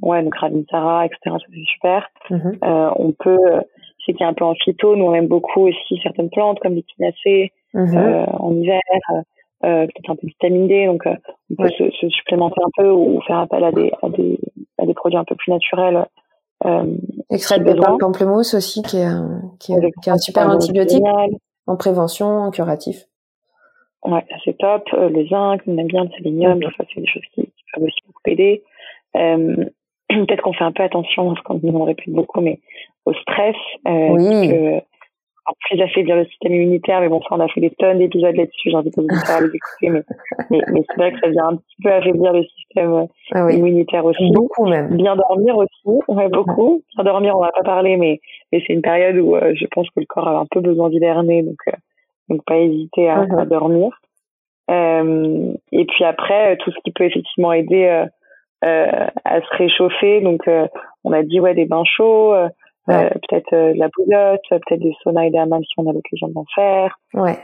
ouais, 0.05 0.23
donc 0.23 0.35
Ravitsara, 0.37 1.07
etc. 1.07 1.19
Ça 1.25 1.39
c'est 1.53 1.73
super. 1.73 2.09
Mhm. 2.31 2.59
Euh, 2.63 2.91
on 2.97 3.13
peut, 3.13 3.39
c'était 4.07 4.25
un 4.25 4.35
peu 4.35 4.45
en 4.45 4.55
phyto, 4.55 4.97
nous 4.97 5.05
on 5.05 5.15
aime 5.15 5.29
beaucoup 5.29 5.69
aussi 5.69 5.99
certaines 6.03 6.31
plantes 6.31 6.59
comme 6.61 6.75
l'échinacée 6.75 7.53
mhm. 7.73 7.97
euh, 7.97 8.27
en 8.27 8.55
hiver, 8.55 8.81
euh, 9.65 9.87
peut-être 9.87 10.11
un 10.11 10.17
peu 10.17 10.27
de 10.27 10.29
vitamine 10.29 10.69
D, 10.69 10.87
donc 10.87 11.07
euh, 11.07 11.15
on 11.51 11.63
peut 11.63 11.71
se, 11.71 11.91
se, 11.91 12.09
supplémenter 12.09 12.61
un 12.63 12.71
peu 12.77 12.91
ou 12.91 13.21
faire 13.27 13.39
appel 13.39 13.65
à 13.65 13.73
des, 13.73 13.93
à 14.03 14.09
des, 14.11 14.39
à 14.79 14.87
des 14.87 14.95
produits 14.95 15.19
un 15.19 15.25
peu 15.25 15.35
plus 15.35 15.53
naturels. 15.53 16.07
Euh, 16.65 16.97
Extrait 17.31 17.59
de 17.59 17.99
pamplemousse 17.99 18.55
aussi, 18.55 18.83
qui 18.83 18.99
est 18.99 19.05
un, 19.05 19.43
qui 19.59 19.73
est, 19.73 19.93
qui 20.03 20.09
est 20.09 20.13
un 20.13 20.19
super 20.19 20.49
antibiotique 20.49 21.03
en 21.67 21.77
prévention, 21.77 22.27
en 22.27 22.51
curatif. 22.51 23.07
Ouais, 24.05 24.25
c'est 24.45 24.57
top. 24.59 24.85
Euh, 24.93 25.09
le 25.09 25.27
zinc, 25.27 25.63
on 25.67 25.79
aime 25.79 25.87
bien 25.87 26.05
le 26.05 26.11
sélénium, 26.11 26.61
tout 26.61 26.71
ça, 26.77 26.85
c'est 26.93 27.01
des 27.01 27.07
choses 27.07 27.23
qui, 27.35 27.43
qui 27.43 27.65
peuvent 27.73 27.85
aussi 27.85 27.99
beaucoup 28.07 28.21
aider. 28.27 28.63
Euh, 29.17 29.65
peut-être 30.27 30.43
qu'on 30.43 30.53
fait 30.53 30.65
un 30.65 30.73
peu 30.73 30.83
attention, 30.83 31.29
parce 31.29 31.41
qu'on 31.43 31.61
nous 31.63 31.79
on 31.79 31.85
répète 31.85 32.09
beaucoup, 32.09 32.41
mais 32.41 32.59
au 33.05 33.13
stress. 33.13 33.57
Euh, 33.87 34.09
oui. 34.11 34.81
encore 35.47 35.57
plus 35.69 35.81
affaiblir 35.83 36.17
le 36.17 36.25
système 36.27 36.55
immunitaire. 36.55 37.01
Mais 37.01 37.09
bon, 37.09 37.21
ça, 37.23 37.29
on 37.33 37.41
a 37.41 37.49
fait 37.49 37.61
des 37.61 37.71
tonnes 37.71 37.99
d'épisodes 37.99 38.35
là-dessus. 38.35 38.71
J'ai 38.71 38.77
envie 38.77 38.91
de 38.91 38.97
vous 38.97 39.27
faire 39.27 39.41
les 39.43 39.55
écouter. 39.55 39.91
Mais, 40.51 40.61
mais, 40.73 40.83
c'est 40.89 40.97
vrai 40.97 41.13
que 41.13 41.21
ça 41.21 41.29
vient 41.29 41.49
un 41.49 41.57
petit 41.57 41.77
peu 41.83 41.93
affaiblir 41.93 42.33
le 42.33 42.45
système 42.45 43.07
ah 43.33 43.51
immunitaire 43.53 44.05
aussi. 44.05 44.31
Beaucoup 44.33 44.67
même. 44.67 44.97
Bien 44.97 45.17
dormir 45.17 45.57
aussi. 45.57 46.01
Ouais, 46.09 46.29
beaucoup. 46.29 46.83
Bien 46.95 47.05
dormir, 47.05 47.37
on 47.37 47.41
va 47.41 47.53
pas 47.53 47.63
parler, 47.63 47.97
mais, 47.99 48.21
mais 48.53 48.63
c'est 48.67 48.73
une 48.73 48.83
période 48.83 49.17
où 49.19 49.37
je 49.37 49.67
pense 49.71 49.89
que 49.91 50.01
le 50.01 50.07
corps 50.07 50.29
a 50.29 50.39
un 50.39 50.47
peu 50.51 50.61
besoin 50.61 50.89
d'hiverner. 50.89 51.43
Donc, 51.43 51.59
donc 52.31 52.43
pas 52.47 52.57
hésiter 52.57 53.11
à, 53.11 53.25
uh-huh. 53.25 53.43
à 53.43 53.45
dormir. 53.45 53.91
Euh, 54.71 55.53
et 55.73 55.85
puis 55.85 56.05
après, 56.05 56.57
tout 56.59 56.71
ce 56.71 56.79
qui 56.85 56.93
peut 56.93 57.05
effectivement 57.05 57.53
aider 57.53 57.85
euh, 57.85 58.05
euh, 58.05 58.07
à 58.65 59.41
se 59.41 59.57
réchauffer. 59.57 60.21
Donc, 60.21 60.49
on 61.05 61.13
a 61.13 61.23
dit 61.23 61.41
ouais 61.41 61.55
des 61.55 61.67
bains 61.67 61.85
chauds, 61.85 62.35
peut-être 62.87 63.53
de 63.53 63.79
la 63.79 63.89
bouillotte, 63.89 64.43
peut-être 64.51 64.81
des 64.81 64.95
saunas 65.03 65.25
et 65.25 65.31
des 65.31 65.39
hammams 65.39 65.65
si 65.65 65.75
on 65.79 65.89
a 65.89 65.93
l'occasion 65.93 66.29
d'en 66.29 66.45
faire. 66.55 66.99
Ouais. 67.15 67.39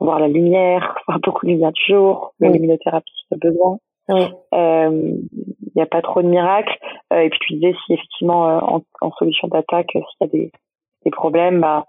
voir 0.00 0.18
la 0.18 0.28
lumière, 0.28 0.96
voir 1.06 1.20
beaucoup 1.20 1.46
de 1.46 1.52
lumière 1.52 1.72
du 1.72 1.84
jour, 1.84 2.34
la 2.40 2.48
luminothérapie 2.48 3.12
si 3.28 3.38
besoin. 3.38 3.78
Il 4.08 5.28
n'y 5.76 5.82
a 5.82 5.86
pas 5.86 6.02
trop 6.02 6.22
de 6.22 6.28
miracles. 6.28 6.76
et 7.14 7.30
puis 7.30 7.38
tu 7.40 7.54
disais 7.54 7.74
si 7.86 7.94
effectivement 7.94 8.76
en, 8.76 8.82
en, 9.00 9.12
solution 9.12 9.48
d'attaque, 9.48 9.90
s'il 9.92 10.02
y 10.20 10.24
a 10.24 10.26
des, 10.26 10.52
des 11.04 11.10
problèmes, 11.10 11.60
bah 11.60 11.86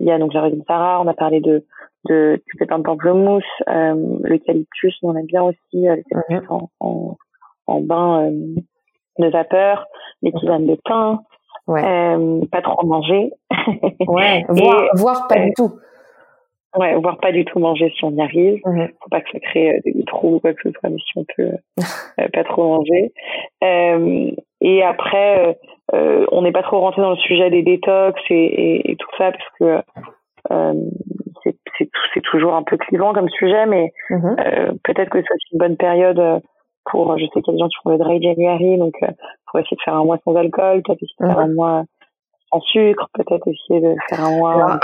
il 0.00 0.06
y 0.06 0.10
a 0.10 0.18
donc 0.18 0.32
la 0.32 0.50
Sarah, 0.66 1.00
on 1.00 1.08
a 1.08 1.14
parlé 1.14 1.40
de 1.40 1.64
de 2.08 2.42
du 2.46 2.58
pépin 2.58 2.78
de 2.78 2.84
pamplemousse, 2.84 3.44
euh, 3.68 4.18
l'eucalyptus, 4.22 4.96
on 5.02 5.16
aime 5.16 5.26
bien 5.26 5.42
aussi 5.42 5.88
euh, 5.88 5.96
mhm. 6.28 6.42
en, 6.48 6.70
en, 6.80 7.16
en, 7.66 7.80
bain 7.80 8.26
euh, 8.26 8.54
de 9.18 9.28
vapeur, 9.28 9.86
les 10.22 10.32
tisanes 10.32 10.66
de 10.66 10.76
thym, 10.84 11.20
ouais. 11.66 11.84
euh, 11.84 12.40
pas 12.50 12.62
trop 12.62 12.86
manger. 12.86 13.32
ouais, 14.06 14.44
voire, 14.48 14.84
voire 14.94 15.28
pas 15.28 15.40
du 15.40 15.52
tout. 15.54 15.72
Ouais, 16.76 16.94
voire 16.94 17.18
pas 17.18 17.32
du 17.32 17.44
tout 17.44 17.58
manger 17.58 17.92
si 17.96 18.04
on 18.04 18.12
y 18.12 18.20
arrive. 18.20 18.60
Faut 18.64 19.10
pas 19.10 19.20
que 19.20 19.30
ça 19.32 19.40
crée 19.40 19.74
euh, 19.74 19.80
des 19.84 20.04
trous 20.04 20.36
ou 20.36 20.40
quoi 20.40 20.54
que 20.54 20.62
ce 20.62 20.70
soit, 20.70 20.88
mais 20.88 20.98
si 20.98 21.12
on 21.16 21.24
peut 21.36 21.50
euh, 22.20 22.28
pas 22.32 22.44
trop 22.44 22.76
manger. 22.76 23.12
Euh, 23.64 24.30
et 24.60 24.82
après, 24.82 25.58
on 25.92 26.42
n'est 26.42 26.52
pas 26.52 26.62
trop 26.62 26.78
rentré 26.78 27.02
dans 27.02 27.10
le 27.10 27.16
sujet 27.16 27.50
des 27.50 27.62
détox 27.62 28.20
et, 28.30 28.34
et, 28.34 28.92
et 28.92 28.96
tout 28.96 29.08
ça 29.18 29.32
parce 29.32 29.48
que 29.58 29.82
toujours 32.30 32.54
un 32.54 32.62
peu 32.62 32.76
clivant 32.76 33.12
comme 33.12 33.28
sujet, 33.28 33.66
mais 33.66 33.92
mhm. 34.10 34.36
peut-être 34.84 35.10
que 35.10 35.18
c'est 35.18 35.52
une 35.52 35.58
bonne 35.58 35.76
période 35.76 36.42
pour. 36.84 37.16
Je 37.18 37.24
sais 37.24 37.42
qu'il 37.42 37.42
y 37.46 37.50
a 37.50 37.52
des 37.52 37.58
gens 37.58 37.68
qui 37.68 37.76
font 37.82 37.90
le 37.90 37.98
dry 37.98 38.22
January, 38.22 38.78
donc 38.78 38.94
pour 39.46 39.60
essayer 39.60 39.76
de 39.76 39.82
faire 39.82 39.94
un 39.94 40.04
mois 40.04 40.18
sans 40.24 40.34
alcool, 40.34 40.82
peut-être 40.82 41.02
essayer 41.02 41.16
de 41.20 41.26
faire 41.26 41.38
mhm. 41.38 41.50
un 41.50 41.54
mois 41.54 41.84
en 42.52 42.60
sucre, 42.60 43.08
peut-être 43.14 43.46
essayer 43.46 43.80
de 43.80 43.94
faire 44.08 44.24
un 44.24 44.36
mois. 44.36 44.78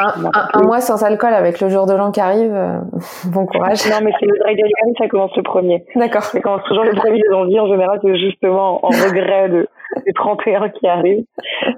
un, 0.52 0.62
mois 0.62 0.80
sans 0.80 1.02
alcool 1.02 1.34
avec 1.34 1.60
le 1.60 1.68
jour 1.68 1.86
de 1.86 1.94
l'an 1.94 2.12
qui 2.12 2.20
arrive, 2.20 2.54
euh, 2.54 2.78
bon 3.26 3.46
courage. 3.46 3.88
non, 3.90 3.98
mais 4.02 4.12
c'est 4.20 4.26
le 4.26 4.38
dry 4.38 4.56
January, 4.56 4.94
ça 4.98 5.08
commence 5.08 5.36
le 5.36 5.42
premier. 5.42 5.84
D'accord. 5.96 6.22
Ça 6.22 6.40
commence 6.40 6.62
toujours 6.64 6.84
le 6.84 6.94
premier 6.94 7.18
de 7.18 7.30
janvier, 7.30 7.60
en 7.60 7.66
général, 7.66 7.98
c'est 8.02 8.16
justement 8.18 8.84
en 8.84 8.88
regret 8.88 9.48
de, 9.48 9.68
du 10.06 10.12
31 10.12 10.68
qui 10.70 10.86
arrive. 10.86 11.24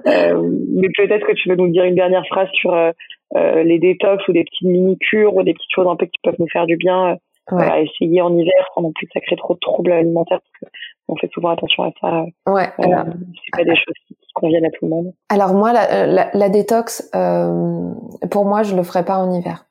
Euh, 0.07 0.41
mais 0.75 0.87
peut-être 0.95 1.25
que 1.25 1.33
tu 1.33 1.49
veux 1.49 1.55
nous 1.55 1.69
dire 1.69 1.83
une 1.83 1.95
dernière 1.95 2.25
phrase 2.27 2.49
sur 2.53 2.73
euh, 2.73 2.91
euh, 3.35 3.63
les 3.63 3.79
détox 3.79 4.27
ou 4.27 4.33
des 4.33 4.43
petites 4.43 4.67
mini-cures 4.67 5.35
ou 5.35 5.43
des 5.43 5.53
petites 5.53 5.71
choses 5.73 5.87
un 5.87 5.95
peu 5.95 6.05
qui 6.05 6.19
peuvent 6.23 6.35
nous 6.39 6.49
faire 6.51 6.65
du 6.65 6.77
bien. 6.77 7.17
Ouais. 7.51 7.83
essayer 7.83 8.21
en 8.21 8.37
hiver 8.37 8.53
sans 8.75 8.83
non 8.83 8.91
plus 8.91 9.07
que 9.07 9.13
ça 9.13 9.21
crée 9.21 9.35
trop 9.35 9.55
de 9.55 9.59
troubles 9.59 9.91
alimentaires 9.91 10.39
parce 10.39 10.71
qu'on 10.71 11.15
fait 11.15 11.31
souvent 11.33 11.49
attention 11.49 11.81
à 11.81 11.89
ça. 11.99 12.25
Ouais. 12.45 12.69
c'est 12.77 13.57
pas 13.57 13.63
des 13.63 13.75
choses 13.75 13.95
qui 14.07 14.15
conviennent 14.35 14.65
à 14.65 14.69
tout 14.69 14.85
le 14.85 14.89
monde 14.89 15.13
Alors 15.29 15.53
moi, 15.53 15.73
la, 15.73 16.05
la, 16.05 16.29
la 16.31 16.49
détox, 16.49 17.09
euh, 17.15 17.91
pour 18.29 18.45
moi, 18.45 18.63
je 18.63 18.75
le 18.75 18.83
ferai 18.83 19.03
pas 19.03 19.17
en 19.17 19.31
hiver. 19.31 19.65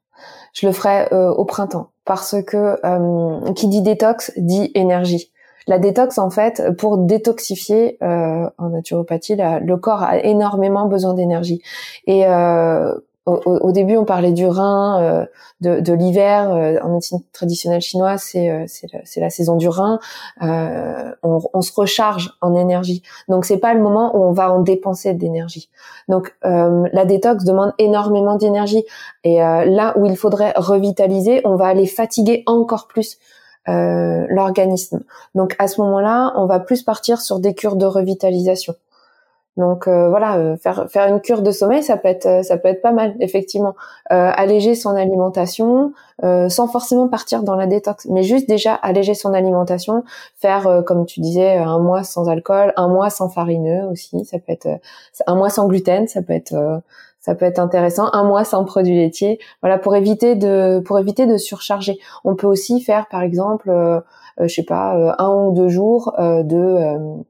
Je 0.55 0.67
le 0.67 0.73
ferai 0.73 1.13
euh, 1.13 1.31
au 1.31 1.45
printemps 1.45 1.89
parce 2.05 2.43
que 2.43 2.77
euh, 2.85 3.53
qui 3.53 3.69
dit 3.69 3.83
détox 3.83 4.33
dit 4.37 4.71
énergie. 4.75 5.31
La 5.69 5.79
détox, 5.79 6.17
en 6.17 6.31
fait, 6.31 6.63
pour 6.79 6.97
détoxifier 6.97 7.99
euh, 8.03 8.49
en 8.57 8.71
naturopathie, 8.71 9.37
le 9.37 9.77
corps 9.77 10.03
a 10.03 10.19
énormément 10.19 10.87
besoin 10.87 11.13
d'énergie. 11.13 11.61
Et 12.07 12.27
euh, 12.27 12.95
au, 13.27 13.71
début, 13.71 13.99
on 13.99 14.07
parlait 14.07 14.33
du 14.33 14.47
rein, 14.47 15.03
euh, 15.03 15.27
de, 15.61 15.93
l'hiver. 15.93 16.49
En 16.83 16.89
médecine 16.89 17.21
traditionnelle 17.35 17.83
chinoise, 17.83 18.23
c'est 18.23 18.65
c'est 18.67 19.21
la 19.21 19.29
saison 19.29 19.57
du 19.57 19.69
rein. 19.69 19.99
On, 20.41 21.39
on, 21.53 21.61
se 21.61 21.73
recharge 21.79 22.33
en 22.41 22.55
énergie. 22.55 23.03
Donc, 23.29 23.45
c'est 23.45 23.59
pas 23.59 23.75
le 23.75 23.83
moment 23.83 24.17
où 24.17 24.23
on 24.23 24.33
va 24.33 24.51
en 24.51 24.61
dépenser 24.61 25.13
d'énergie. 25.13 25.69
Donc, 26.09 26.35
la 26.43 27.05
détox 27.05 27.45
demande 27.45 27.75
énormément 27.77 28.37
d'énergie. 28.37 28.87
Et 29.23 29.37
là 29.37 29.93
où 29.99 30.07
il 30.07 30.17
faudrait 30.17 30.55
revitaliser, 30.57 31.43
on 31.45 31.57
va 31.57 31.67
aller 31.67 31.87
fatiguer 31.87 32.43
encore 32.47 32.87
plus 32.87 33.19
l'organisme. 33.69 35.01
Donc, 35.35 35.55
à 35.59 35.69
ce 35.69 35.81
moment-là, 35.81 36.33
on 36.37 36.47
va 36.47 36.59
plus 36.61 36.83
partir 36.83 37.21
sur 37.21 37.39
des 37.39 37.55
cures 37.55 37.77
de 37.77 37.87
revitalisation. 37.87 38.75
Donc 39.59 39.89
euh, 39.89 40.09
voilà, 40.09 40.37
euh, 40.37 40.57
faire 40.57 40.87
faire 40.89 41.09
une 41.09 41.21
cure 41.21 41.43
de 41.43 41.51
sommeil, 41.51 41.83
ça 41.83 41.97
peut 41.97 42.07
être 42.07 42.27
euh, 42.27 42.43
ça 42.45 42.57
peut 42.57 42.69
être 42.69 42.81
pas 42.81 42.93
mal 42.93 43.17
effectivement. 43.19 43.75
alléger 44.09 44.75
son 44.75 44.95
alimentation 44.95 45.93
sans 46.23 46.67
forcément 46.69 47.09
partir 47.09 47.43
dans 47.43 47.55
la 47.55 47.67
détox, 47.67 48.07
mais 48.07 48.23
juste 48.23 48.49
déjà 48.49 48.75
alléger 48.75 49.15
son 49.15 49.35
alimentation, 49.35 50.05
faire 50.37 50.83
comme 50.87 51.07
tu 51.07 51.21
disais 51.21 51.57
un 51.57 51.79
mois 51.79 52.03
sans 52.03 52.29
alcool, 52.29 52.73
un 52.77 52.89
mois 52.89 53.11
sans 53.11 53.29
farineux 53.29 53.85
aussi, 53.93 54.25
ça 54.25 54.39
peut 54.39 54.53
être 54.53 54.69
un 55.27 55.35
mois 55.35 55.51
sans 55.51 55.69
gluten, 55.69 56.09
ça 56.09 56.23
peut 56.23 56.33
être 56.33 56.81
ça 57.21 57.35
peut 57.35 57.45
être 57.45 57.59
intéressant. 57.59 58.09
Un 58.13 58.25
mois 58.25 58.45
sans 58.45 58.65
produits 58.65 58.97
laitiers, 58.97 59.39
voilà 59.63 59.79
pour 59.79 59.97
éviter 59.97 60.35
de 60.35 60.81
pour 60.85 60.99
éviter 60.99 61.27
de 61.27 61.37
surcharger. 61.37 61.99
On 62.25 62.37
peut 62.37 62.47
aussi 62.47 62.81
faire 62.81 63.09
par 63.09 63.23
exemple, 63.23 63.71
je 64.41 64.49
sais 64.49 64.65
pas, 64.65 65.17
un 65.19 65.47
ou 65.47 65.53
deux 65.53 65.69
jours 65.69 66.15
de 66.19 67.23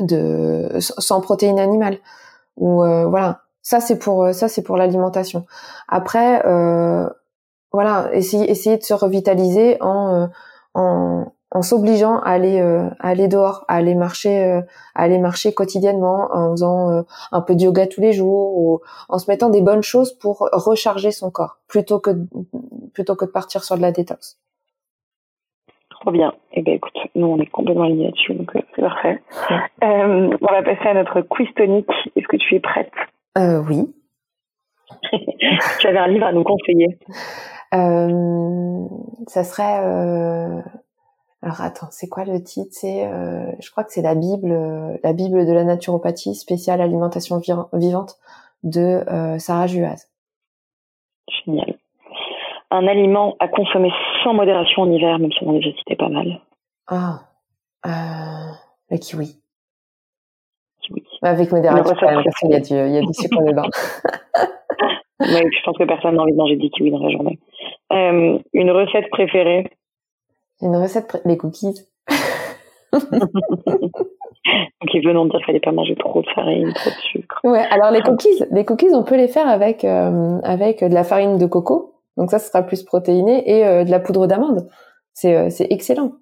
de 0.00 0.68
sans 0.78 1.20
protéines 1.20 1.58
animales 1.58 1.98
ou 2.56 2.82
euh, 2.82 3.06
voilà 3.06 3.42
ça 3.62 3.80
c'est 3.80 3.98
pour 3.98 4.24
euh, 4.24 4.32
ça 4.32 4.48
c'est 4.48 4.62
pour 4.62 4.76
l'alimentation 4.76 5.46
après 5.88 6.44
euh, 6.46 7.08
voilà 7.72 8.10
essayer 8.12 8.50
essayer 8.50 8.76
de 8.76 8.82
se 8.82 8.94
revitaliser 8.94 9.76
en 9.80 10.28
en, 10.74 11.32
en 11.52 11.62
s'obligeant 11.62 12.18
à 12.18 12.30
aller 12.30 12.60
à 12.60 13.08
aller 13.08 13.28
dehors 13.28 13.64
à 13.68 13.76
aller 13.76 13.94
marcher 13.94 14.62
à 14.94 15.02
aller 15.02 15.18
marcher 15.18 15.54
quotidiennement 15.54 16.28
en 16.32 16.50
faisant 16.50 17.04
un 17.32 17.40
peu 17.40 17.54
de 17.54 17.62
yoga 17.62 17.86
tous 17.86 18.00
les 18.00 18.12
jours 18.12 18.58
ou 18.58 18.80
en 19.08 19.18
se 19.18 19.30
mettant 19.30 19.48
des 19.48 19.62
bonnes 19.62 19.82
choses 19.82 20.12
pour 20.12 20.48
recharger 20.52 21.12
son 21.12 21.30
corps 21.30 21.58
plutôt 21.68 22.00
que 22.00 22.10
plutôt 22.92 23.14
que 23.14 23.24
de 23.24 23.30
partir 23.30 23.62
sur 23.62 23.76
de 23.76 23.82
la 23.82 23.92
détox 23.92 24.38
Trop 26.00 26.10
bien. 26.10 26.34
Eh 26.52 26.62
ben 26.62 26.74
écoute, 26.74 26.96
nous 27.14 27.26
on 27.26 27.40
est 27.40 27.46
complètement 27.46 27.84
alignés 27.84 28.06
là-dessus, 28.06 28.34
donc 28.34 28.54
euh, 28.54 28.60
c'est 28.74 28.82
parfait. 28.82 29.22
Euh, 29.82 30.36
on 30.40 30.52
va 30.52 30.62
passer 30.62 30.88
à 30.88 30.94
notre 30.94 31.20
quiz 31.22 31.48
tonique. 31.56 31.90
Est-ce 32.14 32.28
que 32.28 32.36
tu 32.36 32.54
es 32.54 32.60
prête? 32.60 32.92
Euh, 33.38 33.62
Oui. 33.68 33.92
tu 35.80 35.86
avais 35.86 35.98
un 35.98 36.06
livre 36.06 36.26
à 36.26 36.32
nous 36.32 36.44
conseiller. 36.44 36.98
Euh, 37.74 38.84
ça 39.26 39.42
serait. 39.42 39.80
Euh... 41.42 41.46
Alors 41.46 41.60
attends, 41.60 41.88
c'est 41.90 42.08
quoi 42.08 42.24
le 42.24 42.42
titre? 42.42 42.70
C'est, 42.72 43.06
euh, 43.06 43.50
je 43.60 43.70
crois 43.70 43.84
que 43.84 43.92
c'est 43.92 44.02
la 44.02 44.14
Bible, 44.14 44.98
la 45.02 45.12
Bible 45.12 45.46
de 45.46 45.52
la 45.52 45.64
naturopathie 45.64 46.34
spéciale 46.34 46.80
alimentation 46.80 47.40
vivante 47.72 48.16
de 48.62 49.04
Sarah 49.38 49.66
Juaz. 49.66 50.08
Génial 51.44 51.76
un 52.70 52.86
aliment 52.86 53.36
à 53.38 53.48
consommer 53.48 53.90
sans 54.22 54.34
modération 54.34 54.82
en 54.82 54.90
hiver, 54.90 55.18
même 55.18 55.32
si 55.32 55.42
on 55.42 55.50
en 55.50 55.56
a 55.56 55.58
déjà 55.58 55.76
cité 55.78 55.96
pas 55.96 56.08
mal 56.08 56.40
Ah, 56.88 57.20
euh, 57.86 58.52
le 58.90 58.98
kiwi. 58.98 59.38
kiwi. 60.82 61.04
Avec 61.22 61.50
modération, 61.52 61.94
quand 61.98 62.10
même, 62.10 62.24
parce 62.24 62.36
qu'il 62.38 62.50
y 62.50 62.54
a 62.54 62.60
du, 62.60 62.72
il 62.72 62.94
y 62.94 62.98
a 62.98 63.00
du 63.00 63.14
sucre 63.14 63.42
dedans. 63.46 63.68
Oui, 65.20 65.50
je 65.50 65.62
pense 65.64 65.78
que 65.78 65.84
personne 65.84 66.16
n'a 66.16 66.22
envie 66.22 66.32
de 66.32 66.36
manger 66.36 66.56
des 66.56 66.68
kiwis 66.70 66.90
dans 66.90 67.02
la 67.02 67.10
journée. 67.10 67.38
Euh, 67.92 68.38
une 68.52 68.70
recette 68.70 69.08
préférée? 69.10 69.66
Une 70.62 70.76
recette 70.76 71.20
Les 71.24 71.36
cookies. 71.36 71.86
ok, 72.92 73.02
venons 75.04 75.24
de 75.24 75.30
dire 75.30 75.38
qu'il 75.38 75.46
fallait 75.46 75.60
pas 75.60 75.72
manger 75.72 75.96
trop 75.96 76.22
de 76.22 76.28
farine, 76.34 76.72
trop 76.72 76.90
de 76.90 76.96
sucre. 77.10 77.40
Ouais, 77.44 77.64
alors 77.70 77.90
les 77.90 78.00
cookies, 78.00 78.44
les 78.50 78.64
cookies, 78.64 78.94
on 78.94 79.04
peut 79.04 79.16
les 79.16 79.28
faire 79.28 79.48
avec 79.48 79.84
euh, 79.84 80.38
avec 80.42 80.82
de 80.82 80.94
la 80.94 81.04
farine 81.04 81.38
de 81.38 81.46
coco 81.46 81.96
donc 82.16 82.30
ça, 82.30 82.38
ce 82.38 82.48
sera 82.48 82.62
plus 82.62 82.82
protéiné 82.82 83.48
et 83.50 83.64
euh, 83.64 83.84
de 83.84 83.90
la 83.90 84.00
poudre 84.00 84.26
d'amande. 84.26 84.68
C'est 85.12 85.36
euh, 85.36 85.50
c'est 85.50 85.66
excellent. 85.70 86.12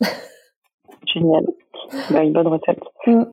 Génial. 1.06 1.46
Bah, 2.10 2.22
une 2.22 2.32
bonne 2.32 2.48
recette. 2.48 2.82
Mm. 3.06 3.24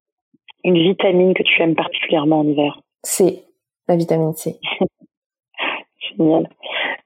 Une 0.65 0.77
vitamine 0.77 1.33
que 1.33 1.43
tu 1.43 1.61
aimes 1.61 1.75
particulièrement 1.75 2.39
en 2.39 2.47
hiver. 2.47 2.81
C. 3.03 3.45
La 3.87 3.95
vitamine 3.95 4.33
C. 4.33 4.59
Génial. 6.17 6.49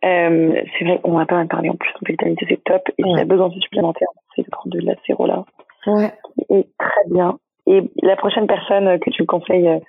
Euh, 0.04 0.62
c'est 0.78 0.86
vrai 0.86 1.00
qu'on 1.02 1.18
va 1.18 1.26
pas 1.26 1.36
mal 1.36 1.48
parler 1.48 1.70
en 1.70 1.76
plus 1.76 1.92
de 2.02 2.12
vitamine 2.12 2.36
C, 2.38 2.46
c'est 2.50 2.64
top. 2.64 2.82
Et 2.98 3.04
si 3.04 3.14
tu 3.14 3.20
as 3.20 3.26
besoin 3.26 3.50
de 3.50 3.60
supplémentaires, 3.60 4.10
c'est 4.36 4.44
de 4.44 4.50
prendre 4.50 4.76
de 4.76 4.80
l'acéro 4.82 5.26
là. 5.26 5.46
Ouais. 5.88 6.12
Et 6.50 6.68
très 6.78 7.10
bien. 7.10 7.40
Et 7.68 7.82
la 8.02 8.16
prochaine 8.16 8.48
personne 8.48 9.00
que 9.00 9.10
tu 9.10 9.22
me 9.22 9.28
conseilles 9.28 9.80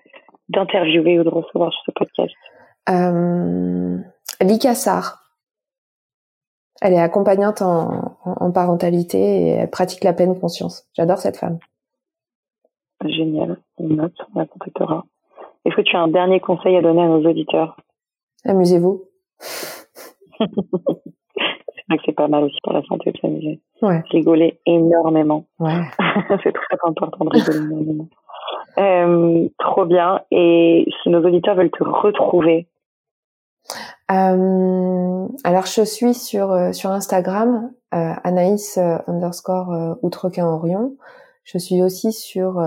d'interviewer 0.49 1.19
ou 1.19 1.25
de 1.25 1.29
recevoir 1.29 1.73
sur 1.73 1.83
ce 1.87 1.91
podcast? 1.93 2.35
Euh, 2.89 3.99
Lika 4.41 4.75
Sarr. 4.75 5.21
Elle 6.81 6.93
est 6.93 7.01
accompagnante 7.01 7.63
en, 7.63 8.17
en, 8.25 8.53
parentalité 8.53 9.19
et 9.19 9.49
elle 9.51 9.71
pratique 9.71 10.05
la 10.05 10.13
pleine 10.13 10.39
conscience. 10.39 10.87
J'adore 10.95 11.19
cette 11.19 11.37
femme. 11.37 11.59
Génial. 13.05 13.59
On 13.79 13.89
note, 13.89 14.15
on 14.35 14.41
la 14.41 14.47
contactera. 14.47 15.05
Est-ce 15.65 15.77
que 15.77 15.83
tu 15.83 15.97
as 15.97 16.01
un 16.01 16.09
dernier 16.09 16.41
conseil 16.41 16.77
à 16.77 16.83
donner 16.83 17.03
à 17.03 17.09
nos 17.09 17.25
auditeurs? 17.25 17.77
Amusez-vous. 18.45 19.03
C'est 20.39 21.85
vrai 21.89 21.99
que 21.99 22.03
c'est 22.07 22.13
pas 22.13 22.29
mal 22.29 22.45
aussi 22.45 22.59
pour 22.63 22.73
la 22.73 22.83
santé 22.83 23.13
de 23.13 23.19
s'amuser. 23.19 23.61
Ouais. 23.83 24.03
Rigoler 24.11 24.61
énormément. 24.67 25.47
Ouais. 25.59 25.81
c'est 26.43 26.53
très 26.53 26.77
important 26.83 27.25
de 27.25 27.31
rigoler 27.31 27.59
énormément. 27.59 28.09
Euh, 28.79 29.49
trop 29.59 29.85
bien. 29.85 30.23
Et 30.31 30.87
si 31.03 31.11
nos 31.11 31.25
auditeurs 31.25 31.55
veulent 31.55 31.71
te 31.71 31.85
retrouver, 31.85 32.69
euh, 34.11 35.29
alors 35.45 35.67
je 35.67 35.83
suis 35.83 36.15
sur 36.15 36.51
euh, 36.53 36.73
sur 36.73 36.91
Instagram 36.91 37.71
euh, 37.95 38.15
Anaïs 38.23 38.79
underscore 39.07 39.97
Outrequin 40.03 40.47
Orion. 40.47 40.97
Je 41.45 41.57
suis 41.59 41.83
aussi 41.83 42.13
sur 42.13 42.63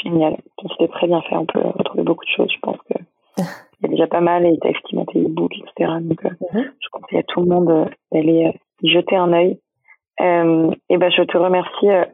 Génial, 0.03 0.37
c'était 0.59 0.91
très 0.91 1.07
bien 1.07 1.21
fait. 1.21 1.37
On 1.37 1.45
peut 1.45 1.59
retrouver 1.59 2.03
beaucoup 2.03 2.25
de 2.25 2.29
choses. 2.35 2.51
Je 2.51 2.59
pense 2.59 2.77
que 2.89 2.99
il 3.37 3.83
y 3.83 3.85
a 3.85 3.89
déjà 3.89 4.07
pas 4.07 4.19
mal 4.19 4.45
et 4.45 4.57
t'as 4.59 4.69
effectivement 4.69 5.05
tes 5.05 5.21
e-books, 5.21 5.53
etc. 5.57 5.93
Donc 6.01 6.21
mm-hmm. 6.23 6.71
je 6.81 6.89
conseille 6.91 7.19
à 7.19 7.23
tout 7.23 7.41
le 7.41 7.47
monde 7.47 7.89
d'aller 8.11 8.59
y 8.81 8.89
jeter 8.89 9.15
un 9.15 9.31
œil. 9.31 9.59
Euh, 10.21 10.71
et 10.89 10.97
ben, 10.97 11.11
je 11.11 11.21
te 11.23 11.37
remercie 11.37 11.89
euh, 11.89 12.05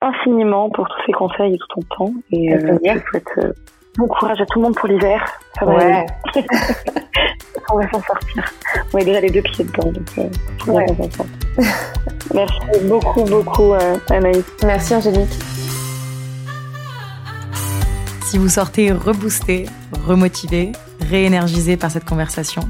infiniment 0.00 0.70
pour 0.70 0.88
tous 0.88 1.02
ces 1.06 1.12
conseils 1.12 1.54
et 1.54 1.58
tout 1.58 1.80
ton 1.80 1.96
temps. 1.96 2.12
Et 2.32 2.54
euh, 2.54 2.78
je 2.82 2.98
souhaite 3.10 3.28
euh, 3.38 3.52
bon 3.96 4.06
courage 4.06 4.40
à 4.40 4.46
tout 4.46 4.58
le 4.58 4.64
monde 4.64 4.76
pour 4.76 4.88
l'hiver. 4.88 5.24
Ça 5.58 5.64
va 5.64 5.76
ouais. 5.76 6.06
on 7.70 7.78
va 7.78 7.90
s'en 7.90 8.02
sortir. 8.02 8.44
On 8.92 8.98
a 8.98 9.04
déjà 9.04 9.20
les 9.20 9.30
deux 9.30 9.42
pieds 9.42 9.64
dedans, 9.64 9.92
donc 9.92 10.08
euh, 10.18 10.72
ouais. 10.72 10.86
Merci 12.34 12.58
beaucoup, 12.84 13.24
beaucoup, 13.24 13.74
Anaïs. 14.10 14.44
Merci, 14.64 14.94
Angélique. 14.94 15.38
Si 18.24 18.38
vous 18.38 18.48
sortez 18.48 18.92
reboosté, 18.92 19.66
remotivé, 20.06 20.72
réénergisé 21.08 21.76
par 21.76 21.90
cette 21.90 22.04
conversation, 22.04 22.68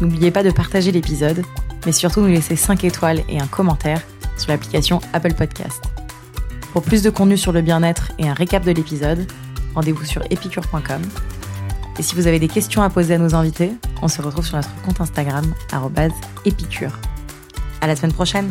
n'oubliez 0.00 0.30
pas 0.30 0.44
de 0.44 0.50
partager 0.50 0.92
l'épisode 0.92 1.42
mais 1.86 1.92
surtout 1.92 2.20
nous 2.20 2.28
laisser 2.28 2.56
5 2.56 2.84
étoiles 2.84 3.22
et 3.28 3.40
un 3.40 3.46
commentaire 3.46 4.02
sur 4.36 4.50
l'application 4.50 5.00
Apple 5.12 5.34
Podcast. 5.34 5.82
Pour 6.72 6.82
plus 6.82 7.02
de 7.02 7.10
contenu 7.10 7.36
sur 7.36 7.52
le 7.52 7.62
bien-être 7.62 8.12
et 8.18 8.28
un 8.28 8.34
récap 8.34 8.64
de 8.64 8.70
l'épisode, 8.70 9.26
rendez-vous 9.74 10.04
sur 10.04 10.22
epicure.com. 10.30 11.02
Et 12.00 12.02
si 12.02 12.14
vous 12.14 12.26
avez 12.26 12.38
des 12.38 12.48
questions 12.48 12.80
à 12.80 12.88
poser 12.88 13.12
à 13.12 13.18
nos 13.18 13.34
invités, 13.34 13.72
on 14.00 14.08
se 14.08 14.22
retrouve 14.22 14.46
sur 14.46 14.56
notre 14.56 14.74
compte 14.86 15.02
Instagram, 15.02 15.44
épicure. 16.46 16.98
À 17.82 17.86
la 17.86 17.94
semaine 17.94 18.14
prochaine! 18.14 18.50